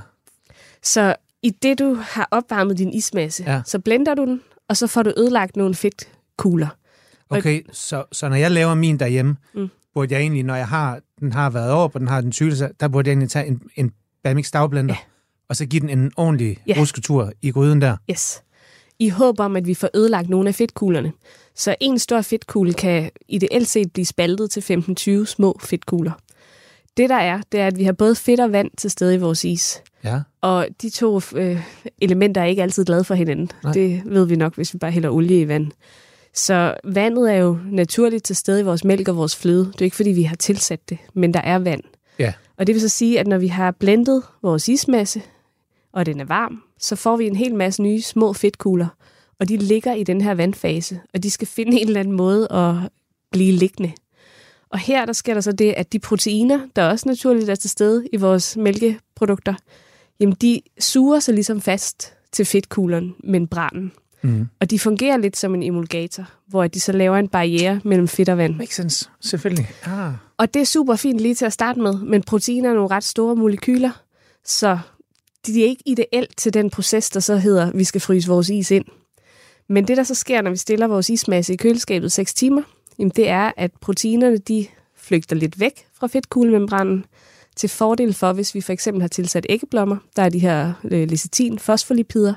Så 0.83 1.15
i 1.41 1.49
det, 1.49 1.79
du 1.79 1.93
har 1.93 2.27
opvarmet 2.31 2.77
din 2.77 2.93
ismasse, 2.93 3.43
Ja. 3.47 3.61
så 3.65 3.79
blender 3.79 4.13
du 4.15 4.25
den, 4.25 4.41
og 4.69 4.77
så 4.77 4.87
får 4.87 5.03
du 5.03 5.13
ødelagt 5.17 5.55
nogle 5.55 5.75
fedtkugler. 5.75 6.67
Okay, 7.29 7.61
så, 7.71 8.03
så 8.11 8.29
når 8.29 8.35
jeg 8.35 8.51
laver 8.51 8.75
min 8.75 8.97
derhjemme, 8.99 9.35
mm. 9.53 9.67
Burde 9.93 10.13
jeg 10.13 10.21
egentlig, 10.21 10.43
når 10.43 10.55
jeg 10.55 10.67
har, 10.67 10.99
den 11.19 11.31
har 11.33 11.49
været 11.49 11.71
over 11.71 11.87
på, 11.87 11.99
den 11.99 12.07
har 12.07 12.21
den 12.21 12.31
sylelse, 12.31 12.69
der 12.79 12.87
burde 12.87 13.07
jeg 13.07 13.11
egentlig 13.11 13.29
tage 13.29 13.47
en, 13.47 13.61
en 13.75 13.91
Bamix 14.23 14.51
dagblender, 14.51 14.93
Ja. 14.93 14.99
og 15.49 15.55
så 15.55 15.65
give 15.65 15.79
den 15.79 15.89
en 15.89 16.11
ordentlig 16.17 16.57
Ja. 16.67 16.75
rusketur 16.79 17.31
i 17.41 17.51
gryden 17.51 17.81
der. 17.81 17.97
Yes. 18.11 18.41
I 18.99 19.09
håb 19.09 19.39
om, 19.39 19.55
at 19.55 19.67
vi 19.67 19.73
får 19.73 19.89
ødelagt 19.95 20.29
nogle 20.29 20.49
af 20.49 20.55
fedtkuglerne. 20.55 21.11
Så 21.55 21.75
en 21.81 21.99
stor 21.99 22.21
fedtkugle 22.21 22.73
kan 22.73 23.09
ideelt 23.27 23.67
set 23.67 23.93
blive 23.93 24.05
spaltet 24.05 24.51
til 24.51 24.61
15-20 24.61 25.25
små 25.25 25.59
fedtkugler. 25.63 26.11
Det 26.97 27.09
der 27.09 27.15
er, 27.17 27.41
det 27.51 27.59
er, 27.59 27.67
at 27.67 27.77
vi 27.77 27.83
har 27.83 27.93
både 27.93 28.15
fedt 28.15 28.39
og 28.39 28.51
vand 28.51 28.71
til 28.77 28.89
stede 28.91 29.15
i 29.15 29.17
vores 29.17 29.43
is. 29.43 29.81
Ja. 30.03 30.21
Og 30.41 30.67
de 30.81 30.89
to 30.89 31.21
øh, 31.35 31.61
elementer 32.01 32.41
er 32.41 32.45
ikke 32.45 32.61
altid 32.63 32.85
glade 32.85 33.03
for 33.03 33.15
hinanden. 33.15 33.51
Nej. 33.63 33.73
Det 33.73 34.01
ved 34.05 34.25
vi 34.25 34.35
nok, 34.35 34.55
hvis 34.55 34.73
vi 34.73 34.79
bare 34.79 34.91
hælder 34.91 35.09
olie 35.09 35.41
i 35.41 35.47
vand. 35.47 35.71
Så 36.37 36.73
vandet 36.83 37.33
er 37.33 37.37
jo 37.37 37.57
naturligt 37.71 38.23
til 38.23 38.35
stede 38.35 38.59
i 38.59 38.63
vores 38.63 38.83
mælk 38.83 39.07
og 39.07 39.17
vores 39.17 39.35
fløde. 39.35 39.65
Det 39.65 39.81
er 39.81 39.85
ikke, 39.85 39.95
fordi 39.95 40.09
vi 40.09 40.23
har 40.23 40.35
tilsat 40.35 40.89
det, 40.89 40.97
men 41.13 41.33
der 41.33 41.41
er 41.41 41.59
vand. 41.59 41.81
Ja. 42.19 42.33
Og 42.57 42.67
det 42.67 42.75
vil 42.75 42.81
så 42.81 42.89
sige, 42.89 43.19
at 43.19 43.27
når 43.27 43.37
vi 43.37 43.47
har 43.47 43.71
blendet 43.71 44.23
vores 44.41 44.67
ismasse, 44.67 45.21
og 45.93 46.05
den 46.05 46.19
er 46.19 46.25
varm, 46.25 46.63
så 46.79 46.95
får 46.95 47.17
vi 47.17 47.27
en 47.27 47.35
hel 47.35 47.55
masse 47.55 47.81
nye 47.81 48.01
små 48.01 48.33
fedtkugler. 48.33 48.87
Og 49.39 49.49
de 49.49 49.57
ligger 49.57 49.93
i 49.93 50.03
den 50.03 50.21
her 50.21 50.33
vandfase, 50.33 50.99
og 51.13 51.23
de 51.23 51.31
skal 51.31 51.47
finde 51.47 51.81
en 51.81 51.87
eller 51.87 51.99
anden 51.99 52.15
måde 52.15 52.51
at 52.51 52.75
blive 53.31 53.51
liggende. 53.51 53.91
Og 54.69 54.79
her 54.79 55.05
der 55.05 55.13
sker 55.13 55.33
der 55.33 55.41
så 55.41 55.51
det, 55.51 55.73
at 55.77 55.93
de 55.93 55.99
proteiner, 55.99 56.59
der 56.75 56.89
også 56.89 57.09
naturligt 57.09 57.49
er 57.49 57.55
til 57.55 57.69
stede 57.69 58.07
i 58.13 58.17
vores 58.17 58.57
mælkeprodukter, 58.57 59.53
jamen 60.19 60.35
de 60.41 60.61
suger 60.79 61.19
sig 61.19 61.33
ligesom 61.33 61.61
fast 61.61 62.13
til 62.31 62.45
fedtkuglerne, 62.45 63.13
membranen. 63.23 63.91
Mm. 64.27 64.47
Og 64.59 64.69
de 64.69 64.79
fungerer 64.79 65.17
lidt 65.17 65.37
som 65.37 65.55
en 65.55 65.63
emulgator, 65.63 66.23
hvor 66.47 66.67
de 66.67 66.79
så 66.79 66.91
laver 66.91 67.17
en 67.17 67.27
barriere 67.27 67.81
mellem 67.83 68.07
fedt 68.07 68.29
og 68.29 68.37
vand. 68.37 68.55
Makes 68.55 68.75
sense. 68.75 69.09
Selvfølgelig. 69.21 69.69
Ah. 69.83 70.13
Og 70.37 70.53
det 70.53 70.61
er 70.61 70.65
super 70.65 70.95
fint 70.95 71.19
lige 71.19 71.35
til 71.35 71.45
at 71.45 71.53
starte 71.53 71.79
med, 71.79 71.93
men 71.93 72.23
proteiner 72.23 72.69
er 72.69 72.73
nogle 72.73 72.89
ret 72.89 73.03
store 73.03 73.35
molekyler, 73.35 73.91
så 74.45 74.79
de 75.45 75.63
er 75.63 75.67
ikke 75.67 75.83
ideelt 75.85 76.37
til 76.37 76.53
den 76.53 76.69
proces, 76.69 77.09
der 77.09 77.19
så 77.19 77.37
hedder, 77.37 77.71
vi 77.71 77.83
skal 77.83 78.01
fryse 78.01 78.27
vores 78.27 78.49
is 78.49 78.71
ind. 78.71 78.85
Men 79.69 79.87
det, 79.87 79.97
der 79.97 80.03
så 80.03 80.15
sker, 80.15 80.41
når 80.41 80.51
vi 80.51 80.57
stiller 80.57 80.87
vores 80.87 81.09
ismasse 81.09 81.53
i 81.53 81.55
køleskabet 81.55 82.11
6 82.11 82.33
timer, 82.33 82.61
jamen 82.99 83.11
det 83.15 83.29
er, 83.29 83.51
at 83.57 83.71
proteinerne 83.81 84.37
de 84.37 84.65
flygter 84.95 85.35
lidt 85.35 85.59
væk 85.59 85.87
fra 85.93 86.07
fedtkuglemembranen, 86.07 87.05
til 87.57 87.69
fordel 87.69 88.13
for, 88.13 88.33
hvis 88.33 88.55
vi 88.55 88.61
for 88.61 88.73
eksempel 88.73 89.01
har 89.01 89.07
tilsat 89.07 89.45
æggeblommer, 89.49 89.97
der 90.15 90.21
er 90.21 90.29
de 90.29 90.39
her 90.39 90.73
øh, 90.83 91.09
lecitin, 91.09 91.59
fosfolipider, 91.59 92.33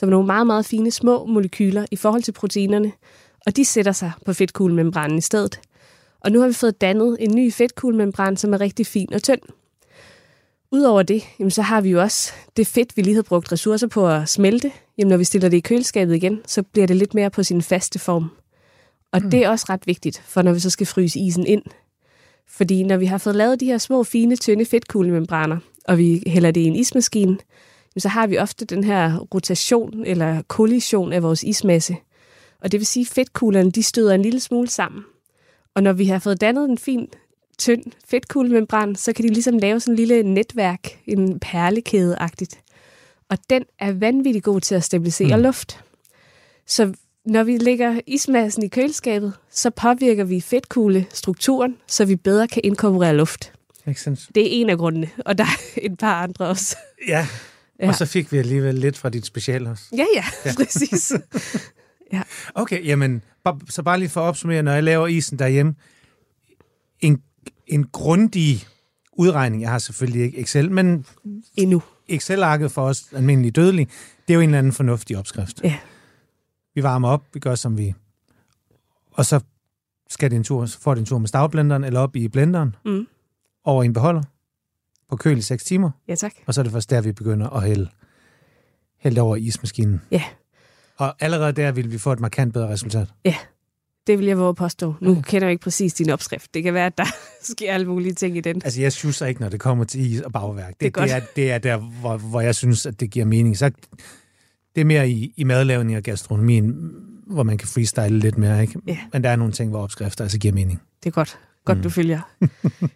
som 0.00 0.08
er 0.08 0.10
nogle 0.10 0.26
meget, 0.26 0.46
meget 0.46 0.66
fine 0.66 0.90
små 0.90 1.26
molekyler 1.26 1.86
i 1.90 1.96
forhold 1.96 2.22
til 2.22 2.32
proteinerne, 2.32 2.92
og 3.46 3.56
de 3.56 3.64
sætter 3.64 3.92
sig 3.92 4.12
på 4.26 4.32
fedtkuglemembranen 4.32 5.18
i 5.18 5.20
stedet. 5.20 5.60
Og 6.20 6.32
nu 6.32 6.40
har 6.40 6.46
vi 6.46 6.52
fået 6.52 6.80
dannet 6.80 7.16
en 7.20 7.34
ny 7.34 7.52
fedtkuglemembran, 7.52 8.36
som 8.36 8.54
er 8.54 8.60
rigtig 8.60 8.86
fin 8.86 9.12
og 9.12 9.22
tynd. 9.22 9.40
Udover 10.72 11.02
det, 11.02 11.22
jamen, 11.38 11.50
så 11.50 11.62
har 11.62 11.80
vi 11.80 11.90
jo 11.90 12.00
også 12.00 12.32
det 12.56 12.66
fedt, 12.66 12.96
vi 12.96 13.02
lige 13.02 13.14
havde 13.14 13.26
brugt 13.26 13.52
ressourcer 13.52 13.86
på 13.86 14.08
at 14.08 14.28
smelte. 14.28 14.72
Jamen, 14.98 15.08
når 15.08 15.16
vi 15.16 15.24
stiller 15.24 15.48
det 15.48 15.56
i 15.56 15.60
køleskabet 15.60 16.14
igen, 16.14 16.40
så 16.46 16.62
bliver 16.62 16.86
det 16.86 16.96
lidt 16.96 17.14
mere 17.14 17.30
på 17.30 17.42
sin 17.42 17.62
faste 17.62 17.98
form. 17.98 18.30
Og 19.12 19.20
mm. 19.22 19.30
det 19.30 19.44
er 19.44 19.48
også 19.48 19.66
ret 19.68 19.86
vigtigt, 19.86 20.22
for 20.26 20.42
når 20.42 20.52
vi 20.52 20.60
så 20.60 20.70
skal 20.70 20.86
fryse 20.86 21.18
isen 21.18 21.46
ind. 21.46 21.62
Fordi 22.48 22.82
når 22.82 22.96
vi 22.96 23.06
har 23.06 23.18
fået 23.18 23.36
lavet 23.36 23.60
de 23.60 23.66
her 23.66 23.78
små, 23.78 24.04
fine, 24.04 24.36
tynde 24.36 24.64
fedtkuglemembraner, 24.64 25.58
og 25.84 25.98
vi 25.98 26.22
hælder 26.26 26.50
det 26.50 26.60
i 26.60 26.64
en 26.64 26.76
ismaskine, 26.76 27.38
så 27.98 28.08
har 28.08 28.26
vi 28.26 28.38
ofte 28.38 28.64
den 28.64 28.84
her 28.84 29.18
rotation 29.18 30.04
eller 30.06 30.42
kollision 30.42 31.12
af 31.12 31.22
vores 31.22 31.42
ismasse. 31.42 31.96
Og 32.60 32.72
det 32.72 32.80
vil 32.80 32.86
sige, 32.86 33.02
at 33.02 33.14
fedtkuglerne 33.14 33.70
de 33.70 33.82
støder 33.82 34.14
en 34.14 34.22
lille 34.22 34.40
smule 34.40 34.68
sammen. 34.68 35.02
Og 35.74 35.82
når 35.82 35.92
vi 35.92 36.04
har 36.04 36.18
fået 36.18 36.40
dannet 36.40 36.70
en 36.70 36.78
fin, 36.78 37.08
tynd 37.58 37.84
fedtkuglemembran, 38.08 38.96
så 38.96 39.12
kan 39.12 39.24
de 39.24 39.28
ligesom 39.28 39.58
lave 39.58 39.80
sådan 39.80 39.92
en 39.92 39.96
lille 39.96 40.22
netværk, 40.22 40.98
en 41.06 41.40
perlekæde-agtigt. 41.40 42.60
Og 43.28 43.38
den 43.50 43.64
er 43.78 43.92
vanvittigt 43.92 44.44
god 44.44 44.60
til 44.60 44.74
at 44.74 44.84
stabilisere 44.84 45.36
mm. 45.36 45.42
luft. 45.42 45.84
Så 46.66 46.92
når 47.24 47.42
vi 47.42 47.58
lægger 47.58 48.00
ismassen 48.06 48.62
i 48.62 48.68
køleskabet, 48.68 49.32
så 49.50 49.70
påvirker 49.70 50.24
vi 50.24 50.40
fedtkuglestrukturen, 50.40 51.76
så 51.86 52.04
vi 52.04 52.16
bedre 52.16 52.48
kan 52.48 52.60
inkorporere 52.64 53.16
luft. 53.16 53.52
Makes 53.84 54.02
sense. 54.02 54.28
Det 54.34 54.42
er 54.42 54.60
en 54.60 54.70
af 54.70 54.78
grundene, 54.78 55.10
og 55.24 55.38
der 55.38 55.44
er 55.44 55.80
et 55.82 55.98
par 55.98 56.22
andre 56.22 56.46
også. 56.46 56.76
Ja, 57.08 57.26
ja. 57.80 57.88
og 57.88 57.94
så 57.94 58.06
fik 58.06 58.32
vi 58.32 58.38
alligevel 58.38 58.74
lidt 58.74 58.98
fra 58.98 59.08
dit 59.08 59.26
special 59.26 59.66
også. 59.66 59.84
Ja, 59.96 60.06
ja, 60.14 60.24
ja. 60.44 60.52
præcis. 60.64 61.12
ja. 62.12 62.22
Okay, 62.54 62.86
jamen, 62.86 63.22
så 63.68 63.82
bare 63.82 63.98
lige 63.98 64.08
for 64.08 64.20
at 64.20 64.28
opsummere, 64.28 64.62
når 64.62 64.72
jeg 64.72 64.82
laver 64.82 65.06
isen 65.06 65.38
derhjemme, 65.38 65.74
en, 67.00 67.22
en 67.66 67.84
grundig 67.84 68.66
udregning, 69.12 69.62
jeg 69.62 69.70
har 69.70 69.78
selvfølgelig 69.78 70.22
ikke 70.22 70.38
Excel, 70.38 70.72
men 70.72 71.06
endnu. 71.56 71.82
Excel-arket 72.08 72.72
for 72.72 72.82
os 72.82 73.12
almindelige 73.12 73.52
dødelige, 73.52 73.86
det 74.28 74.32
er 74.32 74.34
jo 74.34 74.40
en 74.40 74.48
eller 74.48 74.58
anden 74.58 74.72
fornuftig 74.72 75.18
opskrift. 75.18 75.60
Ja. 75.64 75.78
Vi 76.74 76.82
varmer 76.82 77.08
op, 77.08 77.24
vi 77.34 77.40
gør 77.40 77.54
som 77.54 77.78
vi... 77.78 77.94
Og 79.10 79.26
så 79.26 79.40
skal 80.08 80.30
det 80.30 80.36
en 80.36 80.44
tur, 80.44 80.66
så 80.66 80.80
får 80.80 80.94
det 80.94 81.00
en 81.00 81.06
tur 81.06 81.18
med 81.18 81.28
stavblenderen, 81.28 81.84
eller 81.84 82.00
op 82.00 82.16
i 82.16 82.28
blenderen, 82.28 82.76
mm. 82.84 83.06
over 83.64 83.82
i 83.82 83.86
en 83.86 83.92
beholder, 83.92 84.22
på 85.10 85.16
køl 85.16 85.38
i 85.38 85.42
6 85.42 85.64
timer. 85.64 85.90
Ja, 86.08 86.14
tak. 86.14 86.32
Og 86.46 86.54
så 86.54 86.60
er 86.60 86.62
det 86.62 86.72
først 86.72 86.90
der, 86.90 87.00
vi 87.00 87.12
begynder 87.12 87.50
at 87.50 87.62
hælde, 87.62 87.88
hælde 88.98 89.20
over 89.20 89.36
ismaskinen. 89.36 90.00
Ja. 90.10 90.22
Og 90.96 91.14
allerede 91.20 91.52
der 91.52 91.72
vil 91.72 91.92
vi 91.92 91.98
få 91.98 92.12
et 92.12 92.20
markant 92.20 92.52
bedre 92.54 92.68
resultat. 92.68 93.08
Ja, 93.24 93.34
det 94.06 94.18
vil 94.18 94.26
jeg 94.26 94.38
våge 94.38 94.54
påstå. 94.54 94.94
Nu 95.00 95.10
okay. 95.10 95.22
kender 95.22 95.46
jeg 95.46 95.52
ikke 95.52 95.62
præcis 95.62 95.94
din 95.94 96.10
opskrift. 96.10 96.54
Det 96.54 96.62
kan 96.62 96.74
være, 96.74 96.86
at 96.86 96.98
der 96.98 97.04
sker 97.52 97.72
alle 97.72 97.86
mulige 97.86 98.12
ting 98.12 98.36
i 98.36 98.40
den. 98.40 98.62
Altså, 98.64 98.80
jeg 98.80 98.92
synes 98.92 99.20
ikke, 99.20 99.40
når 99.40 99.48
det 99.48 99.60
kommer 99.60 99.84
til 99.84 100.12
is 100.12 100.20
og 100.20 100.32
bagværk. 100.32 100.74
Det, 100.80 100.94
det, 100.96 101.02
er, 101.02 101.04
det, 101.04 101.12
er, 101.12 101.20
det 101.36 101.50
er 101.50 101.58
der, 101.58 101.76
hvor, 101.76 102.16
hvor 102.16 102.40
jeg 102.40 102.54
synes, 102.54 102.86
at 102.86 103.00
det 103.00 103.10
giver 103.10 103.26
mening. 103.26 103.58
Så 103.58 103.70
det 104.74 104.80
er 104.80 104.84
mere 104.84 105.10
i, 105.10 105.34
i 105.36 105.44
madlavning 105.44 105.96
og 105.96 106.02
gastronomien, 106.02 106.94
hvor 107.26 107.42
man 107.42 107.58
kan 107.58 107.68
freestyle 107.68 108.18
lidt 108.18 108.38
mere, 108.38 108.62
ikke? 108.62 108.80
Ja. 108.86 108.98
Men 109.12 109.24
der 109.24 109.30
er 109.30 109.36
nogle 109.36 109.52
ting, 109.52 109.70
hvor 109.70 109.82
opskrifter 109.82 110.24
altså 110.24 110.38
giver 110.38 110.54
mening. 110.54 110.80
Det 111.04 111.10
er 111.10 111.14
godt. 111.14 111.38
Godt, 111.64 111.78
mm. 111.78 111.82
du 111.82 111.90
følger. 111.90 112.20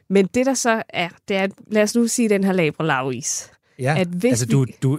Men 0.08 0.26
det, 0.34 0.46
der 0.46 0.54
så 0.54 0.82
er, 0.88 1.08
det 1.28 1.36
er, 1.36 1.42
at, 1.42 1.50
lad 1.66 1.82
os 1.82 1.94
nu 1.94 2.06
sige 2.06 2.28
den 2.28 2.44
her 2.44 2.52
labre 2.52 2.86
lavis. 2.86 3.50
Ja, 3.78 3.94
at 3.98 4.08
hvis 4.08 4.30
altså 4.30 4.46
du, 4.46 4.66
du, 4.82 4.98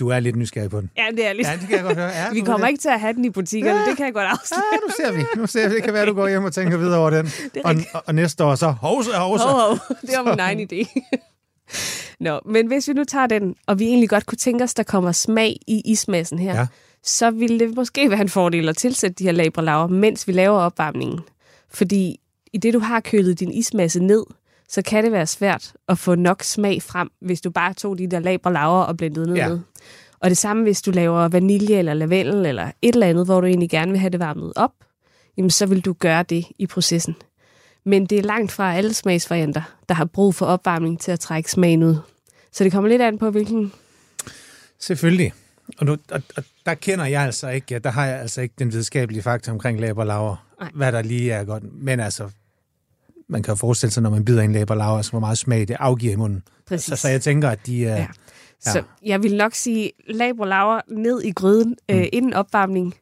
du 0.00 0.08
er 0.08 0.20
lidt 0.20 0.36
nysgerrig 0.36 0.70
på 0.70 0.80
den. 0.80 0.90
Ja, 0.96 1.06
det 1.16 1.26
er 1.26 1.32
lidt. 1.32 1.46
Ja, 1.48 1.52
det 1.52 1.68
kan 1.68 1.76
jeg 1.76 1.84
godt 1.84 1.96
høre. 1.98 2.08
Ja, 2.08 2.32
vi 2.34 2.40
kommer 2.40 2.66
ikke 2.66 2.80
til 2.80 2.88
at 2.88 3.00
have 3.00 3.12
den 3.12 3.24
i 3.24 3.30
butikkerne, 3.30 3.80
ja. 3.80 3.86
det 3.86 3.96
kan 3.96 4.06
jeg 4.06 4.14
godt 4.14 4.26
afsløre. 4.26 4.62
Ja, 4.72 4.78
nu 4.78 4.92
ser 4.96 5.12
vi. 5.12 5.40
Nu 5.40 5.46
ser 5.46 5.68
vi. 5.68 5.74
Det 5.74 5.82
kan 5.82 5.92
være, 5.92 6.06
du 6.06 6.14
går 6.14 6.28
hjem 6.28 6.44
og 6.44 6.52
tænker 6.52 6.76
videre 6.76 6.98
over 6.98 7.10
den. 7.10 7.30
Og, 7.64 7.74
og, 8.06 8.14
næste 8.14 8.44
år 8.44 8.54
så, 8.54 8.70
hovse, 8.70 9.10
hovse. 9.12 9.44
Hov, 9.44 9.60
hov. 9.60 9.78
Det 10.08 10.10
var 10.18 10.30
min 10.30 10.40
egen 10.40 10.68
idé. 10.72 11.10
Nå, 12.20 12.40
men 12.46 12.66
hvis 12.66 12.88
vi 12.88 12.92
nu 12.92 13.04
tager 13.04 13.26
den, 13.26 13.54
og 13.66 13.78
vi 13.78 13.84
egentlig 13.84 14.08
godt 14.08 14.26
kunne 14.26 14.38
tænke 14.38 14.64
os, 14.64 14.74
der 14.74 14.82
kommer 14.82 15.12
smag 15.12 15.56
i 15.66 15.82
ismassen 15.84 16.38
her, 16.38 16.54
Ja. 16.58 16.66
så 17.02 17.30
ville 17.30 17.58
det 17.58 17.74
måske 17.76 18.10
være 18.10 18.20
en 18.20 18.28
fordel 18.28 18.68
at 18.68 18.76
tilsætte 18.76 19.14
de 19.14 19.24
her 19.24 19.32
labralaver, 19.32 19.86
mens 19.86 20.26
vi 20.28 20.32
laver 20.32 20.58
opvarmningen. 20.58 21.20
Fordi 21.70 22.20
i 22.52 22.58
det, 22.58 22.74
du 22.74 22.78
har 22.78 23.00
kølet 23.00 23.40
din 23.40 23.52
ismasse 23.52 24.00
ned, 24.00 24.24
så 24.68 24.82
kan 24.82 25.04
det 25.04 25.12
være 25.12 25.26
svært 25.26 25.72
at 25.88 25.98
få 25.98 26.14
nok 26.14 26.42
smag 26.42 26.82
frem, 26.82 27.10
hvis 27.20 27.40
du 27.40 27.50
bare 27.50 27.74
tog 27.74 27.98
de 27.98 28.06
der 28.06 28.18
labralaver 28.18 28.82
og 28.82 28.96
blendede 28.96 29.26
ned 29.26 29.34
Ja. 29.36 29.48
med. 29.48 29.60
Og 30.20 30.30
det 30.30 30.38
samme, 30.38 30.62
hvis 30.62 30.82
du 30.82 30.90
laver 30.90 31.28
vanilje 31.28 31.78
eller 31.78 31.94
lavendel 31.94 32.46
eller 32.46 32.70
et 32.82 32.92
eller 32.94 33.06
andet, 33.06 33.24
hvor 33.26 33.40
du 33.40 33.46
egentlig 33.46 33.70
gerne 33.70 33.90
vil 33.90 34.00
have 34.00 34.10
det 34.10 34.20
varmet 34.20 34.52
op, 34.56 34.72
jamen 35.36 35.50
så 35.50 35.66
vil 35.66 35.80
du 35.80 35.92
gøre 35.92 36.22
det 36.22 36.44
i 36.58 36.66
processen. 36.66 37.14
Men 37.84 38.06
det 38.06 38.18
er 38.18 38.22
langt 38.22 38.52
fra 38.52 38.74
alle 38.76 38.94
smagsvarianter, 38.94 39.62
der 39.88 39.94
har 39.94 40.04
brug 40.04 40.34
for 40.34 40.46
opvarmning 40.46 41.00
til 41.00 41.12
at 41.12 41.20
trække 41.20 41.50
smagen 41.50 41.82
ud. 41.82 41.96
Så 42.52 42.64
det 42.64 42.72
kommer 42.72 42.88
lidt 42.90 43.02
an 43.02 43.18
på, 43.18 43.30
hvilken... 43.30 43.72
Selvfølgelig. 44.78 45.32
Og, 45.78 45.86
nu, 45.86 45.96
og, 46.10 46.22
og 46.36 46.44
der 46.66 46.74
kender 46.74 47.04
jeg 47.06 47.22
altså 47.22 47.48
ikke, 47.48 47.78
der 47.78 47.90
har 47.90 48.06
jeg 48.06 48.20
altså 48.20 48.40
ikke 48.40 48.54
den 48.58 48.72
videnskabelige 48.72 49.22
fakta 49.22 49.50
omkring 49.50 49.80
laberlaver, 49.80 50.46
hvad 50.74 50.92
der 50.92 51.02
lige 51.02 51.32
er 51.32 51.44
godt. 51.44 51.62
Men 51.82 52.00
altså, 52.00 52.28
man 53.28 53.42
kan 53.42 53.52
jo 53.52 53.56
forestille 53.56 53.92
sig, 53.92 54.02
når 54.02 54.10
man 54.10 54.24
bider 54.24 54.42
en 54.42 54.52
laberlaver, 54.52 54.96
altså 54.96 55.10
hvor 55.12 55.20
meget 55.20 55.38
smag 55.38 55.68
det 55.68 55.76
afgiver 55.80 56.12
i 56.12 56.16
munden. 56.16 56.42
Præcis. 56.66 56.84
Så, 56.84 56.96
så 56.96 57.08
jeg 57.08 57.22
tænker, 57.22 57.50
at 57.50 57.66
de 57.66 57.86
er... 57.86 57.96
Ja. 57.96 58.06
Så 58.60 58.82
jeg 59.04 59.22
vil 59.22 59.36
nok 59.36 59.54
sige, 59.54 59.92
labralaver 60.08 60.80
ned 60.88 61.22
i 61.22 61.32
gryden 61.32 61.76
øh, 61.90 61.96
Mm. 61.96 62.04
inden 62.12 62.34
opvarmning. 62.34 62.94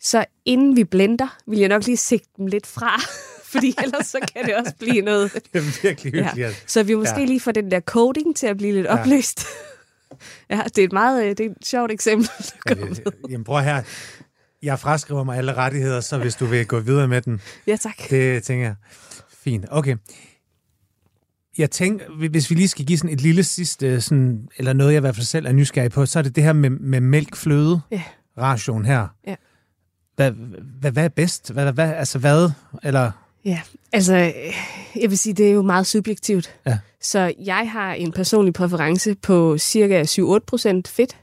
Så 0.00 0.24
inden 0.44 0.76
vi 0.76 0.84
blender, 0.84 1.36
vil 1.46 1.58
jeg 1.58 1.68
nok 1.68 1.86
lige 1.86 1.96
sigte 1.96 2.28
dem 2.36 2.46
lidt 2.46 2.66
fra, 2.66 3.00
fordi 3.52 3.74
ellers 3.84 4.06
så 4.06 4.18
kan 4.34 4.44
det 4.46 4.56
også 4.56 4.72
blive 4.78 5.00
noget. 5.02 5.32
Det 5.52 5.58
er 5.58 5.80
virkelig 5.82 6.12
hyggeligt. 6.12 6.36
Ja. 6.38 6.46
Ja. 6.48 6.54
Så 6.66 6.82
vi 6.82 6.94
måske 6.94 7.14
Ja. 7.14 7.20
ja. 7.20 7.26
lige 7.26 7.40
får 7.40 7.52
den 7.52 7.70
der 7.70 7.80
coating 7.80 8.36
til 8.36 8.46
at 8.46 8.56
blive 8.56 8.72
lidt 8.74 8.86
Ja. 8.86 9.00
opløst. 9.00 9.40
Ja, 10.50 10.62
det 10.66 10.78
er 10.78 10.84
et 10.84 10.92
meget 10.92 11.24
øh, 11.24 11.28
det 11.30 11.40
er 11.40 11.50
et 11.50 11.56
sjovt 11.64 11.92
eksempel. 11.92 12.28
kom 12.66 12.78
med. 12.78 12.96
Jamen 13.30 13.44
prøv 13.44 13.60
her. 13.62 13.82
Jeg 14.62 14.78
fraskriver 14.78 15.24
mig 15.24 15.38
alle 15.38 15.54
rettigheder, 15.54 16.00
så 16.00 16.18
hvis 16.18 16.34
du 16.34 16.46
vil 16.46 16.66
gå 16.66 16.80
videre 16.80 17.08
med 17.08 17.20
den, 17.22 17.40
Ja, 17.66 17.76
tak. 17.76 17.94
det 18.10 18.42
tænker 18.42 18.64
jeg. 18.66 18.74
Fint, 19.46 19.64
okay. 19.70 19.96
Jeg 21.58 21.70
tænker, 21.70 22.28
hvis 22.30 22.50
vi 22.50 22.54
lige 22.54 22.68
skal 22.68 22.84
give 22.84 22.98
sådan 22.98 23.10
et 23.14 23.20
lille 23.20 23.44
sidste, 23.44 24.00
sådan, 24.00 24.48
eller 24.56 24.72
noget 24.72 24.92
jeg 24.92 24.98
i 24.98 25.00
hvert 25.00 25.14
fald 25.14 25.24
selv 25.26 25.46
er 25.46 25.52
nysgerrig 25.52 25.90
på, 25.90 26.06
så 26.06 26.18
er 26.18 26.22
det 26.22 26.36
det 26.36 26.44
her 26.44 26.52
med, 26.52 26.70
med 26.70 27.00
mælk-fløde 27.00 27.80
Ja. 27.90 28.02
ration 28.38 28.84
her. 28.84 29.06
Ja. 29.26 29.34
Hvad, 30.16 30.30
hvad, 30.80 30.92
hvad 30.92 31.04
er 31.04 31.08
bedst? 31.08 31.52
Hvad, 31.52 31.72
hvad, 31.72 31.92
altså 31.94 32.18
hvad? 32.18 32.50
Eller, 32.82 33.10
Ja, 33.44 33.60
altså, 33.92 34.14
øh, 34.16 34.32
jeg 35.02 35.10
vil 35.10 35.18
sige, 35.18 35.32
det 35.34 35.48
er 35.48 35.52
jo 35.52 35.62
meget 35.62 35.86
subjektivt. 35.86 36.54
Ja. 36.66 36.78
Så 37.00 37.34
jeg 37.44 37.70
har 37.70 37.92
en 37.94 38.12
personlig 38.12 38.54
præference 38.54 39.14
på 39.14 39.58
cirka 39.58 40.02
7-8% 40.02 40.82
fedt, 40.86 41.16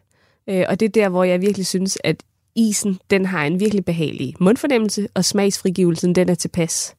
øh, 0.50 0.66
og 0.70 0.80
det 0.80 0.86
er 0.86 0.90
der, 0.90 1.10
hvor 1.10 1.24
jeg 1.24 1.42
virkelig 1.42 1.66
synes, 1.68 1.98
at 2.04 2.24
isen, 2.56 3.00
den 3.10 3.26
har 3.26 3.46
en 3.46 3.60
virkelig 3.60 3.86
behagelig 3.86 4.34
mundfornemmelse, 4.40 5.08
og 5.14 5.26
smagsfrigivelsen, 5.26 6.16
den 6.16 6.30
er 6.30 6.36
tilpas. 6.36 6.96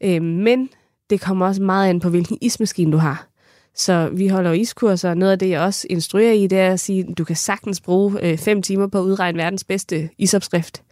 Øh, 0.00 0.22
men 0.22 0.68
det 1.10 1.20
kommer 1.20 1.46
også 1.46 1.62
meget 1.62 1.90
an 1.90 2.00
på, 2.00 2.08
hvilken 2.08 2.38
ismaskine 2.40 2.92
du 2.92 2.96
har. 2.98 3.26
Så 3.74 4.10
vi 4.12 4.28
holder 4.28 4.50
jo 4.50 4.56
iskurser, 4.56 5.10
og 5.10 5.16
noget 5.16 5.32
af 5.32 5.38
det, 5.38 5.48
jeg 5.48 5.60
også 5.60 5.86
instruerer 5.90 6.32
i, 6.32 6.46
det 6.46 6.58
er 6.58 6.72
at 6.72 6.80
sige, 6.80 7.06
at 7.10 7.18
du 7.18 7.24
kan 7.24 7.36
sagtens 7.36 7.80
bruge 7.80 8.36
5 8.38 8.62
timer 8.62 8.86
på 8.86 8.98
at 8.98 9.02
udregne 9.02 9.38
verdens 9.38 9.64
bedste 9.64 10.10
isopskrift. 10.18 10.82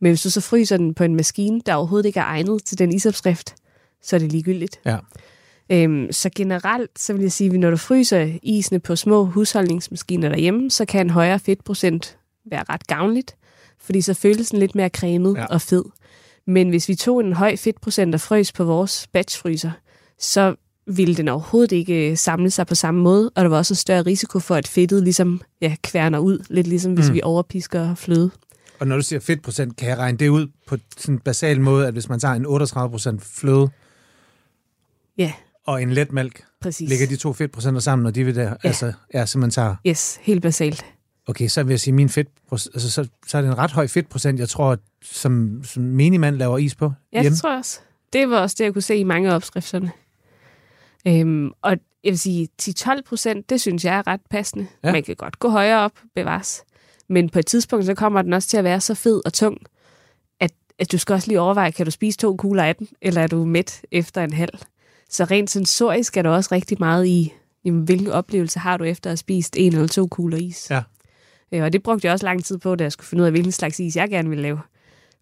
Men 0.00 0.10
hvis 0.10 0.22
du 0.22 0.30
så 0.30 0.40
fryser 0.40 0.76
den 0.76 0.94
på 0.94 1.04
en 1.04 1.16
maskine, 1.16 1.60
der 1.66 1.74
overhovedet 1.74 2.06
ikke 2.06 2.20
er 2.20 2.24
egnet 2.24 2.64
til 2.64 2.78
den 2.78 2.92
isopskrift, 2.92 3.54
så 4.02 4.16
er 4.16 4.20
det 4.20 4.32
ligegyldigt. 4.32 4.80
ja. 4.84 4.96
Øhm, 5.70 6.12
så 6.12 6.30
generelt, 6.36 6.90
så 6.98 7.12
vil 7.12 7.22
jeg 7.22 7.32
sige, 7.32 7.54
at 7.54 7.60
når 7.60 7.70
du 7.70 7.76
fryser 7.76 8.32
isene 8.42 8.80
på 8.80 8.96
små 8.96 9.24
husholdningsmaskiner 9.24 10.28
derhjemme, 10.28 10.70
så 10.70 10.84
kan 10.84 11.06
en 11.06 11.10
højere 11.10 11.38
fedtprocent 11.38 12.18
være 12.50 12.64
ret 12.68 12.86
gavnligt, 12.86 13.36
fordi 13.80 14.00
så 14.00 14.14
føles 14.14 14.50
den 14.50 14.58
lidt 14.58 14.74
mere 14.74 14.88
cremet 14.88 15.36
ja. 15.36 15.44
og 15.44 15.60
fed. 15.60 15.84
Men 16.46 16.68
hvis 16.68 16.88
vi 16.88 16.94
tog 16.94 17.20
en 17.20 17.32
høj 17.32 17.56
fedtprocent 17.56 18.14
og 18.14 18.20
frøs 18.20 18.52
på 18.52 18.64
vores 18.64 19.06
batchfryser, 19.12 19.70
så 20.18 20.54
ville 20.86 21.14
den 21.14 21.28
overhovedet 21.28 21.72
ikke 21.72 22.10
øh, 22.10 22.16
samle 22.16 22.50
sig 22.50 22.66
på 22.66 22.74
samme 22.74 23.00
måde, 23.02 23.30
og 23.36 23.42
der 23.44 23.48
var 23.48 23.56
også 23.56 23.72
en 23.72 23.76
større 23.76 24.02
risiko 24.02 24.38
for, 24.38 24.54
at 24.54 24.68
fedtet 24.68 25.02
ligesom 25.02 25.40
ja, 25.60 25.76
kværner 25.82 26.18
ud, 26.18 26.38
lidt 26.50 26.66
ligesom 26.66 26.94
hvis 26.94 27.08
Mm. 27.08 27.14
vi 27.14 27.20
overpisker 27.24 27.94
fløde. 27.94 28.30
Og 28.80 28.86
når 28.86 28.96
du 28.96 29.02
siger 29.02 29.20
fedtprocent, 29.20 29.76
kan 29.76 29.88
jeg 29.88 29.98
regne 29.98 30.18
det 30.18 30.28
ud 30.28 30.46
på 30.66 30.76
sådan 30.98 31.14
en 31.14 31.18
basal 31.18 31.60
måde, 31.60 31.86
at 31.86 31.92
hvis 31.92 32.08
man 32.08 32.20
tager 32.20 32.34
en 32.34 32.46
38% 32.46 33.18
fløde 33.40 33.68
Ja, 35.18 35.32
og 35.66 35.82
en 35.82 35.90
let 35.90 36.12
mælk, 36.12 36.44
præcis. 36.60 36.88
lægger 36.88 37.06
de 37.06 37.16
to 37.16 37.32
fedtprocenter 37.32 37.80
sammen, 37.80 38.06
og 38.06 38.14
de 38.14 38.24
vil 38.24 38.34
der, 38.34 38.42
ja. 38.42 38.54
altså, 38.62 38.92
ja, 39.14 39.26
så 39.26 39.38
man 39.38 39.50
tager, 39.50 39.76
Yes, 39.86 40.18
helt 40.22 40.42
basalt. 40.42 40.84
Okay, 41.26 41.48
så 41.48 41.62
vil 41.62 41.70
jeg 41.72 41.80
sige, 41.80 41.94
min 41.94 42.08
fedt, 42.08 42.28
altså, 42.52 42.90
så, 42.90 43.08
så 43.26 43.38
er 43.38 43.42
det 43.42 43.48
en 43.48 43.58
ret 43.58 43.70
høj 43.70 43.86
fedtprocent, 43.86 44.40
jeg 44.40 44.48
tror, 44.48 44.78
som, 45.02 45.60
som 45.64 45.82
menigmand 45.82 46.36
laver 46.36 46.58
is 46.58 46.74
på 46.74 46.92
Ja, 47.12 47.20
hjemme. 47.22 47.34
det 47.34 47.40
tror 47.40 47.50
jeg 47.50 47.58
også. 47.58 47.80
Det 48.12 48.30
var 48.30 48.38
også 48.40 48.56
det, 48.58 48.64
jeg 48.64 48.72
kunne 48.72 48.82
se 48.82 48.96
i 48.96 49.04
mange 49.04 49.30
af 49.30 49.34
opskrifterne. 49.34 49.90
Øhm, 51.08 51.50
og 51.62 51.70
jeg 52.04 52.10
vil 52.10 52.18
sige, 52.18 52.48
10-12 52.62 53.00
procent, 53.08 53.50
det 53.50 53.60
synes 53.60 53.84
jeg 53.84 53.96
er 53.96 54.06
ret 54.06 54.20
passende. 54.30 54.66
Ja. 54.82 54.88
Ja. 54.88 54.92
Man 54.92 55.02
kan 55.02 55.16
godt 55.16 55.38
gå 55.38 55.48
højere 55.48 55.80
op, 55.80 55.92
bevares. 56.14 56.62
Men 57.08 57.28
på 57.28 57.38
et 57.38 57.46
tidspunkt, 57.46 57.86
så 57.86 57.94
kommer 57.94 58.22
den 58.22 58.32
også 58.32 58.48
til 58.48 58.56
at 58.56 58.64
være 58.64 58.80
så 58.80 58.94
fed 58.94 59.20
og 59.24 59.32
tung, 59.32 59.58
at, 60.40 60.50
at 60.78 60.92
du 60.92 60.98
skal 60.98 61.12
også 61.12 61.28
lige 61.28 61.40
overveje, 61.40 61.70
kan 61.70 61.84
du 61.84 61.90
spise 61.90 62.18
to 62.18 62.36
kugler 62.36 62.64
af 62.64 62.76
den, 62.76 62.88
eller 63.02 63.22
er 63.22 63.26
du 63.26 63.44
mæt 63.44 63.80
efter 63.92 64.24
en 64.24 64.32
halv? 64.32 64.58
Så 65.10 65.24
rent 65.24 65.50
sensorisk 65.50 66.16
er 66.16 66.22
der 66.22 66.30
også 66.30 66.48
rigtig 66.52 66.76
meget 66.80 67.06
i, 67.06 67.32
jamen, 67.64 67.82
hvilken 67.82 68.08
oplevelse 68.08 68.58
har 68.58 68.76
du 68.76 68.84
efter 68.84 69.10
at 69.10 69.12
have 69.12 69.16
spist 69.16 69.56
en 69.58 69.72
eller 69.72 69.88
to 69.88 70.06
kugler 70.06 70.38
is. 70.38 70.70
Ja. 70.70 70.82
Øh, 71.52 71.62
Og 71.62 71.72
det 71.72 71.82
brugte 71.82 72.06
jeg 72.06 72.12
også 72.12 72.26
lang 72.26 72.44
tid 72.44 72.58
på, 72.58 72.74
da 72.74 72.84
jeg 72.84 72.92
skulle 72.92 73.06
finde 73.06 73.22
ud 73.22 73.26
af, 73.26 73.32
hvilken 73.32 73.52
slags 73.52 73.80
is 73.80 73.96
jeg 73.96 74.10
gerne 74.10 74.28
ville 74.28 74.42
lave. 74.42 74.60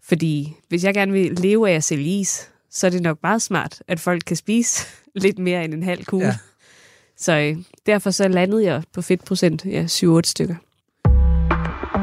Fordi 0.03 0.53
hvis 0.69 0.83
jeg 0.83 0.93
gerne 0.93 1.11
vil 1.11 1.31
leve 1.31 1.69
af 1.69 1.75
at 1.75 1.83
sælge 1.83 2.19
is, 2.19 2.49
så 2.71 2.87
er 2.87 2.91
det 2.91 3.01
nok 3.01 3.17
meget 3.23 3.41
smart, 3.41 3.81
at 3.87 3.99
folk 3.99 4.23
kan 4.25 4.35
spise 4.35 4.85
lidt 5.15 5.39
mere 5.39 5.63
end 5.65 5.73
en 5.73 5.83
halv 5.83 6.05
kugle. 6.05 6.25
Ja. 6.25 6.31
Ja. 6.31 6.37
Så 7.17 7.31
øh, 7.37 7.57
derfor 7.85 8.11
så 8.11 8.27
landede 8.27 8.65
jeg 8.65 8.83
på 8.93 9.01
fedtprocent, 9.01 9.65
ja, 9.65 9.85
7-8 9.85 10.21
stykker. 10.23 10.55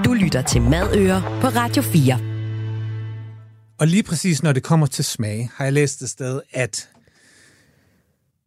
Du 0.05 0.13
lytter 0.13 0.43
til 0.43 0.63
Madøer 0.63 1.21
på 1.41 1.47
Radio 1.47 1.83
4. 1.83 2.19
Og 3.79 3.87
lige 3.87 4.03
præcis 4.03 4.43
når 4.43 4.53
det 4.53 4.63
kommer 4.63 4.87
til 4.87 5.05
smag, 5.05 5.51
har 5.55 5.65
jeg 5.65 5.73
læst 5.73 6.03
et 6.03 6.09
sted, 6.11 6.41
at 6.53 6.89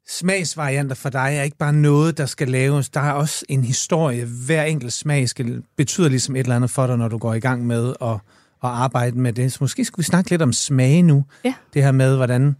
smagsvarianter 0.08 0.96
for 0.96 1.10
dig 1.10 1.36
er 1.38 1.42
ikke 1.42 1.58
bare 1.58 1.74
noget, 1.74 2.18
der 2.18 2.26
skal 2.26 2.48
laves. 2.48 2.90
Der 2.90 3.00
er 3.00 3.12
også 3.12 3.46
en 3.50 3.64
historie. 3.64 4.26
Hver 4.26 4.64
enkelt 4.64 4.94
smag 4.94 5.30
skal, 5.30 5.64
betyder 5.76 6.10
ligesom 6.10 6.36
et 6.36 6.40
eller 6.40 6.56
andet 6.56 6.70
for 6.70 6.88
dig, 6.88 6.98
når 6.98 7.08
du 7.08 7.18
går 7.18 7.34
i 7.34 7.40
gang 7.40 7.68
med 7.68 7.94
at, 8.02 8.12
at 8.12 8.20
arbejde 8.62 9.18
med 9.18 9.34
det. 9.34 9.52
Så 9.54 9.58
måske 9.62 9.86
skulle 9.86 10.04
vi 10.04 10.06
snakke 10.06 10.30
lidt 10.30 10.42
om 10.42 10.54
smage 10.54 11.02
nu. 11.02 11.26
Ja. 11.46 11.54
Det 11.74 11.84
her 11.84 11.92
med, 11.92 12.16
hvordan... 12.16 12.56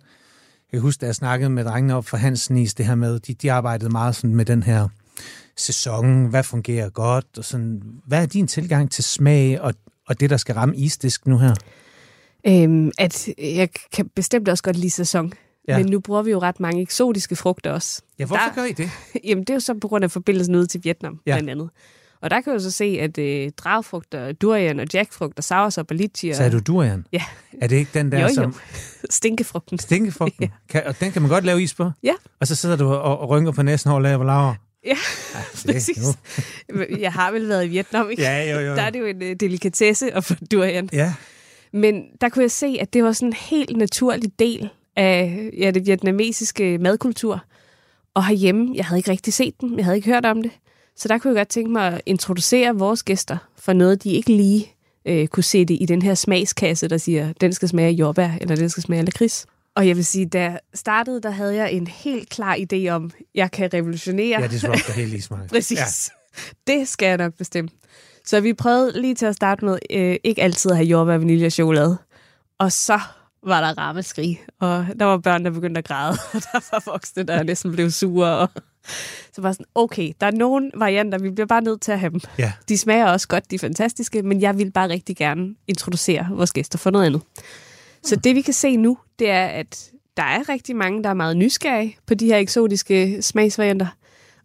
Jeg 0.72 0.80
kan 0.80 0.82
huske, 0.82 1.02
da 1.02 1.06
jeg 1.06 1.16
snakkede 1.16 1.50
med 1.50 1.66
drengene 1.66 1.96
op 1.96 2.06
for 2.06 2.18
Hansen 2.18 2.58
Is, 2.58 2.74
det 2.74 2.86
her 2.86 2.96
med, 2.96 3.20
de, 3.20 3.34
de 3.34 3.52
arbejdede 3.52 3.90
meget 3.90 4.16
sådan 4.16 4.36
med 4.36 4.46
den 4.46 4.64
her 4.64 4.88
sæson, 5.58 6.26
hvad 6.26 6.44
fungerer 6.44 6.90
godt, 6.90 7.26
og 7.38 7.46
sådan, 7.46 7.82
hvad 8.08 8.22
er 8.22 8.26
din 8.26 8.48
tilgang 8.48 8.92
til 8.92 9.04
smag 9.04 9.62
og, 9.62 9.74
og 10.08 10.20
det, 10.20 10.30
der 10.30 10.38
skal 10.38 10.56
ramme 10.56 10.76
isdisk 10.76 11.28
nu 11.28 11.38
her? 11.38 11.56
Øhm, 12.48 12.92
at 12.98 13.28
jeg 13.38 13.70
kan 13.94 14.10
bestemt 14.16 14.50
også 14.50 14.64
godt 14.64 14.76
lide 14.76 14.92
sæson. 14.92 15.34
Ja. 15.68 15.74
Ja. 15.74 15.84
Men 15.84 15.92
nu 15.92 16.00
bruger 16.00 16.22
vi 16.22 16.32
jo 16.32 16.40
ret 16.40 16.60
mange 16.60 16.82
eksotiske 16.82 17.36
frugter 17.36 17.72
også. 17.72 18.02
Ja, 18.20 18.26
hvorfor 18.26 18.44
Der- 18.44 18.56
gør 18.56 18.64
I 18.64 18.72
det? 18.72 18.90
Jamen, 19.28 19.44
det 19.44 19.50
er 19.50 19.54
jo 19.54 19.60
så 19.60 19.74
på 19.82 19.88
grund 19.88 20.04
af 20.04 20.12
forbindelsen 20.12 20.56
ud 20.56 20.66
til 20.68 20.82
Vietnam, 20.84 21.20
Ja. 21.26 21.32
ja. 21.32 21.36
blandt 21.38 21.50
andet. 21.50 21.70
Og 22.22 22.30
der 22.32 22.42
kan 22.42 22.54
jo 22.54 22.60
så 22.60 22.72
se, 22.72 22.86
at 23.02 23.18
øh, 23.18 23.52
dragfrugter, 23.58 24.32
durian 24.32 24.80
og 24.80 24.86
jackfrugter, 24.94 25.44
soursop 25.44 25.92
og 25.92 25.96
litchi 25.98 26.30
og 26.30 26.36
Sagde 26.36 26.52
du 26.52 26.60
durian? 26.60 27.06
Ja. 27.12 27.22
Er 27.62 27.68
det 27.68 27.76
ikke 27.76 27.92
den 27.94 28.12
der, 28.12 28.20
Jo, 28.20 28.28
jo. 28.28 28.34
som 28.34 28.56
stinkefrugten. 29.10 29.80
stinkefrugten? 29.80 30.44
Ja. 30.44 30.50
Kan, 30.70 30.84
og 30.88 31.00
den 31.00 31.12
kan 31.12 31.22
man 31.22 31.32
godt 31.32 31.46
lave 31.46 31.64
is 31.64 31.74
på? 31.74 31.92
Ja. 32.04 32.14
Og 32.40 32.48
så 32.48 32.56
sidder 32.56 32.76
du 32.76 32.88
og, 32.88 33.20
og 33.20 33.30
rynker 33.30 33.52
på 33.52 33.62
næsen 33.64 33.90
over 33.92 34.00
laver 34.00 34.24
laver? 34.24 34.54
Ja, 34.86 34.98
det- 35.64 35.74
præcis. 35.74 35.98
Jeg 37.00 37.14
har 37.14 37.32
vel 37.32 37.48
været 37.50 37.66
i 37.66 37.68
Vietnam, 37.68 38.10
ikke? 38.10 38.22
Ja, 38.24 38.54
jo, 38.54 38.60
jo. 38.60 38.76
Der 38.76 38.82
er 38.82 38.90
det 38.90 39.00
jo 39.00 39.06
en 39.06 39.22
øh, 39.24 39.36
delikatesse 39.36 40.12
at 40.14 40.24
få 40.24 40.34
durian. 40.52 40.90
Ja, 40.94 41.14
Men 41.74 42.04
der 42.22 42.30
kunne 42.30 42.44
jeg 42.44 42.52
se, 42.52 42.78
at 42.82 42.94
det 42.94 43.04
var 43.04 43.12
sådan 43.12 43.28
en 43.30 43.34
helt 43.34 43.78
naturlig 43.78 44.40
del 44.40 44.70
af 44.96 45.50
ja, 45.58 45.72
det 45.72 45.86
vietnamesiske 45.86 46.78
madkultur. 46.78 47.44
Og 48.14 48.26
herhjemme, 48.26 48.72
jeg 48.76 48.86
havde 48.86 49.00
ikke 49.00 49.12
rigtig 49.12 49.34
set 49.34 49.62
den, 49.62 49.78
jeg 49.78 49.86
havde 49.86 49.98
ikke 49.98 50.10
hørt 50.10 50.26
om 50.26 50.42
det. 50.42 50.52
Så 50.96 51.08
der 51.08 51.18
kunne 51.18 51.34
jeg 51.34 51.40
godt 51.40 51.50
tænke 51.50 51.72
mig 51.72 51.94
at 51.94 52.02
introducere 52.06 52.76
vores 52.76 53.04
gæster 53.04 53.38
for 53.58 53.74
noget, 53.74 54.04
de 54.04 54.10
ikke 54.10 54.32
lige 54.32 54.76
øh, 55.06 55.28
kunne 55.28 55.44
se 55.44 55.66
det 55.66 55.78
i 55.82 55.86
den 55.86 56.02
her 56.02 56.16
smagskasse, 56.16 56.88
der 56.88 56.98
siger, 56.98 57.34
den 57.42 57.54
skal 57.54 57.70
smage 57.70 57.92
jordbær, 57.92 58.30
eller 58.42 58.56
den 58.56 58.70
skal 58.70 58.84
smage 58.84 59.06
lakrids. 59.06 59.46
Og 59.76 59.88
jeg 59.88 59.96
vil 59.96 60.06
sige, 60.06 60.26
da 60.26 60.42
jeg 60.42 60.60
startede, 60.74 61.22
der 61.22 61.30
havde 61.30 61.56
jeg 61.56 61.72
en 61.72 61.88
helt 61.88 62.30
klar 62.30 62.56
idé 62.56 62.88
om, 62.88 63.12
jeg 63.36 63.52
kan 63.52 63.74
revolutionere. 63.74 64.42
ja 64.42 64.48
disrupt 64.48 64.94
helt 64.94 65.14
i 65.14 65.22
smag. 65.22 65.48
Præcis. 65.54 66.12
Ja. 66.68 66.74
Det 66.74 66.88
skal 66.88 67.08
jeg 67.08 67.18
nok 67.18 67.34
bestemme. 67.34 67.70
Så 68.26 68.40
vi 68.42 68.54
prøvede 68.54 69.02
lige 69.02 69.16
til 69.16 69.26
at 69.26 69.36
starte 69.36 69.66
med 69.66 69.80
øh, 69.90 70.16
ikke 70.24 70.42
altid 70.42 70.72
at 70.72 70.78
have 70.78 70.88
jordbær, 70.88 71.18
vanilje 71.18 71.46
og 71.46 71.52
chokolade. 71.52 71.98
Og 72.60 72.72
så 72.72 73.00
var 73.46 73.62
der 73.62 73.78
rammeskrig, 73.78 74.42
og 74.60 74.86
der 75.00 75.06
var 75.06 75.18
børn, 75.18 75.46
der 75.46 75.52
begyndte 75.52 75.80
at 75.80 75.86
græde, 75.86 76.12
og 76.34 76.42
der 76.42 76.60
var 76.72 76.84
voksne, 76.92 77.24
der 77.24 77.44
næsten 77.44 77.72
blev 77.72 77.92
sure. 77.92 78.38
Og 78.38 78.50
så 79.34 79.42
var 79.42 79.52
sådan, 79.52 79.66
okay, 79.76 80.12
der 80.22 80.28
er 80.28 80.32
nogle 80.32 80.72
varianter, 80.76 81.18
vi 81.18 81.30
bliver 81.30 81.48
bare 81.48 81.62
nødt 81.62 81.82
til 81.82 81.92
at 81.92 82.00
have 82.00 82.10
dem. 82.10 82.20
Ja. 82.38 82.52
De 82.70 82.78
smager 82.78 83.06
også 83.06 83.28
godt, 83.28 83.52
de 83.52 83.56
er 83.56 83.60
fantastiske, 83.60 84.22
men 84.22 84.42
jeg 84.42 84.58
vil 84.58 84.72
bare 84.72 84.90
rigtig 84.90 85.18
gerne 85.18 85.56
introducere 85.68 86.28
vores 86.32 86.54
gæster 86.54 86.78
for 86.78 86.90
noget 86.92 87.06
andet. 87.06 87.22
Så 88.04 88.16
det 88.16 88.36
vi 88.36 88.42
kan 88.42 88.54
se 88.54 88.78
nu, 88.78 88.98
det 89.20 89.30
er, 89.30 89.46
at 89.46 89.90
der 90.18 90.24
er 90.24 90.50
rigtig 90.50 90.76
mange, 90.76 91.04
der 91.04 91.10
er 91.10 91.14
meget 91.14 91.38
nysgerrige 91.38 91.98
på 92.08 92.14
de 92.14 92.26
her 92.26 92.38
eksotiske 92.38 93.22
smagsvarianter, 93.22 93.88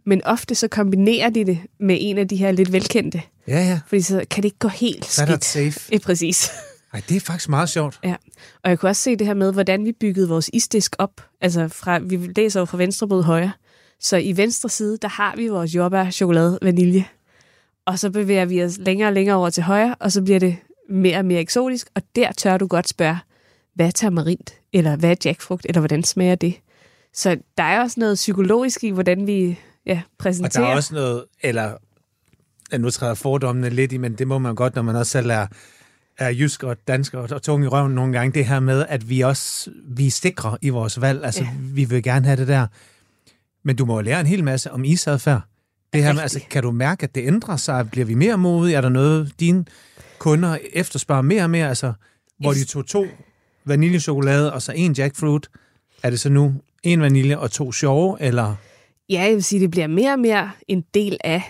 men 0.06 0.24
ofte 0.24 0.54
så 0.54 0.68
kombinerer 0.68 1.30
de 1.30 1.44
det 1.46 1.58
med 1.80 1.96
en 2.00 2.18
af 2.18 2.28
de 2.28 2.36
her 2.36 2.52
lidt 2.52 2.72
velkendte, 2.72 3.22
Ja, 3.48 3.58
ja. 3.68 3.80
fordi 3.86 4.02
så 4.02 4.24
kan 4.30 4.42
det 4.42 4.44
ikke 4.44 4.58
gå 4.58 4.68
helt 4.68 5.04
Så 5.06 5.22
er 5.22 5.26
der 5.26 5.34
et 5.34 5.44
skidt. 5.44 5.74
safe. 5.74 5.88
Ja, 5.92 5.98
præcis. 5.98 6.50
Ej, 6.92 7.02
det 7.08 7.16
er 7.16 7.20
faktisk 7.20 7.48
meget 7.48 7.68
sjovt. 7.68 8.00
Ja, 8.04 8.16
og 8.62 8.70
jeg 8.70 8.78
kunne 8.78 8.90
også 8.90 9.02
se 9.02 9.16
det 9.16 9.26
her 9.26 9.34
med, 9.34 9.52
hvordan 9.52 9.84
vi 9.84 9.92
byggede 9.92 10.28
vores 10.28 10.50
isdisk 10.52 10.96
op. 10.98 11.20
Altså, 11.40 11.68
fra, 11.68 11.98
vi 11.98 12.16
læser 12.36 12.60
jo 12.60 12.64
fra 12.64 12.76
venstre 12.78 13.06
mod 13.06 13.22
højre. 13.22 13.52
Så 14.00 14.16
i 14.16 14.36
venstre 14.36 14.68
side, 14.68 14.98
der 15.02 15.08
har 15.08 15.36
vi 15.36 15.48
vores 15.48 15.74
jordbær, 15.74 16.10
chokolade, 16.10 16.58
vanilje. 16.62 17.06
Og 17.86 17.98
så 17.98 18.10
bevæger 18.10 18.44
vi 18.44 18.64
os 18.64 18.78
længere 18.78 19.08
og 19.08 19.12
længere 19.12 19.36
over 19.36 19.50
til 19.50 19.62
højre, 19.62 19.94
og 20.00 20.12
så 20.12 20.22
bliver 20.22 20.38
det 20.38 20.56
mere 20.90 21.18
og 21.18 21.24
mere 21.24 21.40
eksotisk. 21.40 21.88
Og 21.94 22.02
der 22.16 22.32
tør 22.32 22.56
du 22.58 22.66
godt 22.66 22.88
spørge, 22.88 23.18
hvad 23.74 23.86
er 23.86 23.90
tamarint? 23.90 24.54
Eller 24.72 24.96
hvad 24.96 25.10
er 25.10 25.14
jackfrugt? 25.24 25.66
Eller 25.68 25.80
hvordan 25.80 26.04
smager 26.04 26.34
det? 26.34 26.54
Så 27.14 27.36
der 27.56 27.62
er 27.62 27.80
også 27.80 28.00
noget 28.00 28.14
psykologisk 28.14 28.84
i, 28.84 28.90
hvordan 28.90 29.26
vi 29.26 29.58
ja, 29.86 29.92
Og 29.92 29.96
der 29.96 30.02
præsenterer. 30.18 30.64
er 30.66 30.74
også 30.74 30.94
noget, 30.94 31.24
eller 31.42 31.72
nu 32.78 32.90
træder 32.90 33.14
fordommene 33.14 33.70
lidt 33.70 33.92
i, 33.92 33.96
men 33.96 34.14
det 34.14 34.28
må 34.28 34.38
man 34.38 34.54
godt, 34.54 34.74
når 34.74 34.82
man 34.82 34.96
også 34.96 35.12
selv 35.12 35.30
er, 35.30 35.46
er 36.20 36.28
jysk 36.28 36.62
og 36.62 36.76
dansk 36.88 37.14
og, 37.14 37.28
og 37.32 37.42
tung 37.42 37.64
i 37.64 37.66
røven 37.66 37.92
nogle 37.92 38.12
gange, 38.12 38.32
det 38.32 38.46
her 38.46 38.60
med, 38.60 38.86
at 38.88 39.08
vi 39.08 39.20
også 39.20 39.70
vi 39.86 40.06
er 40.06 40.10
sikre 40.10 40.58
i 40.62 40.68
vores 40.68 41.00
valg. 41.00 41.24
Altså, 41.24 41.42
ja. 41.42 41.50
Vi 41.60 41.84
vil 41.84 42.02
gerne 42.02 42.26
have 42.26 42.36
det 42.36 42.48
der. 42.48 42.66
Men 43.62 43.76
du 43.76 43.84
må 43.84 43.94
jo 43.94 44.00
lære 44.00 44.20
en 44.20 44.26
hel 44.26 44.44
masse 44.44 44.70
om 44.70 44.84
isadfærd. 44.84 45.40
Det 45.92 46.02
her 46.04 46.12
med, 46.12 46.22
altså, 46.22 46.40
kan 46.50 46.62
du 46.62 46.70
mærke, 46.70 47.04
at 47.04 47.14
det 47.14 47.26
ændrer 47.26 47.56
sig? 47.56 47.90
Bliver 47.90 48.04
vi 48.04 48.14
mere 48.14 48.38
modige? 48.38 48.76
Er 48.76 48.80
der 48.80 48.88
noget, 48.88 49.32
dine 49.40 49.64
kunder 50.18 50.58
efterspørger 50.72 51.22
mere 51.22 51.42
og 51.42 51.50
mere? 51.50 51.68
Altså, 51.68 51.92
hvor 52.38 52.52
de 52.52 52.64
tog 52.64 52.86
to 52.86 53.06
vaniljechokolade 53.64 54.52
og 54.52 54.62
så 54.62 54.72
en 54.72 54.92
jackfruit. 54.92 55.50
Er 56.02 56.10
det 56.10 56.20
så 56.20 56.28
nu 56.28 56.54
en 56.82 57.00
vanilje 57.00 57.38
og 57.38 57.50
to 57.50 57.72
sjove, 57.72 58.16
eller... 58.20 58.54
Ja, 59.08 59.22
jeg 59.22 59.34
vil 59.34 59.44
sige, 59.44 59.60
det 59.60 59.70
bliver 59.70 59.86
mere 59.86 60.12
og 60.12 60.18
mere 60.18 60.50
en 60.68 60.84
del 60.94 61.16
af 61.24 61.42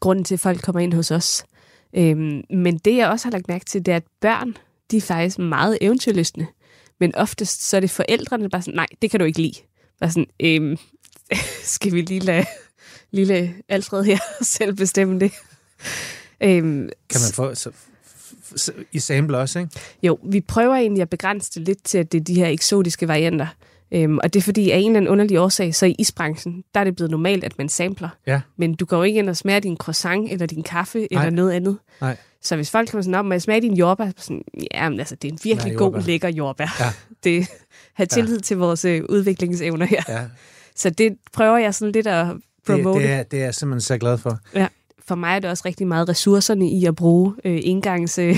grunden 0.00 0.24
til, 0.24 0.34
at 0.34 0.40
folk 0.40 0.62
kommer 0.62 0.80
ind 0.80 0.94
hos 0.94 1.10
os. 1.10 1.44
Øhm, 1.96 2.42
men 2.50 2.78
det, 2.78 2.96
jeg 2.96 3.08
også 3.08 3.26
har 3.26 3.32
lagt 3.32 3.48
mærke 3.48 3.64
til, 3.64 3.86
det 3.86 3.92
er, 3.92 3.96
at 3.96 4.04
børn, 4.20 4.56
de 4.90 4.96
er 4.96 5.00
faktisk 5.00 5.38
meget 5.38 5.78
eventyrlystne. 5.80 6.46
Men 7.00 7.14
oftest 7.14 7.68
så 7.68 7.76
er 7.76 7.80
det 7.80 7.90
forældrene, 7.90 8.42
der 8.42 8.48
bare 8.48 8.62
sådan, 8.62 8.74
nej, 8.74 8.86
det 9.02 9.10
kan 9.10 9.20
du 9.20 9.26
ikke 9.26 9.42
lide. 9.42 9.54
Bare 10.00 10.10
sådan, 10.10 10.26
øhm, 10.40 10.76
skal 11.74 11.92
vi 11.92 12.00
lige 12.00 12.20
lade 12.20 12.46
lille 13.10 13.54
Alfred 13.68 14.04
her 14.04 14.18
selv 14.42 14.74
bestemme 14.74 15.20
det? 15.20 15.32
Øhm, 16.40 16.88
Kan 17.10 17.20
man 17.20 17.32
få... 17.34 17.54
Så, 17.54 18.72
I 18.92 18.98
sample 18.98 19.38
også, 19.38 19.58
ikke? 19.58 19.70
jo, 20.02 20.18
vi 20.24 20.40
prøver 20.40 20.74
egentlig 20.74 21.02
at 21.02 21.10
begrænse 21.10 21.50
det 21.54 21.62
lidt 21.62 21.84
til, 21.84 21.98
at 21.98 22.12
det 22.12 22.20
er 22.20 22.24
de 22.24 22.34
her 22.34 22.48
eksotiske 22.48 23.08
varianter. 23.08 23.46
Øhm, 23.94 24.18
og 24.18 24.32
det 24.34 24.40
er 24.40 24.42
fordi, 24.42 24.70
af 24.70 24.78
en 24.78 24.86
eller 24.86 24.96
anden 24.96 25.08
underlig 25.08 25.40
årsag, 25.40 25.74
så 25.74 25.86
i 25.86 25.94
isbranchen, 25.98 26.64
der 26.74 26.80
er 26.80 26.84
det 26.84 26.96
blevet 26.96 27.10
normalt, 27.10 27.44
at 27.44 27.58
man 27.58 27.68
sampler. 27.68 28.08
Ja. 28.26 28.40
Men 28.56 28.74
du 28.74 28.84
går 28.84 28.96
jo 28.96 29.02
ikke 29.02 29.18
ind 29.18 29.28
og 29.28 29.36
smager 29.36 29.60
din 29.60 29.76
croissant, 29.76 30.32
eller 30.32 30.46
din 30.46 30.62
kaffe, 30.62 30.98
Nej. 30.98 31.22
Eller 31.24 31.30
noget 31.36 31.52
andet. 31.52 31.78
Nej. 32.00 32.16
Så 32.42 32.56
hvis 32.56 32.70
folk 32.70 32.90
kommer 32.90 33.02
sådan 33.02 33.14
op, 33.14 33.24
må 33.24 33.32
jeg 33.32 33.42
smage 33.42 33.60
din 33.60 33.74
jordbær? 33.76 34.06
Så 34.06 34.12
Sådan, 34.24 34.42
ja, 34.74 34.88
men 34.88 34.98
altså, 34.98 35.14
det 35.16 35.28
er 35.28 35.32
en 35.32 35.38
virkelig 35.44 35.72
Nej, 35.72 35.78
god, 35.78 36.02
lækker 36.02 36.28
jordbær. 36.28 36.76
Ja. 36.80 36.92
Det 37.24 37.46
har 37.94 38.04
tillid 38.04 38.40
til 38.40 38.56
vores 38.56 38.84
øh, 38.84 39.02
udviklingsevner 39.08 39.86
her. 39.86 40.02
Ja, 40.08 40.20
Så 40.76 40.90
det 40.90 41.16
prøver 41.32 41.58
jeg 41.58 41.74
sådan 41.74 41.92
lidt 41.92 42.06
at 42.06 42.26
det, 42.26 42.42
promote. 42.66 43.02
det, 43.02 43.10
er, 43.10 43.22
det 43.22 43.40
er 43.40 43.44
jeg 43.44 43.54
simpelthen 43.54 43.80
så 43.80 43.98
glad 43.98 44.18
for. 44.18 44.38
Ja. 44.54 44.66
For 45.06 45.14
mig 45.14 45.34
er 45.34 45.38
det 45.38 45.50
også 45.50 45.62
rigtig 45.66 45.86
meget 45.86 46.08
ressourcerne 46.08 46.70
i 46.70 46.84
at 46.84 46.96
bruge 46.96 47.34
øh, 47.44 47.60
engangs 47.64 48.18
øh, 48.18 48.36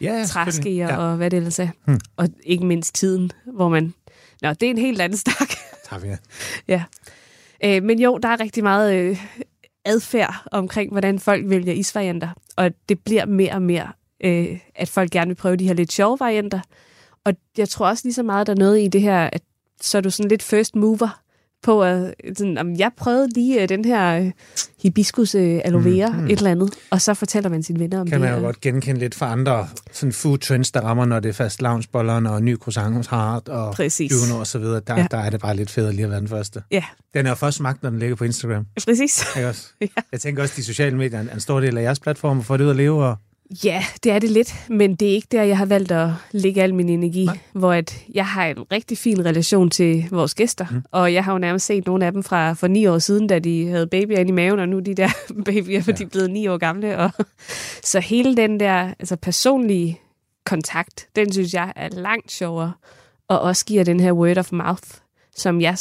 Ja, 0.00 0.18
ja, 0.18 0.24
træskeer 0.24 0.88
ja. 0.88 0.96
og 0.96 1.16
hvad 1.16 1.30
det 1.30 1.36
ellers 1.36 1.58
er. 1.58 1.68
Hmm. 1.84 2.00
Og 2.16 2.28
ikke 2.44 2.66
mindst 2.66 2.94
tiden, 2.94 3.30
hvor 3.54 3.68
man... 3.68 3.94
Nå, 4.42 4.52
det 4.52 4.62
er 4.62 4.70
en 4.70 4.78
helt 4.78 5.00
anden 5.00 5.18
stak. 5.18 5.50
Tak, 5.90 6.04
ja. 6.04 6.16
ja. 6.68 6.84
Øh, 7.64 7.82
men 7.82 8.00
jo, 8.00 8.18
der 8.18 8.28
er 8.28 8.40
rigtig 8.40 8.62
meget 8.62 8.94
øh, 8.94 9.24
adfærd 9.84 10.34
omkring, 10.52 10.90
hvordan 10.92 11.18
folk 11.18 11.48
vælger 11.48 11.72
isvarianter. 11.72 12.28
Og 12.56 12.70
det 12.88 13.00
bliver 13.00 13.26
mere 13.26 13.52
og 13.52 13.62
mere, 13.62 13.92
øh, 14.24 14.58
at 14.74 14.88
folk 14.88 15.10
gerne 15.10 15.28
vil 15.28 15.34
prøve 15.34 15.56
de 15.56 15.66
her 15.66 15.74
lidt 15.74 15.92
sjove 15.92 16.20
varianter. 16.20 16.60
Og 17.24 17.34
jeg 17.58 17.68
tror 17.68 17.88
også 17.88 18.02
lige 18.04 18.14
så 18.14 18.22
meget, 18.22 18.46
der 18.46 18.52
er 18.52 18.56
noget 18.56 18.80
i 18.80 18.88
det 18.88 19.00
her, 19.00 19.30
at 19.32 19.42
så 19.80 19.98
er 19.98 20.02
du 20.02 20.10
sådan 20.10 20.28
lidt 20.28 20.42
first 20.42 20.76
mover 20.76 21.20
på, 21.66 21.82
at 21.82 22.14
sådan, 22.38 22.58
om 22.58 22.74
jeg 22.76 22.90
prøvede 22.96 23.28
lige 23.34 23.62
øh, 23.62 23.68
den 23.68 23.84
her 23.84 24.18
øh, 24.20 24.30
hibiscus 24.82 25.34
øh, 25.34 25.60
aloe 25.64 25.84
vera, 25.84 26.08
mm, 26.10 26.18
mm. 26.18 26.24
et 26.26 26.38
eller 26.38 26.50
andet, 26.50 26.74
og 26.90 27.00
så 27.00 27.14
fortæller 27.14 27.50
man 27.50 27.62
sine 27.62 27.78
venner 27.80 28.00
om 28.00 28.06
Kan 28.06 28.20
det. 28.22 28.28
man 28.30 28.38
jo 28.38 28.44
godt 28.44 28.60
genkende 28.60 29.00
lidt 29.00 29.14
fra 29.14 29.32
andre 29.32 29.68
sådan 29.92 30.12
food 30.12 30.38
trends, 30.38 30.70
der 30.72 30.80
rammer, 30.80 31.04
når 31.04 31.20
det 31.20 31.28
er 31.28 31.32
fast 31.32 31.62
loungebollerne 31.62 32.30
og 32.30 32.42
ny 32.42 32.56
croissant 32.56 32.94
hos 32.96 33.06
Hart 33.06 33.48
og 33.48 33.74
Præcis. 33.74 34.12
Juno 34.12 34.40
og 34.40 34.46
så 34.46 34.58
videre. 34.58 34.80
Der, 34.86 34.96
ja. 34.98 35.06
der 35.10 35.18
er 35.18 35.30
det 35.30 35.40
bare 35.40 35.56
lidt 35.56 35.70
federe 35.70 35.92
lige 35.92 36.04
at 36.04 36.10
være 36.10 36.20
den 36.20 36.28
første. 36.28 36.62
Ja, 36.70 36.84
Den 37.14 37.26
er 37.26 37.30
jo 37.30 37.34
først 37.36 37.56
smagt, 37.56 37.82
når 37.82 37.90
den 37.90 37.98
ligger 37.98 38.16
på 38.16 38.24
Instagram. 38.24 38.66
præcis. 38.86 39.24
Ikke 39.36 39.48
også? 39.48 39.66
Ja. 39.80 39.86
Jeg 40.12 40.20
tænker 40.20 40.42
også, 40.42 40.52
at 40.52 40.56
de 40.56 40.64
sociale 40.64 40.96
medier 40.96 41.18
er 41.18 41.34
en 41.34 41.40
stor 41.40 41.60
del 41.60 41.78
af 41.78 41.82
jeres 41.82 42.00
platform 42.00 42.42
for 42.42 42.56
det 42.56 42.64
ud 42.64 42.70
at 42.70 42.76
leve. 42.76 43.04
Og... 43.04 43.16
Ja, 43.64 43.84
det 44.04 44.12
er 44.12 44.18
det 44.18 44.30
lidt, 44.30 44.54
men 44.68 44.94
det 44.94 45.08
er 45.08 45.12
ikke 45.12 45.28
der, 45.32 45.42
jeg 45.42 45.58
har 45.58 45.66
valgt 45.66 45.92
at 45.92 46.10
lægge 46.32 46.62
al 46.62 46.74
min 46.74 46.88
energi, 46.88 47.24
Nej. 47.24 47.38
hvor 47.52 47.72
at 47.72 48.04
jeg 48.14 48.26
har 48.26 48.46
en 48.46 48.72
rigtig 48.72 48.98
fin 48.98 49.24
relation 49.24 49.70
til 49.70 50.08
vores 50.10 50.34
gæster, 50.34 50.66
mm. 50.70 50.82
og 50.90 51.14
jeg 51.14 51.24
har 51.24 51.32
jo 51.32 51.38
nærmest 51.38 51.66
set 51.66 51.86
nogle 51.86 52.06
af 52.06 52.12
dem 52.12 52.22
fra 52.22 52.52
for 52.52 52.66
ni 52.66 52.86
år 52.86 52.98
siden, 52.98 53.26
da 53.26 53.38
de 53.38 53.68
havde 53.68 53.86
babyer 53.86 54.18
inde 54.18 54.28
i 54.28 54.32
maven, 54.32 54.60
og 54.60 54.68
nu 54.68 54.78
de 54.78 54.94
der 54.94 55.08
babyer, 55.46 55.82
for 55.82 55.92
de 55.92 56.04
er 56.04 56.08
blevet 56.08 56.30
ni 56.30 56.46
år 56.46 56.58
gamle. 56.58 56.98
Og, 56.98 57.10
så 57.92 58.00
hele 58.00 58.36
den 58.36 58.60
der 58.60 58.94
altså 58.98 59.16
personlige 59.16 60.00
kontakt, 60.46 61.08
den 61.16 61.32
synes 61.32 61.54
jeg 61.54 61.72
er 61.76 61.88
langt 61.88 62.32
sjovere, 62.32 62.72
og 63.28 63.40
også 63.40 63.64
giver 63.64 63.84
den 63.84 64.00
her 64.00 64.12
word 64.12 64.38
of 64.38 64.52
mouth, 64.52 64.88
som 65.36 65.60
jeg 65.60 65.76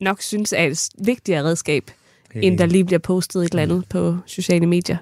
nok 0.00 0.22
synes 0.22 0.52
er 0.52 0.64
et 0.64 0.88
vigtigere 0.98 1.44
redskab, 1.44 1.90
end 2.34 2.58
der 2.58 2.66
lige 2.66 2.84
bliver 2.84 2.98
postet 2.98 3.44
et 3.44 3.50
eller 3.50 3.62
andet 3.62 3.84
på 3.88 4.16
sociale 4.26 4.66
medier. 4.66 4.96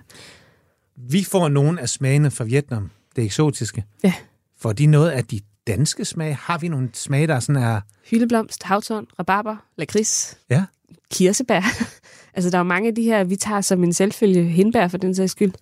Vi 0.96 1.24
får 1.24 1.48
nogle 1.48 1.80
af 1.80 1.88
smagene 1.88 2.30
fra 2.30 2.44
Vietnam, 2.44 2.90
det 3.16 3.24
eksotiske. 3.24 3.84
Ja. 4.04 4.14
Får 4.58 4.72
de 4.72 4.86
noget 4.86 5.10
af 5.10 5.24
de 5.24 5.40
danske 5.66 6.04
smage? 6.04 6.34
Har 6.34 6.58
vi 6.58 6.68
nogle 6.68 6.90
smage, 6.92 7.26
der 7.26 7.40
sådan 7.40 7.62
er... 7.62 7.80
hyldeblomst, 8.10 8.62
havtorn, 8.62 9.06
rabarber, 9.18 9.56
lakrids, 9.76 10.38
Ja, 10.50 10.64
kirsebær. 11.10 11.60
altså, 12.34 12.50
der 12.50 12.56
er 12.56 12.60
jo 12.60 12.68
mange 12.68 12.88
af 12.88 12.94
de 12.94 13.02
her, 13.02 13.24
vi 13.24 13.36
tager 13.36 13.60
som 13.60 13.84
en 13.84 13.92
selvfølge 13.92 14.44
hindbær 14.44 14.88
for 14.88 14.98
den 14.98 15.14
sags 15.14 15.32
skyld. 15.32 15.52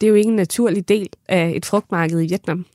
Det 0.00 0.06
er 0.06 0.08
jo 0.08 0.14
ikke 0.14 0.28
en 0.28 0.36
naturlig 0.36 0.88
del 0.88 1.08
af 1.28 1.52
et 1.56 1.66
frugtmarked 1.66 2.22
i 2.22 2.26
Vietnam. 2.26 2.66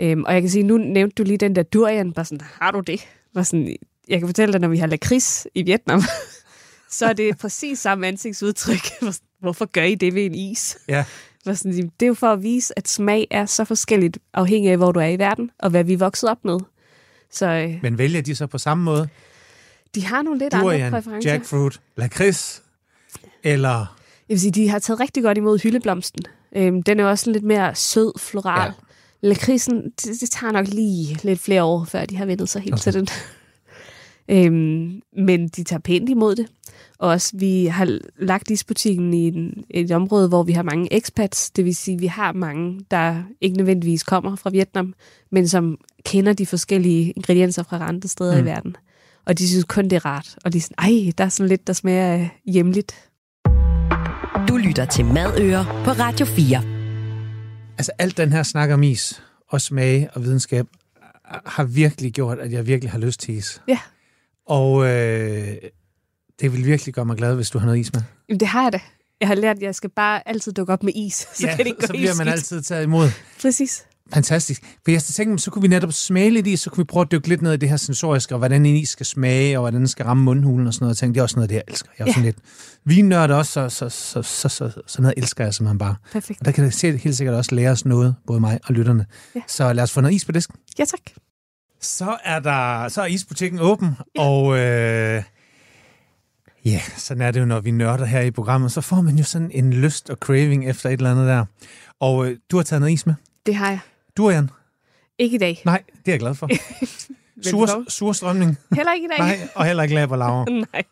Øhm, 0.00 0.24
og 0.24 0.34
jeg 0.34 0.42
kan 0.42 0.50
sige, 0.50 0.62
nu 0.62 0.78
nævnte 0.78 1.14
du 1.14 1.22
lige 1.22 1.38
den 1.38 1.56
der 1.56 1.62
durian, 1.62 2.12
bare 2.12 2.24
sådan, 2.24 2.46
har 2.60 2.70
du 2.70 2.80
det? 2.80 3.00
Bare 3.34 3.44
sådan, 3.44 3.76
jeg 4.08 4.18
kan 4.18 4.28
fortælle 4.28 4.52
dig, 4.52 4.60
når 4.60 4.68
vi 4.68 4.78
har 4.78 4.86
lakrids 4.86 5.46
i 5.54 5.62
Vietnam, 5.62 6.02
så 6.90 7.06
er 7.06 7.12
det 7.12 7.38
præcis 7.38 7.78
samme 7.78 8.06
ansigtsudtryk. 8.06 8.82
Hvorfor 9.40 9.64
gør 9.64 9.82
I 9.82 9.94
det 9.94 10.14
ved 10.14 10.26
en 10.26 10.34
is? 10.34 10.78
ja. 10.88 11.04
Var 11.44 11.54
sådan, 11.54 11.72
det 11.72 12.06
er 12.06 12.06
jo 12.06 12.14
for 12.14 12.32
at 12.32 12.42
vise, 12.42 12.78
at 12.78 12.88
smag 12.88 13.26
er 13.30 13.46
så 13.46 13.64
forskelligt, 13.64 14.18
afhængig 14.34 14.70
af, 14.70 14.76
hvor 14.76 14.92
du 14.92 15.00
er 15.00 15.06
i 15.06 15.18
verden, 15.18 15.50
og 15.58 15.70
hvad 15.70 15.84
vi 15.84 15.92
er 15.92 15.98
vokset 15.98 16.30
op 16.30 16.44
med. 16.44 16.58
Så 17.30 17.46
øh, 17.46 17.74
Men 17.82 17.98
vælger 17.98 18.20
de 18.22 18.34
så 18.34 18.46
på 18.46 18.58
samme 18.58 18.84
måde? 18.84 19.08
de 19.94 20.04
har 20.04 20.22
nogle 20.22 20.38
lidt 20.38 20.54
andre 20.54 20.66
Durian, 20.66 20.92
præferencer. 20.92 21.30
jackfruit, 21.30 21.80
lakrids, 21.96 22.62
eller... 23.42 23.96
Jeg 24.28 24.34
vil 24.34 24.40
sige, 24.40 24.52
de 24.52 24.68
har 24.68 24.78
taget 24.78 25.00
rigtig 25.00 25.22
godt 25.22 25.38
imod 25.38 25.58
hyldeblomsten. 25.58 26.22
Øhm, 26.56 26.82
den 26.82 27.00
er 27.00 27.04
også 27.04 27.30
lidt 27.30 27.44
mere 27.44 27.74
sød, 27.74 28.18
floral. 28.18 28.72
Ja. 29.22 29.28
Lakridsen, 29.28 29.84
det, 29.84 30.20
det 30.20 30.30
tager 30.30 30.52
nok 30.52 30.68
lige 30.68 31.18
lidt 31.22 31.40
flere 31.40 31.64
år, 31.64 31.84
før 31.84 32.04
de 32.04 32.16
har 32.16 32.24
vendt 32.24 32.48
sig 32.48 32.62
helt 32.62 32.74
okay. 32.74 32.82
til 32.82 32.94
den. 32.94 33.08
øhm, 34.36 35.02
men 35.26 35.48
de 35.48 35.64
tager 35.64 35.80
pænt 35.80 36.08
imod 36.08 36.34
det. 36.34 36.46
Og 37.02 37.08
også, 37.08 37.36
vi 37.36 37.66
har 37.66 37.98
lagt 38.18 38.50
isbutikken 38.50 39.14
i 39.14 39.28
en, 39.28 39.64
et 39.70 39.90
område, 39.90 40.28
hvor 40.28 40.42
vi 40.42 40.52
har 40.52 40.62
mange 40.62 40.96
expats. 40.96 41.50
Det 41.50 41.64
vil 41.64 41.76
sige, 41.76 41.98
vi 41.98 42.06
har 42.06 42.32
mange, 42.32 42.80
der 42.90 43.22
ikke 43.40 43.56
nødvendigvis 43.56 44.02
kommer 44.02 44.36
fra 44.36 44.50
Vietnam, 44.50 44.94
men 45.30 45.48
som 45.48 45.78
kender 46.04 46.32
de 46.32 46.46
forskellige 46.46 47.10
ingredienser 47.10 47.62
fra 47.62 47.88
andre 47.88 48.08
steder 48.08 48.34
mm. 48.34 48.40
i 48.40 48.44
verden. 48.50 48.76
Og 49.26 49.38
de 49.38 49.48
synes 49.48 49.64
kun, 49.64 49.84
det 49.84 49.92
er 49.92 50.06
rart. 50.06 50.36
Og 50.44 50.52
de 50.52 50.58
er 50.58 50.62
sådan, 50.62 50.74
ej, 50.78 51.12
der 51.18 51.24
er 51.24 51.28
sådan 51.28 51.48
lidt, 51.48 51.66
der 51.66 51.72
smager 51.72 52.04
af 52.04 52.30
hjemligt. 52.44 53.10
Du 54.48 54.56
lytter 54.56 54.84
til 54.84 55.04
Madøer 55.04 55.82
på 55.84 55.90
Radio 55.90 56.26
4. 56.26 56.62
Altså 57.78 57.92
alt 57.98 58.16
den 58.16 58.32
her 58.32 58.42
snak 58.42 58.70
om 58.70 58.82
is 58.82 59.22
og 59.48 59.60
smage 59.60 60.10
og 60.14 60.22
videnskab 60.22 60.66
har 61.46 61.64
virkelig 61.64 62.12
gjort, 62.12 62.38
at 62.38 62.52
jeg 62.52 62.66
virkelig 62.66 62.90
har 62.90 62.98
lyst 62.98 63.20
til 63.20 63.34
is. 63.34 63.62
Ja. 63.68 63.78
Og 64.46 64.86
øh, 64.86 65.41
det 66.42 66.52
vil 66.52 66.66
virkelig 66.66 66.94
gøre 66.94 67.04
mig 67.04 67.16
glad, 67.16 67.34
hvis 67.34 67.50
du 67.50 67.58
har 67.58 67.66
noget 67.66 67.80
is 67.80 67.92
med. 67.92 68.02
Jamen, 68.28 68.40
det 68.40 68.48
har 68.48 68.62
jeg 68.62 68.72
da. 68.72 68.80
Jeg 69.20 69.28
har 69.28 69.34
lært, 69.34 69.56
at 69.56 69.62
jeg 69.62 69.74
skal 69.74 69.90
bare 69.90 70.28
altid 70.28 70.52
dukke 70.52 70.72
op 70.72 70.82
med 70.82 70.92
is, 70.96 71.14
så 71.34 71.46
kan 71.46 71.58
det 71.58 71.66
ikke 71.66 71.86
så 71.86 71.92
bliver 71.92 72.14
man 72.18 72.28
altid 72.28 72.62
taget 72.62 72.82
imod. 72.82 73.08
Præcis. 73.42 73.84
Fantastisk. 74.14 74.62
For 74.84 74.90
jeg 74.90 75.02
tænkte, 75.02 75.44
så 75.44 75.50
kunne 75.50 75.62
vi 75.62 75.68
netop 75.68 75.92
smage 75.92 76.30
lidt 76.30 76.46
i, 76.46 76.56
så 76.56 76.70
kunne 76.70 76.82
vi 76.82 76.84
prøve 76.84 77.02
at 77.02 77.12
dykke 77.12 77.28
lidt 77.28 77.42
ned 77.42 77.52
i 77.52 77.56
det 77.56 77.68
her 77.68 77.76
sensoriske, 77.76 78.34
og 78.34 78.38
hvordan 78.38 78.66
en 78.66 78.76
is 78.76 78.88
skal 78.88 79.06
smage, 79.06 79.58
og 79.58 79.60
hvordan 79.60 79.80
den 79.80 79.88
skal 79.88 80.04
ramme 80.04 80.22
mundhulen 80.22 80.66
og 80.66 80.74
sådan 80.74 80.84
noget. 80.84 80.94
Jeg 80.94 80.98
tænkte, 80.98 81.14
det 81.14 81.18
er 81.20 81.22
også 81.22 81.36
noget, 81.36 81.50
det 81.50 81.56
jeg 81.56 81.62
elsker. 81.68 81.88
Jeg 81.98 82.04
er 82.04 82.06
Ja. 82.08 82.12
sådan 82.12 82.24
lidt 82.24 82.36
vinnørd 82.84 83.30
også, 83.30 83.52
så, 83.52 83.68
så, 83.68 83.88
så, 83.88 84.22
så, 84.22 84.48
så, 84.48 84.82
så 84.86 85.02
noget 85.02 85.14
elsker 85.16 85.44
jeg 85.44 85.54
simpelthen 85.54 85.78
bare. 85.78 85.94
Perfekt. 86.12 86.40
Og 86.40 86.46
der 86.46 86.52
kan 86.52 86.64
det 86.64 87.00
helt 87.00 87.16
sikkert 87.16 87.36
også 87.36 87.54
lære 87.54 87.70
os 87.70 87.84
noget, 87.84 88.14
både 88.26 88.40
mig 88.40 88.58
og 88.64 88.74
lytterne. 88.74 89.06
Ja. 89.34 89.40
Så 89.48 89.72
lad 89.72 89.82
os 89.84 89.92
få 89.92 90.00
noget 90.00 90.14
is 90.14 90.24
på 90.24 90.32
disken. 90.32 90.54
Ja, 90.78 90.84
tak. 90.84 91.00
Så 91.80 92.16
er 92.24 92.38
der 92.40 92.88
så 92.88 93.02
er 93.02 93.06
isbutikken 93.06 93.60
åben, 93.60 93.88
ja. 94.16 94.22
og 94.22 94.58
øh, 94.58 95.22
ja, 96.64 96.80
sådan 96.96 97.22
er 97.22 97.30
det 97.30 97.40
jo, 97.40 97.44
når 97.44 97.60
vi 97.60 97.70
nørder 97.70 98.04
her 98.04 98.20
i 98.20 98.30
programmet. 98.30 98.72
Så 98.72 98.80
får 98.80 99.00
man 99.00 99.16
jo 99.16 99.24
sådan 99.24 99.50
en 99.54 99.72
lyst 99.72 100.10
og 100.10 100.16
craving 100.16 100.70
efter 100.70 100.88
et 100.88 100.92
eller 100.92 101.10
andet 101.10 101.26
der. 101.28 101.44
Og 102.00 102.26
øh, 102.26 102.36
du 102.50 102.56
har 102.56 102.62
taget 102.64 102.80
noget 102.80 102.92
is 102.92 103.06
med. 103.06 103.14
Det 103.46 103.54
har 103.54 103.68
jeg. 103.70 103.78
Durian? 104.16 104.50
Ikke 105.18 105.34
i 105.34 105.38
dag. 105.38 105.62
Nej, 105.64 105.82
det 105.88 106.08
er 106.08 106.12
jeg 106.12 106.20
glad 106.20 106.34
for. 106.34 106.48
Sur, 107.50 107.84
surstrømning? 107.88 108.58
Heller 108.76 108.92
ikke 108.92 109.04
i 109.04 109.08
dag. 109.08 109.18
Nej, 109.18 109.48
og 109.54 109.66
heller 109.66 109.82
ikke 109.82 109.94
laberlaver. 109.94 110.44
Nej. 110.72 110.82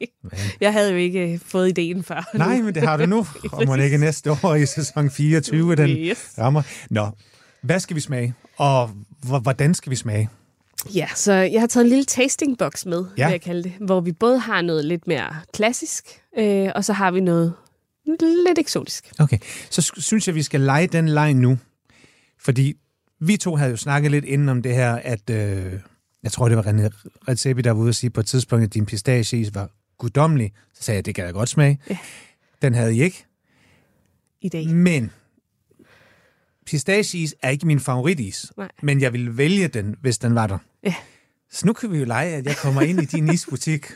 Jeg 0.61 0.73
havde 0.73 0.91
jo 0.91 0.97
ikke 0.97 1.33
øh, 1.33 1.39
fået 1.47 1.68
ideen 1.68 2.03
før. 2.05 2.31
Nej, 2.39 2.61
men 2.62 2.75
det 2.75 2.83
har 2.83 2.97
du 2.97 3.07
nu. 3.07 3.27
Og 3.53 3.62
må 3.66 3.75
ikke 3.75 3.99
næste 3.99 4.31
år 4.45 4.55
i 4.55 4.66
sæson 4.66 5.11
24, 5.11 5.77
den 5.77 5.91
Yes. 5.91 6.35
rammer. 6.39 6.62
Nå, 6.91 7.09
hvad 7.62 7.81
skal 7.81 7.97
vi 7.97 8.01
smage? 8.01 8.35
Og 8.57 8.91
hvordan 9.43 9.75
skal 9.75 9.91
vi 9.91 9.97
smage? 9.97 10.29
Ja, 10.95 11.09
så 11.14 11.33
jeg 11.33 11.61
har 11.61 11.66
taget 11.66 11.85
en 11.85 11.89
lille 11.89 12.05
tasting 12.05 12.59
box 12.59 12.87
med, 12.87 13.05
Ja. 13.18 13.26
vil 13.26 13.33
jeg 13.33 13.41
kalde 13.41 13.62
det, 13.62 13.72
hvor 13.81 14.01
vi 14.01 14.12
både 14.12 14.39
har 14.39 14.62
noget 14.62 14.85
lidt 14.85 15.07
mere 15.07 15.37
klassisk, 15.55 16.05
øh, 16.39 16.68
og 16.74 16.85
så 16.85 16.93
har 16.93 17.11
vi 17.11 17.20
noget 17.20 17.55
lidt 18.47 18.59
eksotisk. 18.59 19.12
Okay, 19.18 19.39
så 19.70 19.93
synes 19.97 20.26
jeg, 20.26 20.35
vi 20.35 20.43
skal 20.43 20.61
lege 20.61 20.87
den 20.87 21.09
leg 21.09 21.35
nu. 21.35 21.59
Fordi 22.41 22.74
vi 23.20 23.37
to 23.37 23.57
havde 23.57 23.70
jo 23.70 23.76
snakket 23.76 24.11
lidt 24.11 24.24
inden 24.24 24.49
om 24.49 24.62
det 24.62 24.74
her, 24.74 24.95
at 24.95 25.31
øh, 25.31 25.72
jeg 26.22 26.33
tror, 26.33 26.49
det 26.49 26.57
var 26.57 26.62
René 26.62 26.89
Redzepi, 27.28 27.62
der 27.62 27.70
var 27.70 27.81
ude 27.81 27.89
at 27.89 27.97
sige 27.97 28.11
på 28.11 28.20
et 28.20 28.26
tidspunkt, 28.26 28.64
at 28.64 28.74
din 28.74 28.87
pistacheis 28.87 29.55
var 29.55 29.70
guddommelig. 29.99 30.53
Så 30.74 30.83
sagde 30.83 30.97
jeg, 30.97 31.07
det 31.07 31.14
kan 31.14 31.24
jeg 31.24 31.33
godt 31.33 31.49
smage. 31.49 31.78
Ja. 31.91 31.99
Den 32.62 32.74
havde 32.74 32.95
I 32.97 33.03
ikke. 33.03 33.24
I 34.43 34.49
dag. 34.49 34.68
Men 34.68 35.11
pistacheis 36.67 37.35
er 37.43 37.51
ikke 37.51 37.67
min 37.67 37.81
favoritis. 37.81 38.53
Nej. 38.57 38.69
Men 38.83 39.01
jeg 39.01 39.13
ville 39.13 39.37
vælge 39.37 39.69
den, 39.69 39.97
hvis 40.01 40.19
den 40.19 40.35
var 40.35 40.47
der. 40.47 40.59
Ja. 40.85 40.95
Så 41.53 41.67
nu 41.67 41.73
kan 41.73 41.93
vi 41.93 41.99
jo 41.99 42.05
lege, 42.05 42.35
at 42.35 42.47
jeg 42.47 42.57
kommer 42.57 42.81
ind 42.81 43.03
i 43.03 43.05
din 43.05 43.33
isbutik, 43.35 43.87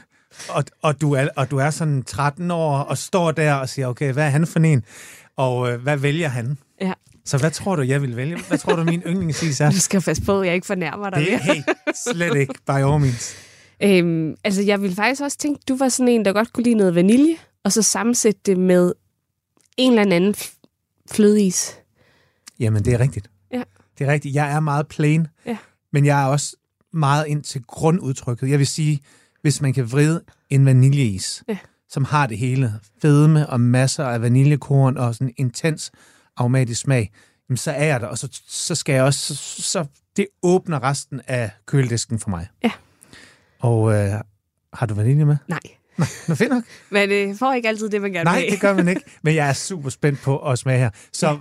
og, 0.48 0.64
og, 0.82 1.00
du 1.00 1.12
er, 1.12 1.28
og 1.36 1.50
du 1.50 1.58
er 1.58 1.70
sådan 1.70 2.02
13 2.02 2.50
år, 2.50 2.78
og 2.78 2.98
står 2.98 3.32
der 3.32 3.54
og 3.54 3.68
siger, 3.68 3.86
okay, 3.86 4.12
hvad 4.12 4.24
er 4.24 4.30
han 4.30 4.46
for 4.46 4.60
en? 4.60 4.84
Og 5.36 5.72
øh, 5.72 5.82
hvad 5.82 5.96
vælger 5.96 6.28
han? 6.28 6.58
Ja. 6.80 6.92
Så 7.24 7.38
hvad 7.38 7.50
tror 7.50 7.76
du, 7.76 7.82
jeg 7.82 8.02
vil 8.02 8.16
vælge? 8.16 8.38
Hvad 8.48 8.58
tror 8.58 8.76
du, 8.76 8.84
min 8.84 9.02
yndlingsis 9.06 9.60
er? 9.60 9.70
Du 9.70 9.78
skal 9.78 10.00
passe 10.00 10.22
på, 10.22 10.40
at 10.40 10.46
jeg 10.46 10.54
ikke 10.54 10.66
fornærmer 10.66 11.10
dig 11.10 11.20
Det 11.20 11.34
er 11.34 11.38
helt 11.38 11.66
slet 12.04 12.36
ikke, 12.36 12.54
by 12.66 12.70
all 12.70 13.00
means. 13.00 13.36
Øhm, 13.82 14.34
altså, 14.44 14.62
jeg 14.62 14.82
ville 14.82 14.96
faktisk 14.96 15.22
også 15.22 15.38
tænke, 15.38 15.60
du 15.68 15.76
var 15.76 15.88
sådan 15.88 16.08
en, 16.08 16.24
der 16.24 16.32
godt 16.32 16.52
kunne 16.52 16.64
lide 16.64 16.74
noget 16.74 16.94
vanilje, 16.94 17.36
og 17.64 17.72
så 17.72 17.82
sammensætte 17.82 18.40
det 18.46 18.58
med 18.58 18.92
en 19.76 19.98
eller 19.98 20.16
anden 20.16 20.34
flødeis. 21.10 21.78
Jamen, 22.60 22.84
det 22.84 22.94
er 22.94 23.00
rigtigt. 23.00 23.30
Ja. 23.52 23.62
Det 23.98 24.06
er 24.08 24.12
rigtigt. 24.12 24.34
Jeg 24.34 24.52
er 24.52 24.60
meget 24.60 24.88
plain, 24.88 25.26
Ja. 25.46 25.56
men 25.92 26.06
jeg 26.06 26.22
er 26.22 26.26
også 26.26 26.56
meget 26.92 27.26
ind 27.26 27.42
til 27.42 27.62
grundudtrykket. 27.62 28.50
Jeg 28.50 28.58
vil 28.58 28.66
sige, 28.66 29.00
hvis 29.42 29.60
man 29.60 29.72
kan 29.72 29.92
vride 29.92 30.22
en 30.50 30.66
vaniljeis, 30.66 31.44
Ja. 31.48 31.58
som 31.88 32.04
har 32.04 32.26
det 32.26 32.38
hele, 32.38 32.72
fedme 33.02 33.46
og 33.50 33.60
masser 33.60 34.04
af 34.04 34.22
vaniljekorn 34.22 34.96
og 34.96 35.14
sådan 35.14 35.34
intens 35.36 35.92
aromatisk 36.36 36.80
smag, 36.80 37.12
jamen 37.48 37.56
så 37.56 37.70
er 37.70 37.84
jeg 37.84 38.00
der, 38.00 38.06
og 38.06 38.18
så, 38.18 38.28
så 38.48 38.74
skal 38.74 38.92
jeg 38.92 39.04
også, 39.04 39.34
så, 39.36 39.62
så 39.62 39.86
det 40.16 40.26
åbner 40.42 40.82
resten 40.82 41.20
af 41.26 41.50
køledisken 41.66 42.18
for 42.18 42.30
mig. 42.30 42.48
Ja. 42.64 42.70
Og 43.60 43.92
øh, 43.94 44.20
har 44.72 44.86
du 44.86 44.94
vanilje 44.94 45.24
med? 45.24 45.36
Nej. 45.48 45.60
Nå, 46.28 46.34
fedt 46.34 46.50
nok. 46.52 46.62
Men 46.90 47.08
det 47.08 47.38
får 47.38 47.52
ikke 47.52 47.68
altid 47.68 47.88
det, 47.90 48.02
man 48.02 48.12
gerne 48.12 48.24
Nej, 48.24 48.40
vil. 48.40 48.50
det 48.50 48.60
gør 48.60 48.74
man 48.74 48.88
ikke. 48.88 49.00
Men 49.22 49.34
jeg 49.34 49.48
er 49.48 49.52
super 49.52 49.90
spændt 49.90 50.20
på 50.22 50.38
at 50.50 50.58
smage 50.58 50.78
her. 50.78 50.90
Så 51.12 51.28
Ja. 51.28 51.36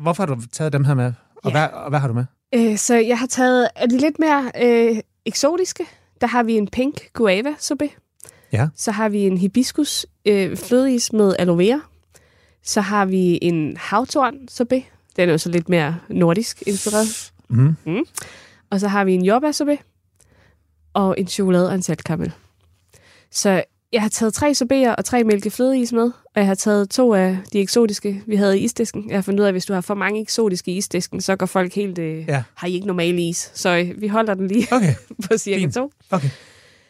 hvorfor 0.00 0.26
har 0.26 0.34
du 0.34 0.40
taget 0.52 0.72
dem 0.72 0.84
her 0.84 0.94
med? 0.94 1.12
Og, 1.36 1.50
Ja. 1.50 1.50
hvad, 1.50 1.68
og 1.72 1.88
hvad 1.90 1.98
har 1.98 2.08
du 2.08 2.14
med? 2.14 2.24
Øh, 2.54 2.78
så 2.78 2.94
jeg 2.94 3.18
har 3.18 3.26
taget 3.26 3.68
af 3.76 3.88
de 3.88 3.98
lidt 3.98 4.18
mere 4.18 4.50
øh, 4.62 4.96
eksotiske. 5.26 5.84
Der 6.20 6.26
har 6.26 6.42
vi 6.42 6.52
en 6.52 6.68
pink 6.68 7.12
guava 7.12 7.54
sorbet. 7.58 7.90
Ja. 8.52 8.68
Så 8.76 8.90
har 8.92 9.08
vi 9.08 9.18
en 9.18 9.38
hibiscus 9.38 10.06
øh, 10.24 10.56
flødeis 10.56 11.12
med 11.12 11.34
aloe 11.38 11.58
vera. 11.58 11.80
Så 12.62 12.80
har 12.80 13.04
vi 13.04 13.38
en 13.42 13.76
havtorn 13.76 14.34
sorbet. 14.48 14.82
Den 15.16 15.28
er 15.28 15.32
jo 15.32 15.38
så 15.38 15.48
lidt 15.50 15.68
mere 15.68 15.96
nordisk 16.08 16.62
inspireret. 16.66 17.32
Mm. 17.48 17.76
Og 18.70 18.80
så 18.80 18.88
har 18.88 19.04
vi 19.04 19.14
en 19.14 19.24
jordbær 19.24 19.52
sorbet. 19.52 19.78
og 20.94 21.14
en 21.20 21.26
chokolade 21.26 21.68
og 21.68 21.74
en 21.74 21.82
saltkaramel. 21.82 22.32
Så 23.30 23.62
jeg 23.92 24.02
har 24.02 24.08
taget 24.08 24.34
tre 24.34 24.54
sorbeer 24.54 24.94
og 24.94 25.04
tre 25.04 25.24
mælkeflødeis 25.24 25.92
med, 25.92 26.02
og 26.04 26.12
jeg 26.36 26.46
har 26.46 26.54
taget 26.54 26.90
to 26.90 27.14
af 27.14 27.38
de 27.52 27.60
eksotiske, 27.60 28.22
vi 28.26 28.36
havde 28.36 28.58
i 28.58 28.64
isdisken. 28.64 29.08
Jeg 29.10 29.16
har 29.16 29.22
fundet 29.22 29.40
ud 29.40 29.44
af, 29.44 29.48
at 29.48 29.54
hvis 29.54 29.64
du 29.64 29.72
har 29.72 29.80
for 29.80 29.94
mange 29.94 30.20
eksotiske 30.20 30.70
i 30.70 30.76
isdisken, 30.76 31.20
så 31.20 31.36
går 31.36 31.46
folk 31.46 31.74
helt, 31.74 31.98
øh, 31.98 32.24
Ja. 32.28 32.42
har 32.54 32.68
I 32.68 32.72
ikke 32.74 32.86
normal 32.86 33.18
is. 33.18 33.50
Så 33.54 33.68
øh, 33.78 34.00
vi 34.00 34.08
holder 34.08 34.34
den 34.34 34.48
lige 34.48 34.66
Okay, 34.72 34.94
på 35.30 35.36
cirka 35.38 35.58
Fint. 35.60 35.74
to. 35.74 35.90
okay. 36.10 36.28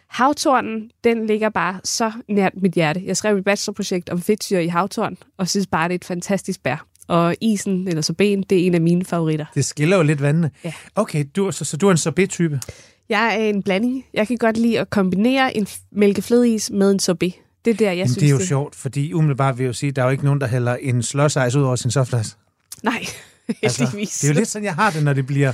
Havtornen, 0.09 0.91
den 1.05 1.27
ligger 1.27 1.49
bare 1.49 1.81
så 1.85 2.13
nært 2.29 2.53
mit 2.63 2.73
hjerte. 2.73 3.03
Jeg 3.07 3.17
skrev 3.17 3.37
et 3.37 3.45
bachelorprojekt 3.45 4.11
om 4.11 4.21
fedtsyre 4.23 4.65
i 4.65 4.69
havtorn, 4.69 5.17
og 5.37 5.49
synes 5.49 5.67
bare, 5.67 5.89
det 5.89 5.93
er 5.95 5.99
et 5.99 6.05
fantastisk 6.05 6.63
bær. 6.63 6.87
Og 7.09 7.35
isen, 7.41 7.89
eller 7.89 8.03
sorbeten, 8.03 8.45
det 8.51 8.63
er 8.63 8.67
en 8.67 8.75
af 8.75 8.81
mine 8.81 9.05
favoritter. 9.05 9.45
Det 9.55 9.65
skiller 9.65 9.97
jo 9.97 10.03
lidt 10.03 10.23
vandene. 10.23 10.51
Ja. 10.65 10.73
Okay, 10.95 11.25
du, 11.37 11.51
så, 11.53 11.65
så 11.65 11.77
du 11.77 11.87
er 11.87 11.91
en 11.91 11.97
sorbet-type. 11.97 12.61
Jeg 13.09 13.35
er 13.41 13.45
en 13.49 13.63
blanding. 13.63 14.05
Jeg 14.15 14.29
kan 14.29 14.37
godt 14.37 14.57
lide 14.57 14.81
at 14.81 14.91
kombinere 14.91 15.57
en 15.57 15.67
mælkeflødeis 15.93 16.71
med 16.71 16.91
en 16.91 16.99
sorbet. 16.99 17.35
Det 17.65 17.71
er 17.71 17.75
der, 17.75 17.87
jeg 17.87 17.97
Jamen, 17.97 18.09
synes, 18.09 18.19
det 18.19 18.27
er 18.27 18.31
jo 18.41 18.47
sjovt, 18.47 18.75
fordi 18.75 19.13
umiddelbart 19.13 19.59
vil 19.59 19.65
jeg 19.65 19.69
jo 19.69 19.73
sige, 19.73 19.91
at 19.91 19.97
der 19.97 20.03
er 20.03 20.07
jo 20.07 20.13
ikke 20.13 20.25
nogen, 20.25 20.41
der 20.41 20.47
hælder 20.47 20.77
en 20.77 21.03
slåsejs 21.03 21.55
ud 21.57 21.63
over 21.63 21.77
sin 21.77 21.91
softice. 21.91 22.37
Nej, 22.83 23.05
Altså, 23.63 23.83
heldigvis. 23.83 24.19
det 24.19 24.29
er 24.29 24.35
jo 24.35 24.39
lidt 24.39 24.49
sådan, 24.49 24.65
jeg 24.65 24.75
har 24.75 24.91
det, 24.91 25.05
når 25.05 25.13
det 25.13 25.27
bliver... 25.27 25.53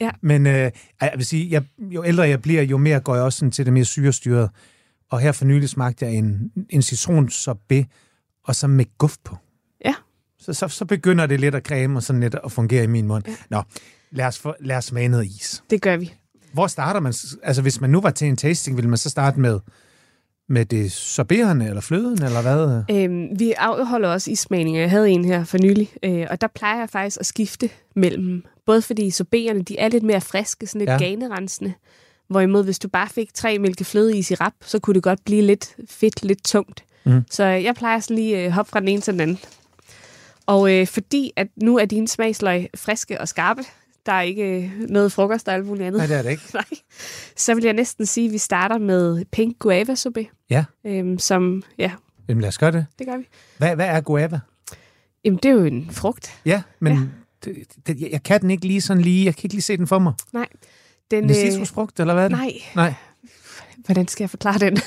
Ja. 0.00 0.10
Men 0.20 0.46
øh, 0.46 0.70
jeg 1.00 1.12
vil 1.16 1.26
sige, 1.26 1.50
jeg, 1.50 1.62
jo 1.78 2.04
ældre 2.04 2.22
jeg 2.28 2.42
bliver, 2.42 2.62
jo 2.62 2.78
mere 2.78 3.00
går 3.00 3.14
jeg 3.14 3.24
også 3.24 3.38
sådan 3.38 3.50
til 3.52 3.64
det 3.64 3.72
mere 3.72 3.84
syrestyret. 3.84 4.50
Og 5.10 5.20
her 5.20 5.32
for 5.32 5.44
nylig 5.44 5.68
smagte 5.68 6.04
jeg 6.04 6.14
en, 6.14 6.52
en 6.70 6.82
citronsorbet, 6.82 7.86
og 8.44 8.54
så 8.56 8.66
med 8.66 8.84
guf 8.98 9.16
på. 9.24 9.36
Ja. 9.84 9.94
Så, 10.38 10.52
så, 10.52 10.68
så 10.68 10.84
begynder 10.84 11.26
det 11.26 11.40
lidt 11.40 11.54
at 11.54 11.66
creme 11.66 11.98
og 11.98 12.02
sådan 12.02 12.20
lidt 12.20 12.36
at 12.44 12.52
fungere 12.52 12.84
i 12.84 12.86
min 12.86 13.06
mund. 13.06 13.24
Ja. 13.26 13.34
Nå, 13.50 13.62
lad 14.10 14.26
os, 14.26 14.38
få, 14.38 14.54
lad 14.60 14.76
os 14.76 14.84
smage 14.84 15.08
noget 15.08 15.26
is. 15.26 15.62
Det 15.70 15.82
gør 15.82 15.96
vi. 15.96 16.12
Hvor 16.52 16.66
starter 16.66 17.00
man? 17.00 17.14
Altså, 17.42 17.62
hvis 17.62 17.80
man 17.80 17.90
nu 17.90 18.00
var 18.00 18.10
til 18.10 18.28
en 18.28 18.36
tasting, 18.36 18.76
ville 18.76 18.88
man 18.88 18.98
så 18.98 19.10
starte 19.10 19.40
med, 19.40 19.60
med 20.48 20.64
det 20.64 20.92
sorberende 20.92 21.66
eller 21.66 21.80
fløden, 21.80 22.22
eller 22.22 22.42
hvad? 22.42 22.82
Øhm, 22.96 23.28
vi 23.38 23.52
afholder 23.52 24.08
også 24.08 24.30
ismagninger. 24.30 24.80
Jeg 24.80 24.90
havde 24.90 25.10
en 25.10 25.24
her 25.24 25.44
for 25.44 25.58
nylig, 25.58 25.90
øh, 26.02 26.26
og 26.30 26.40
der 26.40 26.46
plejer 26.54 26.78
jeg 26.78 26.90
faktisk 26.90 27.16
at 27.20 27.26
skifte 27.26 27.70
mellem. 27.96 28.44
Både 28.66 28.82
fordi 28.82 29.10
sorbeerne, 29.10 29.62
de 29.62 29.78
er 29.78 29.88
lidt 29.88 30.02
mere 30.04 30.20
friske, 30.20 30.66
sådan 30.66 30.78
lidt 30.78 30.90
Ja. 30.90 30.98
ganerensende. 30.98 31.72
Hvorimod, 32.28 32.64
hvis 32.64 32.78
du 32.78 32.88
bare 32.88 33.08
fik 33.08 33.34
tre 33.34 33.58
mælkeflødeis 33.58 34.30
i 34.30 34.34
rap, 34.34 34.52
så 34.64 34.78
kunne 34.78 34.94
det 34.94 35.02
godt 35.02 35.24
blive 35.24 35.42
lidt 35.42 35.76
fedt, 35.88 36.22
lidt 36.24 36.44
tungt. 36.44 36.84
Mm. 37.04 37.22
Så 37.30 37.44
øh, 37.44 37.64
jeg 37.64 37.74
plejer 37.74 38.00
sådan 38.00 38.16
lige 38.16 38.44
øh, 38.44 38.50
hoppe 38.50 38.70
fra 38.70 38.80
den 38.80 38.88
ene 38.88 39.00
til 39.00 39.12
den 39.12 39.20
anden. 39.20 39.38
Og 40.46 40.74
øh, 40.74 40.86
fordi 40.86 41.32
at 41.36 41.46
nu 41.56 41.78
er 41.78 41.84
dine 41.84 42.08
smagsløg 42.08 42.68
friske 42.76 43.20
og 43.20 43.28
skarpe, 43.28 43.62
der 44.06 44.12
er 44.12 44.20
ikke 44.22 44.62
øh, 44.64 44.70
noget 44.88 45.12
frokost 45.12 45.48
og 45.48 45.54
alt 45.54 45.66
muligt 45.66 45.86
andet. 45.86 45.98
Nej, 45.98 46.06
det 46.06 46.16
er 46.16 46.22
det 46.22 46.30
ikke. 46.30 46.42
Nej. 46.54 46.64
Så 47.36 47.54
vil 47.54 47.64
jeg 47.64 47.72
næsten 47.72 48.06
sige, 48.06 48.26
at 48.26 48.32
vi 48.32 48.38
starter 48.38 48.78
med 48.78 49.24
pink 49.24 49.58
guava 49.58 49.94
sorbet, 49.94 50.26
Ja, 50.50 50.64
øhm, 50.86 51.18
som, 51.18 51.62
ja, 51.78 51.92
Jamen, 52.28 52.40
lad 52.40 52.48
os 52.48 52.58
gøre 52.58 52.72
det. 52.72 52.86
det 52.98 53.06
gør 53.06 53.16
vi. 53.16 53.24
Hvad, 53.58 53.74
hvad 53.74 53.86
er 53.86 54.00
guava? 54.00 54.40
Jamen, 55.24 55.38
det 55.42 55.48
er 55.48 55.52
jo 55.52 55.64
en 55.64 55.88
frugt. 55.90 56.40
Ja, 56.44 56.62
men 56.80 56.92
Ja. 56.92 57.00
Det, 57.44 57.56
det, 57.86 58.00
jeg 58.12 58.22
kan 58.22 58.40
den 58.40 58.50
ikke 58.50 58.66
lige 58.66 58.80
sådan 58.80 59.02
lige. 59.02 59.24
Jeg 59.24 59.34
kan 59.36 59.44
ikke 59.44 59.54
lige 59.54 59.62
se 59.62 59.76
den 59.76 59.86
for 59.86 59.98
mig. 59.98 60.12
Nej. 60.32 60.46
Den, 61.10 61.24
En 61.24 61.34
citrusfrugt, 61.34 62.00
eller 62.00 62.14
hvad 62.14 62.24
er 62.24 62.28
det? 62.28 62.38
nej, 62.38 62.52
Nej. 62.76 62.94
hvordan 63.76 64.08
skal 64.08 64.22
jeg 64.24 64.30
forklare 64.30 64.58
den? 64.70 64.78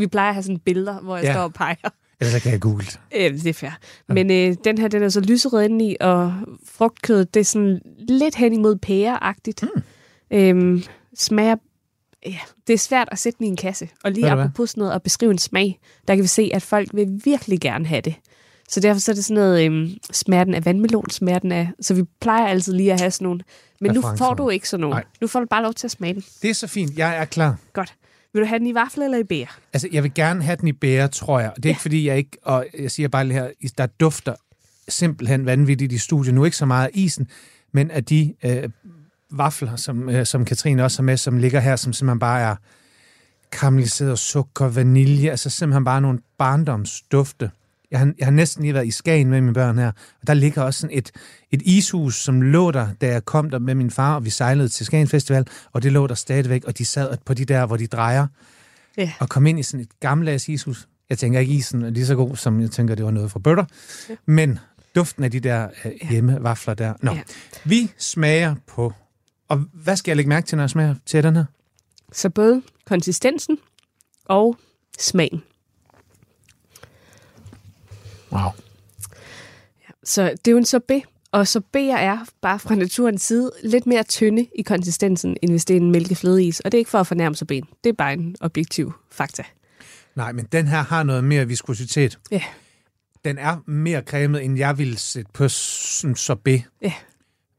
vi 0.00 0.06
plejer 0.06 0.28
at 0.28 0.34
have 0.34 0.42
sådan 0.42 0.58
billeder, 0.58 1.00
hvor 1.00 1.16
jeg 1.16 1.24
ja. 1.24 1.32
står 1.32 1.42
og 1.42 1.52
peger. 1.54 1.74
Ellers 2.20 2.32
så 2.32 2.40
kan 2.40 2.52
jeg 2.52 2.60
google 2.60 2.84
det. 2.84 3.00
Øh, 3.16 3.32
det 3.32 3.46
er 3.46 3.52
fair. 3.52 3.70
Men 4.08 4.30
øh, 4.30 4.56
den 4.64 4.78
her, 4.78 4.88
den 4.88 5.02
er 5.02 5.08
så 5.08 5.20
lyserød 5.20 5.62
indeni, 5.64 5.96
og 6.00 6.34
frugtkødet, 6.64 7.34
det 7.34 7.40
er 7.40 7.44
sådan 7.44 7.80
lidt 7.98 8.34
hen 8.34 8.52
imod 8.52 8.76
pæreagtigt. 8.76 9.62
Mm. 9.62 9.82
Øhm, 10.36 10.82
smager... 11.16 11.56
Ja, 12.26 12.38
det 12.66 12.72
er 12.72 12.78
svært 12.78 13.08
at 13.12 13.18
sætte 13.18 13.38
den 13.38 13.46
i 13.46 13.48
en 13.48 13.56
kasse. 13.56 13.88
Og 14.04 14.12
lige 14.12 14.30
apropos 14.30 14.70
sådan 14.70 14.80
noget 14.80 14.94
at 14.94 15.02
beskrive 15.02 15.30
en 15.30 15.38
smag, 15.38 15.78
der 16.08 16.14
kan 16.14 16.22
vi 16.22 16.28
se, 16.28 16.50
at 16.54 16.62
folk 16.62 16.88
vil 16.94 17.20
virkelig 17.24 17.60
gerne 17.60 17.86
have 17.86 18.00
det. 18.00 18.14
Så 18.68 18.80
derfor 18.80 19.00
så 19.00 19.12
er 19.12 19.14
det 19.14 19.24
sådan 19.24 19.34
noget, 19.42 19.64
øhm, 19.64 19.90
smager 20.12 20.44
den 20.44 20.54
af 20.54 20.64
vandmelon, 20.64 21.10
smager 21.10 21.38
den 21.38 21.52
af... 21.52 21.70
Så 21.80 21.94
vi 21.94 22.02
plejer 22.20 22.46
altid 22.46 22.72
lige 22.72 22.92
at 22.92 23.00
have 23.00 23.10
sådan 23.10 23.24
nogle. 23.24 23.40
Men 23.80 23.94
nu 23.94 24.02
får 24.18 24.34
du 24.34 24.48
ikke 24.48 24.68
sådan 24.68 24.80
nogle. 24.80 24.94
Nej. 24.94 25.04
Nu 25.20 25.26
får 25.26 25.40
du 25.40 25.46
bare 25.46 25.62
lov 25.62 25.74
til 25.74 25.86
at 25.86 25.90
smage 25.90 26.14
den. 26.14 26.24
Det 26.42 26.50
er 26.50 26.54
så 26.54 26.66
fint. 26.66 26.98
Jeg 26.98 27.16
er 27.16 27.24
klar. 27.24 27.56
Godt. 27.72 27.94
Vil 28.38 28.44
du 28.44 28.48
have 28.48 28.58
den 28.58 28.66
i 28.66 28.74
vaffel 28.74 29.02
eller 29.02 29.18
i 29.18 29.24
bær? 29.24 29.58
Altså, 29.72 29.88
jeg 29.92 30.02
vil 30.02 30.14
gerne 30.14 30.42
have 30.42 30.56
den 30.56 30.68
i 30.68 30.72
bære, 30.72 31.08
tror 31.08 31.40
jeg. 31.40 31.52
Det 31.56 31.64
er 31.64 31.68
ja. 31.68 31.70
ikke, 31.70 31.80
fordi 31.80 32.06
jeg 32.06 32.16
ikke... 32.16 32.38
Og 32.42 32.66
jeg 32.78 32.90
siger 32.90 33.08
bare 33.08 33.24
lige 33.24 33.40
her, 33.40 33.48
der 33.78 33.86
dufter 33.86 34.34
simpelthen 34.88 35.46
vanvittigt 35.46 35.92
i 35.92 35.98
studiet. 35.98 36.34
Nu 36.34 36.44
ikke 36.44 36.56
så 36.56 36.66
meget 36.66 36.86
af 36.86 36.90
isen, 36.94 37.28
men 37.72 37.90
af 37.90 38.04
de 38.04 38.34
øh, 38.44 38.68
vafler, 39.30 39.76
som, 39.76 40.08
øh, 40.08 40.26
som 40.26 40.44
Katrine 40.44 40.84
også 40.84 40.98
har 40.98 41.04
med, 41.04 41.16
som 41.16 41.38
ligger 41.38 41.60
her, 41.60 41.76
som 41.76 41.92
simpelthen 41.92 42.18
bare 42.18 42.40
er 42.40 42.56
karamelliseret 43.52 44.18
sukker, 44.18 44.68
vanilje, 44.68 45.30
altså 45.30 45.50
simpelthen 45.50 45.84
bare 45.84 46.00
nogle 46.00 46.18
barndomsdufte. 46.38 47.50
Jeg 47.90 47.98
har, 47.98 48.12
jeg 48.18 48.26
har 48.26 48.32
næsten 48.32 48.62
lige 48.62 48.74
været 48.74 48.86
i 48.86 48.90
Skagen 48.90 49.30
med 49.30 49.40
mine 49.40 49.54
børn 49.54 49.78
her, 49.78 49.92
og 50.20 50.26
der 50.26 50.34
ligger 50.34 50.62
også 50.62 50.80
sådan 50.80 50.96
et, 50.98 51.10
et 51.50 51.62
ishus, 51.64 52.14
som 52.16 52.42
lå 52.42 52.70
der, 52.70 52.88
da 53.00 53.06
jeg 53.06 53.24
kom 53.24 53.50
der 53.50 53.58
med 53.58 53.74
min 53.74 53.90
far, 53.90 54.14
og 54.14 54.24
vi 54.24 54.30
sejlede 54.30 54.68
til 54.68 54.86
Skagen 54.86 55.08
Festival, 55.08 55.46
og 55.72 55.82
det 55.82 55.92
lå 55.92 56.06
der 56.06 56.14
stadigvæk, 56.14 56.64
og 56.64 56.78
de 56.78 56.84
sad 56.86 57.16
på 57.24 57.34
de 57.34 57.44
der, 57.44 57.66
hvor 57.66 57.76
de 57.76 57.86
drejer, 57.86 58.26
Ja. 58.98 59.12
og 59.20 59.28
kom 59.28 59.46
ind 59.46 59.58
i 59.58 59.62
sådan 59.62 59.80
et 59.80 60.00
gammeldags 60.00 60.48
ishus. 60.48 60.88
Jeg 61.10 61.18
tænker 61.18 61.40
ikke, 61.40 61.52
isen 61.52 61.82
er 61.82 61.90
lige 61.90 62.06
så 62.06 62.14
god, 62.14 62.36
som 62.36 62.60
jeg 62.60 62.70
tænker, 62.70 62.94
det 62.94 63.04
var 63.04 63.10
noget 63.10 63.30
fra 63.30 63.38
bøtter. 63.38 63.64
Ja. 64.08 64.14
Men 64.26 64.58
duften 64.94 65.24
af 65.24 65.30
de 65.30 65.40
der 65.40 65.68
øh, 65.84 65.92
hjemmevafler 66.10 66.74
der. 66.74 66.94
Nå, 67.02 67.12
ja. 67.12 67.20
Vi 67.64 67.90
smager 67.98 68.54
på... 68.66 68.92
Og 69.48 69.64
hvad 69.72 69.96
skal 69.96 70.10
jeg 70.10 70.16
lægge 70.16 70.28
mærke 70.28 70.46
til, 70.46 70.56
når 70.56 70.62
jeg 70.62 70.70
smager 70.70 70.94
til 71.06 71.22
den 71.22 71.36
her? 71.36 71.44
Så 72.12 72.30
både 72.30 72.62
konsistensen 72.86 73.58
og 74.24 74.56
smagen. 74.98 75.42
Wow. 78.32 78.50
Så 80.04 80.22
det 80.22 80.48
er 80.48 80.52
jo 80.52 80.58
en 80.58 80.64
sorbet, 80.64 81.02
og 81.32 81.48
sorbeter 81.48 81.96
er 81.96 82.18
bare 82.42 82.58
fra 82.58 82.74
naturens 82.74 83.22
side 83.22 83.50
lidt 83.62 83.86
mere 83.86 84.02
tynde 84.02 84.46
i 84.58 84.62
konsistensen, 84.62 85.36
end 85.42 85.50
hvis 85.50 85.64
det 85.64 85.76
er 85.76 85.80
en 85.80 85.90
mælkeflødeis. 85.90 86.60
Og 86.60 86.72
det 86.72 86.78
er 86.78 86.80
ikke 86.80 86.90
for 86.90 87.00
at 87.00 87.06
fornærme 87.06 87.36
sorbeten. 87.36 87.68
Det 87.84 87.90
er 87.90 87.94
bare 87.94 88.12
en 88.12 88.36
objektiv 88.40 88.92
fakta. 89.10 89.42
Nej, 90.14 90.32
men 90.32 90.44
den 90.52 90.66
her 90.66 90.82
har 90.82 91.02
noget 91.02 91.24
mere 91.24 91.46
viskositet. 91.48 92.18
Ja, 92.30 92.42
Den 93.24 93.38
er 93.38 93.56
mere 93.66 94.00
cremet, 94.00 94.44
end 94.44 94.58
jeg 94.58 94.78
ville 94.78 94.98
sætte 94.98 95.30
på 95.34 95.48
sådan 95.48 96.16
sorbet. 96.16 96.62
ja. 96.82 96.92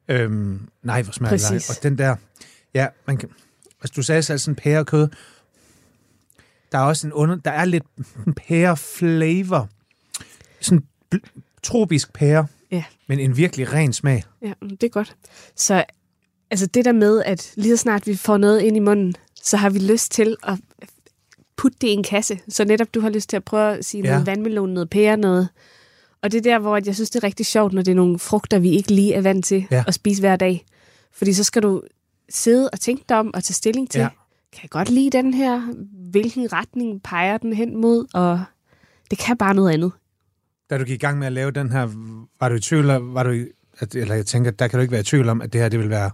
Øhm, 0.07 0.69
nej, 0.83 1.01
hvor 1.01 1.11
smager 1.13 1.37
det. 1.37 1.69
Og 1.69 1.83
den 1.83 1.97
der... 1.97 2.15
Ja, 2.73 2.87
man 3.07 3.17
kan... 3.17 3.29
Altså, 3.81 3.93
du 3.95 4.01
sagde 4.03 4.23
selv 4.23 4.39
sådan 4.39 4.55
pærekød. 4.55 5.07
Der 6.71 6.77
er 6.77 6.83
også 6.83 7.07
en 7.07 7.13
under... 7.13 7.35
Der 7.35 7.51
er 7.51 7.65
lidt 7.65 7.83
pære-flavor. 8.35 9.69
Sådan 10.61 10.83
tropisk 11.63 12.13
pære, 12.13 12.47
Ja, 12.71 12.83
men 13.07 13.19
en 13.19 13.37
virkelig 13.37 13.73
ren 13.73 13.93
smag. 13.93 14.23
ja, 14.41 14.53
det 14.61 14.83
er 14.83 14.87
godt. 14.89 15.15
Så 15.55 15.83
altså 16.51 16.65
det 16.65 16.85
der 16.85 16.91
med, 16.91 17.23
at 17.25 17.53
lige 17.55 17.77
så 17.77 17.81
snart 17.81 18.07
vi 18.07 18.15
får 18.15 18.37
noget 18.37 18.61
ind 18.61 18.77
i 18.77 18.79
munden, 18.79 19.13
så 19.43 19.57
har 19.57 19.69
vi 19.69 19.79
lyst 19.79 20.11
til 20.11 20.35
at 20.43 20.53
putte 21.57 21.77
det 21.81 21.87
i 21.87 21.91
en 21.91 22.03
kasse. 22.03 22.39
Så 22.49 22.65
netop 22.65 22.93
du 22.93 23.01
har 23.01 23.09
lyst 23.09 23.29
til 23.29 23.37
at 23.37 23.43
prøve 23.43 23.77
at 23.77 23.85
sige 23.85 24.03
Ja. 24.03 24.09
noget 24.11 24.25
vandmelon, 24.27 24.69
noget 24.69 24.89
pære, 24.89 25.17
noget. 25.17 25.49
Og 26.21 26.31
det 26.31 26.37
er 26.37 26.41
der, 26.41 26.59
hvor 26.59 26.79
jeg 26.85 26.95
synes, 26.95 27.09
det 27.09 27.19
er 27.19 27.23
rigtig 27.27 27.45
sjovt, 27.45 27.73
når 27.73 27.81
det 27.81 27.91
er 27.91 27.95
nogle 27.95 28.19
frugter, 28.19 28.59
vi 28.59 28.69
ikke 28.69 28.91
lige 28.91 29.13
er 29.13 29.21
vant 29.21 29.45
til 29.45 29.67
Ja. 29.71 29.83
at 29.87 29.93
spise 29.93 30.21
hver 30.21 30.35
dag. 30.35 30.65
Fordi 31.11 31.33
så 31.33 31.43
skal 31.43 31.63
du 31.63 31.81
sidde 32.29 32.69
og 32.69 32.79
tænke 32.79 33.03
dig 33.09 33.17
om 33.19 33.31
og 33.33 33.43
tage 33.43 33.53
stilling 33.53 33.89
til, 33.91 33.99
ja. 33.99 34.07
kan 34.51 34.59
jeg 34.63 34.69
godt 34.69 34.89
lide 34.89 35.09
den 35.09 35.33
her? 35.33 35.61
Hvilken 36.11 36.53
retning 36.53 37.03
peger 37.03 37.37
den 37.37 37.53
hen 37.53 37.77
mod? 37.81 38.05
Og 38.13 38.43
det 39.11 39.17
kan 39.19 39.37
bare 39.37 39.53
noget 39.53 39.71
andet. 39.73 39.91
Da 40.69 40.77
du 40.77 40.83
gik 40.83 40.95
i 40.95 41.05
gang 41.05 41.19
med 41.19 41.27
at 41.27 41.33
lave 41.33 41.51
den 41.51 41.71
her, 41.71 41.85
var 42.39 42.49
du 42.49 42.55
i 42.55 42.59
tvivl 42.59 42.89
om, 42.89 43.13
var 43.13 43.23
du 43.23 43.29
i, 43.31 43.45
at, 43.79 43.95
eller 43.95 44.15
jeg 44.15 44.25
tænker, 44.25 44.51
der 44.51 44.67
kan 44.67 44.77
du 44.77 44.81
ikke 44.81 44.91
være 44.91 45.01
i 45.01 45.03
tvivl 45.03 45.29
om, 45.29 45.41
at 45.41 45.53
det 45.53 45.61
her, 45.61 45.69
det 45.69 45.79
vil 45.79 45.89
være, 45.89 46.11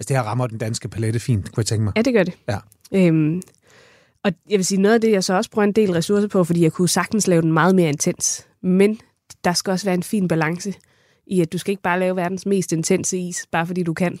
altså 0.00 0.08
det 0.08 0.16
her 0.16 0.22
rammer 0.22 0.46
den 0.46 0.58
danske 0.58 0.88
palette 0.88 1.20
fint, 1.20 1.44
kunne 1.52 1.60
jeg 1.60 1.66
tænke 1.66 1.84
mig. 1.84 1.92
Ja, 1.96 2.02
det 2.02 2.12
gør 2.14 2.22
det. 2.22 2.34
Ja. 2.48 2.58
Øhm, 2.94 3.42
og 4.24 4.32
jeg 4.50 4.58
vil 4.58 4.64
sige, 4.64 4.80
noget 4.80 4.94
af 4.94 5.00
det, 5.00 5.10
jeg 5.12 5.24
så 5.24 5.34
også 5.34 5.50
bruger 5.50 5.64
en 5.64 5.72
del 5.72 5.92
ressourcer 5.92 6.28
på, 6.28 6.44
fordi 6.44 6.62
jeg 6.62 6.72
kunne 6.72 6.88
sagtens 6.88 7.26
lave 7.26 7.42
den 7.42 7.52
meget 7.52 7.74
mere 7.74 7.88
intens. 7.88 8.46
Men 8.62 9.00
der 9.44 9.52
skal 9.52 9.70
også 9.70 9.86
være 9.86 9.94
en 9.94 10.02
fin 10.02 10.28
balance 10.28 10.74
i, 11.26 11.40
at 11.40 11.52
du 11.52 11.58
skal 11.58 11.70
ikke 11.70 11.82
bare 11.82 11.98
lave 12.00 12.16
verdens 12.16 12.46
mest 12.46 12.72
intense 12.72 13.18
is, 13.18 13.46
bare 13.52 13.66
fordi 13.66 13.82
du 13.82 13.94
kan. 13.94 14.18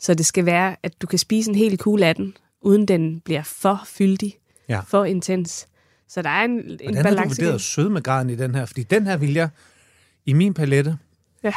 Så 0.00 0.14
det 0.14 0.26
skal 0.26 0.46
være, 0.46 0.76
at 0.82 1.02
du 1.02 1.06
kan 1.06 1.18
spise 1.18 1.50
en 1.50 1.54
hel 1.54 1.78
kugle 1.78 2.06
af 2.06 2.14
den, 2.14 2.36
uden 2.62 2.88
den 2.88 3.20
bliver 3.20 3.42
for 3.42 3.82
fyldig, 3.86 4.34
Ja. 4.68 4.80
for 4.80 5.04
intens. 5.04 5.66
Så 6.14 6.22
der 6.22 6.30
er 6.30 6.44
en, 6.44 6.50
en 6.50 6.76
Hvordan 6.76 6.94
har 6.96 7.02
du 7.02 7.08
balance. 7.16 7.42
vurderet 7.42 7.60
sødmegraden 7.60 8.30
i 8.30 8.34
den 8.34 8.54
her? 8.54 8.64
Fordi 8.66 8.82
den 8.82 9.06
her 9.06 9.16
vil 9.16 9.32
jeg, 9.34 9.48
i 10.26 10.32
min 10.32 10.54
palette, 10.54 10.96
Ja. 11.42 11.52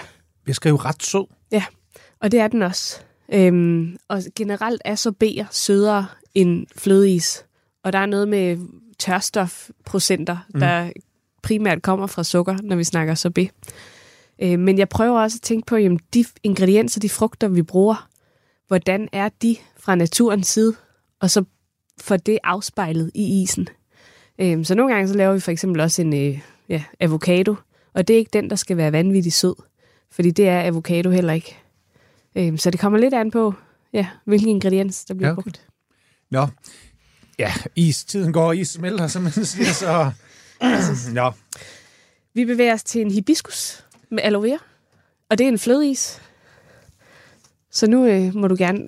beskrive 0.46 0.78
ret 0.78 1.04
sød. 1.04 1.26
Ja, 1.52 1.66
og 2.20 2.32
det 2.32 2.40
er 2.40 2.48
den 2.48 2.62
også. 2.62 3.00
Øhm, 3.34 3.98
og 4.08 4.22
generelt 4.36 4.82
er 4.86 4.96
sorbeter 4.96 5.46
sødere 5.52 6.06
end 6.36 6.68
flødeis. 6.78 7.46
Og 7.84 7.94
der 7.94 8.00
er 8.00 8.06
noget 8.06 8.28
med 8.28 8.58
tørstofprocenter, 9.00 10.38
mm. 10.54 10.60
der 10.60 10.92
primært 11.44 11.82
kommer 11.82 12.08
fra 12.08 12.24
sukker, 12.24 12.58
når 12.64 12.76
vi 12.76 12.84
snakker 12.84 13.16
sorbet. 13.16 13.50
Øh, 14.42 14.60
men 14.60 14.78
jeg 14.78 14.90
prøver 14.90 15.20
også 15.22 15.38
at 15.38 15.42
tænke 15.42 15.66
på, 15.66 15.76
jamen, 15.76 16.00
de 16.14 16.26
ingredienser, 16.44 17.00
de 17.00 17.10
frugter, 17.10 17.48
vi 17.48 17.62
bruger, 17.62 18.10
hvordan 18.68 19.10
er 19.12 19.30
de 19.42 19.56
fra 19.78 19.96
naturens 19.96 20.48
side? 20.48 20.76
Og 21.20 21.30
så 21.30 21.44
får 22.02 22.18
det 22.18 22.40
afspejlet 22.44 23.12
i 23.16 23.42
isen. 23.44 23.68
Øhm, 24.40 24.64
så 24.64 24.76
nogle 24.76 24.94
gange 24.94 25.08
så 25.08 25.14
laver 25.14 25.34
vi 25.34 25.40
for 25.40 25.52
eksempel 25.52 25.82
også 25.82 26.02
en 26.02 26.14
øh, 26.14 26.40
ja, 26.70 26.84
avocado, 27.00 27.56
og 27.94 28.08
det 28.08 28.14
er 28.14 28.18
ikke 28.18 28.30
den, 28.34 28.50
der 28.50 28.56
skal 28.56 28.78
være 28.78 28.92
vanvittigt 28.92 29.36
sød, 29.36 29.56
fordi 30.12 30.32
det 30.32 30.48
er 30.48 30.62
avocado 30.64 31.10
heller 31.10 31.34
ikke. 31.34 31.58
Øhm, 32.36 32.58
så 32.58 32.70
det 32.70 32.80
kommer 32.80 33.00
lidt 33.00 33.14
an 33.14 33.32
på, 33.32 33.54
ja, 33.94 34.08
hvilken 34.26 34.50
ingrediens, 34.50 35.06
der 35.06 35.14
bliver 35.14 35.28
Ja, 35.28 35.34
okay. 35.34 35.44
brugt. 35.44 35.68
Nå, 36.32 36.48
ja, 37.40 37.54
is, 37.76 38.06
tiden 38.06 38.34
går, 38.34 38.54
is 38.54 38.70
smelter, 38.70 39.08
som 39.08 39.22
man 39.22 39.32
siger, 39.32 39.74
så... 39.84 40.12
Nå, 41.14 41.32
Vi 42.34 42.46
bevæger 42.46 42.74
os 42.74 42.84
til 42.84 43.02
en 43.02 43.12
hibiscus 43.12 43.86
med 44.12 44.24
aloe 44.24 44.44
vera, 44.44 44.58
og 45.30 45.38
det 45.38 45.44
er 45.44 45.48
en 45.48 45.60
flødeis. 45.60 46.22
Så 47.72 47.88
nu 47.88 48.06
øh, 48.06 48.36
må 48.36 48.48
du 48.48 48.56
gerne 48.60 48.80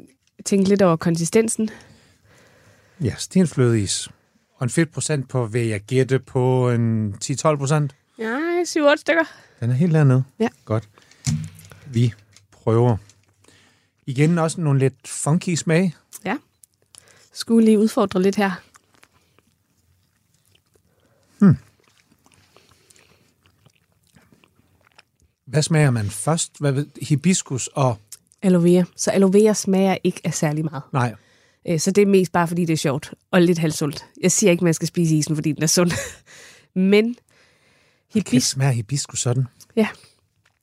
tænke 0.46 0.70
lidt 0.70 0.82
over 0.82 0.96
konsistensen. 0.96 1.70
ja, 3.04 3.16
stenflødeis. 3.18 4.10
Og 4.60 4.64
en 4.64 4.70
fedtprocent 4.70 5.30
på, 5.30 5.46
vil 5.46 5.68
jeg 5.68 5.82
gætte 5.82 6.20
på 6.20 6.72
en 6.72 7.16
10-12 7.26 7.56
procent. 7.56 7.96
Ja, 8.18 8.64
7-8 8.64 8.96
stykker. 8.96 9.24
Den 9.60 9.70
er 9.70 9.74
helt 9.74 9.94
dernede. 9.94 10.24
Ja. 10.40 10.48
Godt. 10.66 10.90
Vi 11.88 12.14
prøver. 12.52 12.98
Igen 14.06 14.38
også 14.38 14.62
nogle 14.62 14.80
lidt 14.80 15.08
funky 15.08 15.56
smag. 15.56 15.96
Ja. 16.26 16.38
Skulle 17.34 17.66
lige 17.66 17.80
udfordre 17.80 18.22
lidt 18.22 18.36
her. 18.36 18.52
Hvad 25.46 25.62
smager 25.62 25.92
man 25.92 26.10
først? 26.10 26.60
Hvad 26.60 26.72
ved, 26.72 26.88
hibiscus 27.02 27.68
og... 27.68 27.98
Aloe 28.42 28.64
vera. 28.64 28.84
Så 28.96 29.12
aloe 29.12 29.34
vera 29.34 29.54
smager 29.54 29.98
ikke 30.04 30.22
af 30.24 30.34
særlig 30.34 30.66
meget. 30.66 30.84
Nej, 30.94 31.16
Så 31.78 31.92
det 31.92 32.02
er 32.02 32.06
mest 32.06 32.32
bare, 32.32 32.48
fordi 32.48 32.66
det 32.66 32.74
er 32.74 32.78
sjovt 32.78 33.14
og 33.32 33.42
lidt 33.42 33.58
halvsundt. 33.58 34.06
Jeg 34.22 34.32
siger 34.32 34.52
ikke, 34.52 34.64
man 34.64 34.74
skal 34.74 34.88
spise 34.88 35.16
isen, 35.16 35.36
fordi 35.36 35.52
den 35.52 35.64
er 35.64 35.68
sund. 35.68 35.92
Men 36.92 37.14
kan 38.14 38.24
hibis, 38.26 38.44
smager 38.44 38.72
hibiscus 38.72 39.20
sådan? 39.20 39.48
ja. 39.76 39.88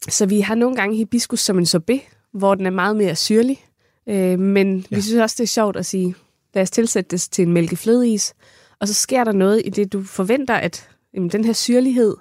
Så 0.08 0.26
vi 0.26 0.40
har 0.40 0.54
nogle 0.54 0.76
gange 0.76 0.96
hibiscus 0.96 1.40
som 1.40 1.58
en 1.58 1.66
sorbet, 1.66 2.00
hvor 2.32 2.54
den 2.54 2.66
er 2.66 2.70
meget 2.70 2.96
mere 2.96 3.16
syrlig. 3.16 3.64
Øh, 4.08 4.38
Men 4.38 4.86
ja. 4.90 4.96
vi 4.96 5.02
synes 5.02 5.20
også, 5.20 5.34
det 5.38 5.42
er 5.42 5.48
sjovt 5.48 5.76
at 5.76 5.86
sige, 5.86 6.14
lad 6.54 6.62
os 6.62 6.70
tilsætte 6.70 7.10
det 7.10 7.20
til 7.20 7.42
en 7.46 7.52
mælkeflødeis. 7.52 8.34
Og 8.80 8.88
så 8.88 8.94
sker 8.94 9.24
der 9.24 9.32
noget 9.32 9.62
i 9.64 9.70
det, 9.70 9.92
du 9.92 10.02
forventer, 10.02 10.54
at 10.54 10.88
jamen, 11.14 11.28
den 11.30 11.44
her 11.44 11.52
syrlighed, 11.52 12.16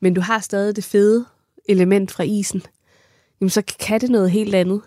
men 0.00 0.14
du 0.14 0.20
har 0.20 0.40
stadig 0.40 0.76
det 0.76 0.84
fede 0.84 1.24
element 1.68 2.10
fra 2.10 2.24
isen, 2.24 2.62
jamen, 3.40 3.50
så 3.50 3.62
kan 3.80 4.00
det 4.00 4.10
noget 4.10 4.30
helt 4.30 4.54
andet. 4.54 4.80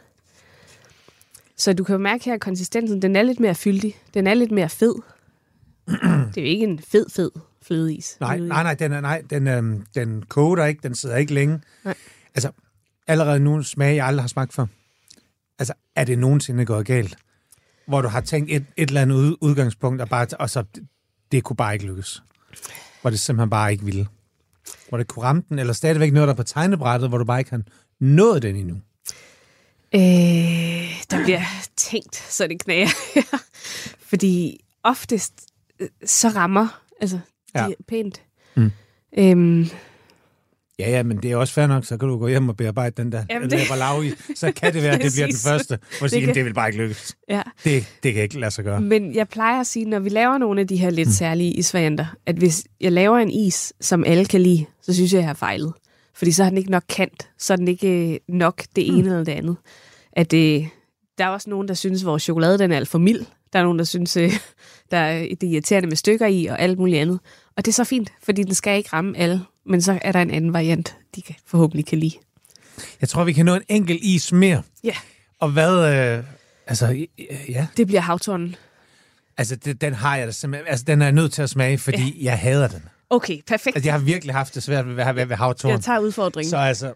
Så 1.58 1.74
du 1.74 1.84
kan 1.84 1.94
jo 1.94 2.00
mærke 2.00 2.26
her, 2.26 2.34
at 2.34 2.42
konsistensen 2.42 3.02
den 3.02 3.16
er 3.16 3.22
lidt 3.22 3.40
mere 3.40 3.56
fyldig. 3.56 3.96
Den 4.14 4.28
er 4.28 4.34
lidt 4.34 4.52
mere 4.52 4.70
fed. 4.70 4.96
det 6.36 6.38
er 6.38 6.42
jo 6.42 6.48
ikke 6.48 6.64
en 6.64 6.80
fed, 6.80 7.06
fed 7.10 7.32
flødeis. 7.64 8.18
Nej, 8.20 8.40
nej, 8.40 8.64
nej, 8.64 8.74
den, 8.74 8.92
er, 8.92 9.02
nej 9.02 9.22
den, 9.30 9.48
øhm, 9.48 9.86
den 9.96 10.24
koger 10.24 10.66
ikke, 10.66 10.80
den 10.84 10.96
sidder 10.96 11.16
ikke 11.16 11.34
længe. 11.34 11.62
Nej. 11.86 11.96
Altså, 12.36 12.52
allerede 13.08 13.40
nu 13.40 13.64
smag, 13.64 13.96
jeg 13.96 14.06
aldrig 14.06 14.24
har 14.24 14.28
smagt 14.28 14.54
før. 14.54 14.66
Altså, 15.60 15.74
er 15.96 16.04
det 16.04 16.20
nogensinde 16.20 16.66
gået 16.66 16.86
galt? 16.86 17.18
Hvor 17.88 18.02
du 18.02 18.08
har 18.08 18.22
tænkt 18.22 18.52
et, 18.52 18.66
et 18.78 18.88
eller 18.88 19.02
andet 19.02 19.16
ud, 19.16 19.36
udgangspunkt, 19.42 20.02
og, 20.02 20.10
bare, 20.10 20.28
og 20.40 20.50
så, 20.50 20.64
det, 21.32 21.44
kunne 21.44 21.58
bare 21.58 21.74
ikke 21.74 21.86
lykkes. 21.86 22.24
Hvor 23.02 23.10
det 23.10 23.20
simpelthen 23.20 23.50
bare 23.50 23.72
ikke 23.72 23.86
ville. 23.86 24.08
Hvor 24.90 24.98
det 24.98 25.08
kunne 25.08 25.24
ramme 25.24 25.44
den, 25.50 25.60
eller 25.60 25.74
stadigvæk 25.74 26.14
noget, 26.14 26.28
der 26.28 26.34
er 26.34 26.38
på 26.38 26.44
tegnebrættet, 26.44 27.10
hvor 27.10 27.18
du 27.18 27.26
bare 27.26 27.40
ikke 27.40 27.52
har 27.52 27.62
nået 28.00 28.42
den 28.42 28.56
endnu. 28.56 28.82
Øh, 29.96 30.02
der 31.12 31.24
bliver 31.24 31.42
tænkt, 31.78 32.16
så 32.16 32.48
det 32.48 32.64
knager. 32.64 32.88
Fordi 34.00 34.60
oftest 34.84 35.34
øh, 35.80 35.88
så 36.06 36.28
rammer 36.28 36.82
altså, 37.02 37.20
de 37.56 37.60
Ja. 37.62 37.68
pænt. 37.88 38.22
Mm. 38.56 38.72
Øhm, 39.18 39.68
Ja, 40.80 40.90
ja, 40.90 41.04
men 41.04 41.18
det 41.18 41.32
er 41.32 41.36
også 41.38 41.54
fair 41.54 41.68
nok, 41.68 41.86
så 41.86 41.98
kan 41.98 42.08
du 42.10 42.18
gå 42.18 42.28
hjem 42.28 42.50
og 42.50 42.58
bearbejde 42.58 43.02
den 43.04 43.12
der 43.12 43.26
Jamen, 43.30 43.50
det- 43.50 43.70
lav 43.78 44.04
i. 44.06 44.12
Så 44.36 44.52
kan 44.52 44.74
det 44.74 44.84
være, 44.84 44.94
at 44.94 45.02
det 45.02 45.12
bliver 45.14 45.28
den 45.28 45.36
første. 45.50 45.80
Hvor 46.00 46.08
det, 46.08 46.22
kan- 46.22 46.36
det 46.36 46.46
vil 46.46 46.54
bare 46.54 46.68
ikke 46.70 46.78
lykkes. 46.82 47.16
ja. 47.30 47.42
Det, 47.64 47.88
det 48.04 48.14
kan 48.14 48.24
ikke 48.24 48.40
lade 48.40 48.52
sig 48.52 48.64
gøre. 48.64 48.82
Men 48.82 49.16
jeg 49.16 49.28
plejer 49.30 49.60
at 49.60 49.68
sige, 49.68 49.86
når 49.86 50.00
vi 50.00 50.10
laver 50.10 50.38
nogle 50.38 50.62
af 50.62 50.68
de 50.68 50.76
her 50.78 50.90
lidt 50.90 51.10
særlige 51.14 51.52
isvarianter, 51.54 52.06
at 52.26 52.36
hvis 52.36 52.64
jeg 52.82 52.92
laver 52.92 53.18
en 53.18 53.32
is, 53.32 53.74
som 53.82 54.04
alle 54.04 54.26
kan 54.26 54.42
lide, 54.42 54.66
så 54.82 54.94
synes 54.94 55.14
jeg, 55.14 55.20
jeg 55.20 55.28
har 55.28 55.34
fejlet. 55.34 55.74
Fordi 56.16 56.32
så 56.32 56.44
har 56.44 56.50
den 56.50 56.58
ikke 56.58 56.72
nok 56.72 56.84
kant. 56.90 57.30
Så 57.38 57.54
er 57.54 57.58
den 57.58 57.68
ikke 57.68 58.14
øh, 58.14 58.20
nok 58.28 58.64
det 58.76 58.88
ene 58.88 58.98
eller 59.10 59.24
det 59.24 59.32
andet. 59.32 59.58
At, 60.14 60.34
øh, 60.34 60.68
der 61.18 61.26
er 61.26 61.30
også 61.30 61.50
nogen, 61.50 61.68
der 61.68 61.74
synes, 61.74 62.02
at 62.02 62.06
vores 62.06 62.24
chokolade 62.24 62.60
den 62.60 62.72
er 62.72 62.76
alt 62.76 62.88
for 62.88 63.00
mild. 63.00 63.26
Der 63.54 63.60
er 63.60 63.64
nogen, 63.64 63.80
der 63.80 63.86
synes, 63.86 64.18
øh, 64.18 64.34
der 64.92 64.98
er 64.98 65.20
det 65.20 65.44
er 65.44 65.52
irriterende 65.52 65.90
med 65.90 65.98
stykker 65.98 66.28
i 66.28 66.46
og 66.46 66.60
alt 66.60 66.80
muligt 66.80 67.00
andet. 67.00 67.20
Og 67.58 67.66
det 67.66 67.72
er 67.72 67.74
så 67.74 67.84
fint, 67.84 68.14
fordi 68.24 68.44
den 68.44 68.54
skal 68.54 68.78
ikke 68.78 68.90
ramme 68.94 69.18
alle. 69.18 69.42
Men 69.66 69.82
så 69.82 70.00
er 70.02 70.12
der 70.12 70.22
en 70.22 70.32
anden 70.32 70.54
variant, 70.54 70.98
de 71.16 71.22
kan, 71.22 71.36
forhåbentlig 71.46 71.86
kan 71.86 71.98
lide. 71.98 72.14
Jeg 73.02 73.10
tror, 73.10 73.24
vi 73.24 73.34
kan 73.34 73.46
nå 73.46 73.56
en 73.56 73.62
enkelt 73.70 74.00
is 74.04 74.32
mere. 74.32 74.64
Ja, 74.84 74.96
Og 75.40 75.50
hvad... 75.50 75.96
Øh, 75.96 76.24
altså, 76.68 77.06
ja. 77.50 77.68
det 77.78 77.88
bliver 77.88 78.02
havtornen. 78.02 78.56
Altså, 79.38 79.56
det, 79.56 79.82
den 79.82 79.94
har 79.94 80.18
jeg 80.18 80.28
da 80.28 80.32
simpelthen... 80.32 80.68
Altså, 80.68 80.86
den 80.88 81.02
er 81.02 81.06
jeg 81.06 81.12
nødt 81.12 81.34
til 81.34 81.42
at 81.42 81.50
smage, 81.50 81.78
fordi 81.78 82.18
ja. 82.22 82.24
jeg 82.24 82.40
hader 82.40 82.68
den. 82.68 82.84
Okay, 83.14 83.42
perfekt. 83.48 83.76
Altså, 83.76 83.88
jeg 83.88 83.94
har 83.94 84.00
virkelig 84.06 84.36
haft 84.36 84.56
det 84.56 84.64
svært 84.64 84.88
ved, 84.88 84.94
ved, 84.96 85.14
ved, 85.14 85.26
ved 85.26 85.36
havtorn. 85.36 85.72
Jeg 85.72 85.82
tager 85.82 86.00
udfordringen. 86.00 86.50
Så 86.50 86.58
altså... 86.58 86.94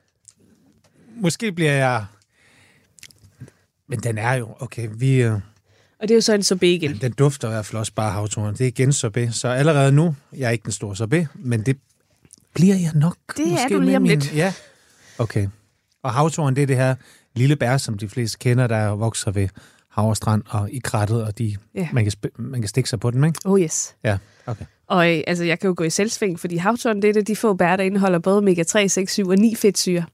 Måske 1.15 1.51
bliver 1.51 1.72
jeg... 1.72 2.05
Men 3.88 3.99
den 3.99 4.18
er 4.18 4.34
jo... 4.34 4.55
Okay, 4.59 4.89
vi... 4.91 5.22
Øh, 5.22 5.32
Og 5.34 5.39
det 6.01 6.11
er 6.11 6.15
jo 6.15 6.22
så 6.22 6.34
en 6.34 6.43
sorbet 6.43 6.68
igen. 6.68 6.97
den 7.01 7.11
dufter 7.11 7.47
i 7.47 7.51
hvert 7.51 7.65
fald 7.65 7.80
også 7.80 7.93
bare 7.93 8.07
af 8.07 8.13
havtorn. 8.13 8.53
Det 8.53 8.61
er 8.61 8.68
igen 8.68 8.93
sorbet. 8.93 9.36
Så 9.36 9.47
allerede 9.47 9.91
nu, 9.91 10.15
jeg 10.34 10.47
er 10.47 10.51
ikke 10.51 10.63
den 10.63 10.72
store 10.72 10.95
sorbet, 10.95 11.28
men 11.36 11.61
det 11.65 11.78
bliver 12.53 12.76
jeg 12.76 12.91
nok. 12.95 13.18
Det 13.38 13.45
er 13.47 13.51
måske 13.51 13.74
du 13.76 13.80
lige 13.80 13.95
om 13.95 14.01
min, 14.01 14.11
lidt. 14.11 14.36
Ja, 14.36 14.53
okay. 15.18 15.47
Og 16.03 16.13
havtorn, 16.13 16.55
det 16.55 16.61
er 16.63 16.68
det 16.68 16.76
her 16.76 16.95
lille 17.36 17.55
bær, 17.55 17.78
som 17.78 17.97
de 17.97 18.09
fleste 18.09 18.38
kender, 18.38 18.68
der 18.68 18.88
vokser 18.88 19.32
ved 19.32 19.49
hav 19.89 20.09
og 20.09 20.18
strand 20.18 20.43
og 20.49 20.72
i 20.72 20.80
krattet, 20.84 21.24
og 21.24 21.38
de, 21.38 21.55
Ja. 21.76 21.89
man, 21.93 22.03
kan 22.05 22.13
man 22.38 22.61
kan 22.61 22.68
stikke 22.68 22.89
sig 22.89 22.99
på 22.99 23.11
dem, 23.11 23.24
ikke? 23.24 23.39
Oh 23.45 23.61
yes. 23.61 23.95
Ja, 24.03 24.18
okay. 24.45 24.65
Og 24.88 25.16
øh, 25.16 25.24
altså, 25.28 25.44
jeg 25.44 25.60
kan 25.60 25.68
jo 25.68 25.74
gå 25.78 25.84
i 25.84 25.90
selvsving, 25.90 26.40
fordi 26.40 26.58
havtorn, 26.58 27.02
det 27.02 27.10
er 27.10 27.14
det, 27.14 27.28
de 27.28 27.36
få 27.36 27.54
bær, 27.54 27.76
der 27.76 27.84
indeholder 27.84 28.20
både 28.20 28.38
omega-3, 28.38 28.88
6, 28.88 29.14
7 29.14 29.28
og 29.28 29.36
9 29.38 29.56
fedtsyre. 29.56 30.06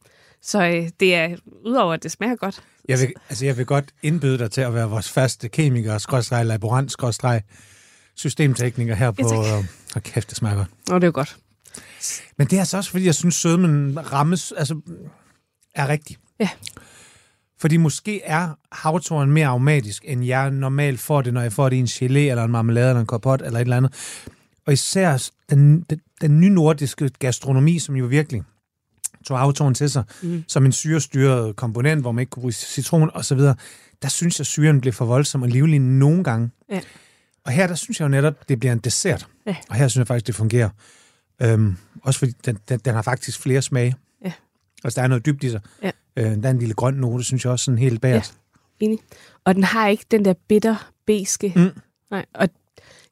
Så 0.41 0.63
øh, 0.63 0.89
det 0.99 1.15
er, 1.15 1.35
udover 1.65 1.93
at 1.93 2.03
det 2.03 2.11
smager 2.11 2.35
godt, 2.35 2.63
Jeg 2.87 2.99
vil, 2.99 3.13
altså, 3.29 3.45
jeg 3.45 3.57
vil 3.57 3.65
godt 3.65 3.85
indbyde 4.03 4.37
dig 4.37 4.51
til 4.51 4.61
at 4.61 4.73
være 4.73 4.89
vores 4.89 5.09
faste 5.09 5.49
kemiker, 5.49 5.97
skrådstræk, 5.97 6.45
laborant, 6.45 6.91
skrådstræk, 6.91 7.41
systemtekniker 8.15 8.95
her 8.95 9.11
på... 9.11 9.29
tak. 9.29 9.59
Øh, 9.59 9.65
og 9.95 10.03
kæft, 10.03 10.29
det 10.29 10.37
smager 10.37 10.55
godt. 10.55 10.69
og 10.91 11.01
det 11.01 11.03
er 11.03 11.07
jo 11.07 11.11
godt. 11.15 11.37
Men 12.37 12.47
det 12.47 12.55
er 12.55 12.59
altså 12.59 12.77
også, 12.77 12.89
fordi 12.89 13.05
jeg 13.05 13.15
synes, 13.15 13.35
sødmen 13.35 14.11
rammes, 14.11 14.51
altså, 14.57 14.81
er 15.75 15.87
rigtig. 15.87 16.17
Ja. 16.39 16.49
Fordi 17.59 17.77
måske 17.77 18.21
er 18.23 18.49
havtorn 18.71 19.31
mere 19.31 19.47
aromatisk, 19.47 20.05
end 20.07 20.23
jeg 20.23 20.51
normalt 20.51 20.99
får 20.99 21.21
det, 21.21 21.33
når 21.33 21.41
jeg 21.41 21.53
får 21.53 21.69
det 21.69 21.75
i 21.75 21.79
en 21.79 21.85
gelé, 21.85 22.17
eller 22.17 22.43
en 22.43 22.51
marmelade, 22.51 22.89
eller 22.89 22.99
en 22.99 23.05
kompot, 23.07 23.41
eller 23.41 23.59
et 23.59 23.61
eller 23.61 23.77
andet. 23.77 23.93
Og 24.65 24.73
især 24.73 25.29
den, 25.49 25.81
den, 25.81 26.01
den 26.21 26.39
nynordiske 26.39 27.09
gastronomi, 27.19 27.79
som 27.79 27.95
jo 27.95 28.05
virkelig 28.05 28.43
tog 29.25 29.39
havtorn 29.39 29.73
til 29.73 29.89
sig, 29.89 30.03
mm. 30.23 30.43
som 30.47 30.65
en 30.65 30.71
syrestyret 30.71 31.55
komponent, 31.55 32.01
hvor 32.01 32.11
man 32.11 32.21
ikke 32.21 32.29
kunne 32.29 32.41
bruge 32.41 32.51
citron 32.51 33.09
og 33.13 33.25
så 33.25 33.35
videre, 33.35 33.55
der 34.01 34.07
synes 34.07 34.39
jeg, 34.39 34.43
at 34.43 34.47
syren 34.47 34.81
blev 34.81 34.93
for 34.93 35.05
voldsom 35.05 35.41
og 35.41 35.47
livlig 35.47 35.79
nogle 35.79 36.23
gange. 36.23 36.49
Ja. 36.69 36.81
Og 37.45 37.51
her, 37.51 37.67
der 37.67 37.75
synes 37.75 37.99
jeg 37.99 38.05
jo 38.05 38.09
netop, 38.09 38.49
det 38.49 38.59
bliver 38.59 38.73
en 38.73 38.79
dessert. 38.79 39.27
Ja. 39.45 39.55
Og 39.69 39.75
her 39.75 39.87
synes 39.87 39.99
jeg 39.99 40.07
faktisk, 40.07 40.27
det 40.27 40.35
fungerer. 40.35 40.69
Øhm, 41.41 41.77
også 42.03 42.19
fordi 42.19 42.31
den, 42.45 42.57
den, 42.69 42.79
den 42.79 42.93
har 42.93 43.01
faktisk 43.01 43.39
flere 43.39 43.61
smage. 43.61 43.95
Ja. 44.25 44.31
Altså, 44.83 44.99
der 44.99 45.03
er 45.03 45.07
noget 45.07 45.25
dybt 45.25 45.43
i 45.43 45.49
sig. 45.49 45.61
Ja. 45.83 45.91
Øh, 46.17 46.25
der 46.25 46.47
er 46.47 46.51
en 46.51 46.59
lille 46.59 46.73
grøn 46.73 46.93
note, 46.93 47.23
synes 47.23 47.45
jeg 47.45 47.51
også, 47.51 47.65
sådan 47.65 47.77
helt 47.77 48.01
bagerst. 48.01 48.37
Enig. 48.79 48.99
Og 49.43 49.55
den 49.55 49.63
har 49.63 49.87
ikke 49.87 50.05
den 50.11 50.25
der 50.25 50.33
bitter, 50.47 50.91
beske. 51.05 51.53
Mm. 51.55 51.81
Nej, 52.11 52.25
og 52.33 52.49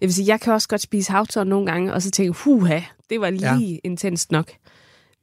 jeg 0.02 0.08
vil 0.08 0.14
sige, 0.14 0.28
jeg 0.28 0.42
kan 0.42 0.54
også 0.54 0.68
godt 0.68 0.82
spise 0.82 1.12
havtorn 1.12 1.48
nogle 1.48 1.72
gange, 1.72 1.94
og 1.94 2.02
så 2.02 2.12
tænke, 2.12 2.32
huha, 2.32 2.82
det 3.10 3.22
var 3.22 3.30
lige 3.30 3.72
ja. 3.74 3.78
intenst 3.84 4.32
nok. 4.32 4.52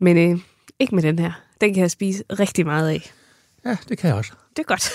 Men 0.00 0.16
øh, 0.16 0.40
ikke 0.78 0.94
med 0.94 1.02
den 1.02 1.18
her. 1.18 1.32
Den 1.60 1.74
kan 1.74 1.80
jeg 1.80 1.90
spise 1.90 2.24
rigtig 2.30 2.66
meget 2.66 2.88
af. 2.88 3.12
Ja, 3.64 3.76
det 3.88 3.98
kan 3.98 4.08
jeg 4.08 4.16
også. 4.16 4.32
Det 4.50 4.58
er 4.58 4.66
godt. 4.66 4.90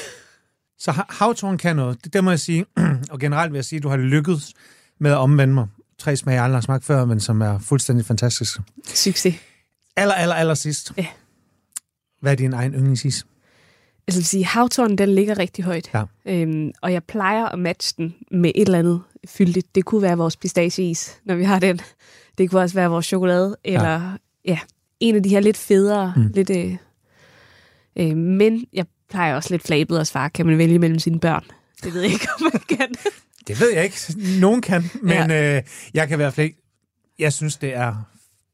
Så 0.79 0.91
ha- 0.91 1.01
havtorn 1.09 1.57
kan 1.57 1.75
noget. 1.75 2.03
Det, 2.03 2.13
det 2.13 2.23
må 2.23 2.29
jeg 2.29 2.39
sige. 2.39 2.65
og 3.11 3.19
generelt 3.19 3.51
vil 3.51 3.57
jeg 3.57 3.65
sige, 3.65 3.77
at 3.77 3.83
du 3.83 3.89
har 3.89 3.97
lykkedes 3.97 4.53
med 4.99 5.11
at 5.11 5.17
omvende 5.17 5.53
mig. 5.53 5.67
Tre 5.97 6.15
smage, 6.15 6.35
jeg 6.35 6.43
aldrig 6.43 6.57
har 6.57 6.61
smagt 6.61 6.85
før, 6.85 7.05
men 7.05 7.19
som 7.19 7.41
er 7.41 7.59
fuldstændig 7.59 8.05
fantastiske. 8.05 8.61
Succes. 8.85 9.35
Aller, 9.95 10.13
aller, 10.13 10.35
aller 10.35 10.53
sidst. 10.53 10.93
Ja. 10.97 11.07
Hvad 12.21 12.31
er 12.31 12.35
din 12.35 12.53
egen 12.53 12.73
yndlingsis? 12.73 13.15
Altså, 13.15 13.25
jeg 14.07 14.15
vil 14.15 14.25
sige, 14.25 14.45
havtornen, 14.45 14.97
den 14.97 15.15
ligger 15.15 15.39
rigtig 15.39 15.63
højt. 15.63 15.89
Ja. 15.93 16.03
Øhm, 16.25 16.71
og 16.81 16.93
jeg 16.93 17.03
plejer 17.03 17.45
at 17.45 17.59
matche 17.59 17.93
den 17.97 18.15
med 18.31 18.51
et 18.55 18.65
eller 18.65 18.79
andet 18.79 19.01
fyldigt. 19.27 19.75
Det 19.75 19.85
kunne 19.85 20.01
være 20.01 20.17
vores 20.17 20.37
pistacheis, 20.37 21.17
når 21.25 21.35
vi 21.35 21.43
har 21.43 21.59
den. 21.59 21.81
Det 22.37 22.49
kunne 22.49 22.61
også 22.61 22.75
være 22.75 22.89
vores 22.89 23.05
chokolade, 23.05 23.57
eller 23.63 24.01
ja, 24.01 24.17
ja 24.45 24.59
en 24.99 25.15
af 25.15 25.23
de 25.23 25.29
her 25.29 25.39
lidt 25.39 25.57
federe. 25.57 26.13
Mm. 26.15 26.31
Lidt, 26.33 26.49
øh, 26.49 26.75
øh, 27.95 28.17
men 28.17 28.65
jeg 28.73 28.85
plejer 29.09 29.35
også 29.35 29.53
lidt 29.53 29.63
flabet 29.63 29.99
og 29.99 30.07
svar. 30.07 30.27
Kan 30.27 30.45
man 30.45 30.57
vælge 30.57 30.79
mellem 30.79 30.99
sine 30.99 31.19
børn? 31.19 31.43
Det 31.83 31.93
ved 31.93 32.01
jeg 32.01 32.11
ikke, 32.11 32.27
om 32.35 32.51
man 32.53 32.77
kan. 32.77 32.95
Det 33.47 33.59
ved 33.59 33.73
jeg 33.73 33.83
ikke. 33.83 33.97
Nogen 34.39 34.61
kan, 34.61 34.83
men 35.01 35.29
ja. 35.29 35.57
øh, 35.57 35.63
jeg 35.93 36.07
kan 36.07 36.15
i 36.15 36.21
hvert 36.21 36.33
fald 36.33 36.45
ikke... 36.45 36.59
Jeg 37.19 37.33
synes, 37.33 37.57
det 37.57 37.75
er 37.75 37.95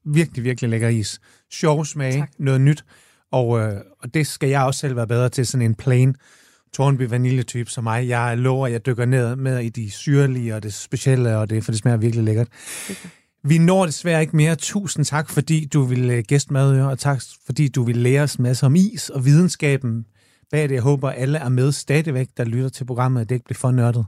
virkelig, 0.05 0.43
virkelig 0.43 0.69
lækker 0.69 0.87
is. 0.87 1.19
Sjov 1.51 1.85
smag, 1.85 2.13
tak. 2.13 2.29
noget 2.39 2.61
nyt. 2.61 2.85
Og, 3.31 3.59
øh, 3.59 3.81
og 3.99 4.13
det 4.13 4.27
skal 4.27 4.49
jeg 4.49 4.63
også 4.63 4.79
selv 4.79 4.95
være 4.95 5.07
bedre 5.07 5.29
til, 5.29 5.47
sådan 5.47 5.65
en 5.65 5.75
plain 5.75 6.15
Tornby 6.73 7.01
vaniljetype 7.01 7.71
som 7.71 7.83
mig. 7.83 8.07
Jeg 8.07 8.37
lover, 8.37 8.67
at 8.67 8.73
jeg 8.73 8.85
dykker 8.85 9.05
ned 9.05 9.35
med 9.35 9.59
i 9.59 9.69
de 9.69 9.91
syrlige 9.91 10.55
og 10.55 10.63
det 10.63 10.73
specielle, 10.73 11.37
og 11.37 11.49
det, 11.49 11.63
for 11.63 11.71
det 11.71 11.79
smager 11.79 11.97
virkelig 11.97 12.23
lækkert. 12.23 12.47
Okay. 12.89 13.09
Vi 13.43 13.57
når 13.57 13.85
desværre 13.85 14.21
ikke 14.21 14.35
mere. 14.35 14.55
Tusind 14.55 15.05
tak, 15.05 15.29
fordi 15.29 15.65
du 15.65 15.81
vil 15.81 16.11
øh, 16.11 16.23
gæste 16.27 16.53
med, 16.53 16.81
og 16.81 16.99
tak, 16.99 17.21
fordi 17.45 17.67
du 17.67 17.83
vil 17.83 17.97
lære 17.97 18.21
os 18.21 18.39
masser 18.39 18.67
om 18.67 18.75
is 18.75 19.09
og 19.09 19.25
videnskaben 19.25 20.05
bag 20.51 20.69
det. 20.69 20.75
Jeg 20.75 20.81
håber, 20.81 21.09
alle 21.09 21.37
er 21.37 21.49
med 21.49 21.71
stadigvæk, 21.71 22.27
der 22.37 22.43
lytter 22.43 22.69
til 22.69 22.85
programmet, 22.85 23.21
at 23.21 23.29
det 23.29 23.35
ikke 23.35 23.45
bliver 23.45 23.57
for 23.57 23.71
nørdet, 23.71 24.05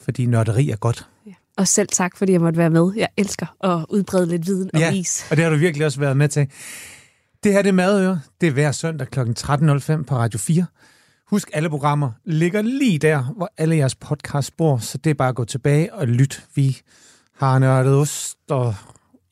fordi 0.00 0.26
nørderi 0.26 0.70
er 0.70 0.76
godt. 0.76 1.06
Ja. 1.26 1.32
Og 1.56 1.68
selv 1.68 1.88
tak, 1.92 2.16
fordi 2.16 2.32
jeg 2.32 2.40
måtte 2.40 2.58
være 2.58 2.70
med. 2.70 2.92
Jeg 2.96 3.08
elsker 3.16 3.46
at 3.64 3.86
udbrede 3.88 4.26
lidt 4.26 4.46
viden 4.46 4.70
om 4.74 4.80
ja, 4.80 4.92
is. 4.92 5.26
og 5.30 5.36
det 5.36 5.44
har 5.44 5.50
du 5.50 5.56
virkelig 5.56 5.86
også 5.86 6.00
været 6.00 6.16
med 6.16 6.28
til. 6.28 6.46
Det 7.44 7.52
her 7.52 7.62
det 7.62 7.68
er 7.68 7.72
Madøre. 7.72 8.20
Det 8.40 8.46
er 8.46 8.50
hver 8.50 8.72
søndag 8.72 9.08
kl. 9.08 9.20
13.05 9.20 10.02
på 10.02 10.16
Radio 10.16 10.38
4. 10.38 10.66
Husk, 11.30 11.50
alle 11.52 11.70
programmer 11.70 12.10
ligger 12.24 12.62
lige 12.62 12.98
der, 12.98 13.22
hvor 13.36 13.50
alle 13.56 13.76
jeres 13.76 13.94
podcast 13.94 14.56
bor, 14.56 14.78
så 14.78 14.98
det 14.98 15.10
er 15.10 15.14
bare 15.14 15.28
at 15.28 15.34
gå 15.34 15.44
tilbage 15.44 15.94
og 15.94 16.06
lytte. 16.06 16.36
Vi 16.54 16.80
har 17.36 17.58
nørdet 17.58 17.94
ost 17.94 18.38
og 18.50 18.74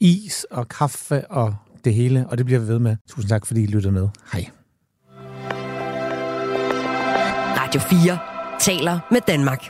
is 0.00 0.46
og 0.50 0.68
kaffe 0.68 1.30
og 1.30 1.56
det 1.84 1.94
hele, 1.94 2.26
og 2.28 2.38
det 2.38 2.46
bliver 2.46 2.60
vi 2.60 2.68
ved 2.68 2.78
med. 2.78 2.96
Tusind 3.08 3.28
tak, 3.28 3.46
fordi 3.46 3.62
I 3.62 3.66
lytter 3.66 3.90
med. 3.90 4.08
Hej. 4.32 4.46
Radio 7.56 7.80
4 7.80 8.18
taler 8.60 8.98
med 9.10 9.20
Danmark. 9.26 9.62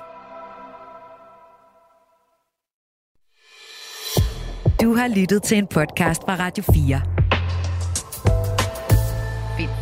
Du 4.80 4.94
har 4.94 5.08
lyttet 5.16 5.42
til 5.42 5.58
en 5.58 5.66
podcast 5.66 6.22
fra 6.22 6.36
Radio 6.36 6.64
4. 6.72 7.25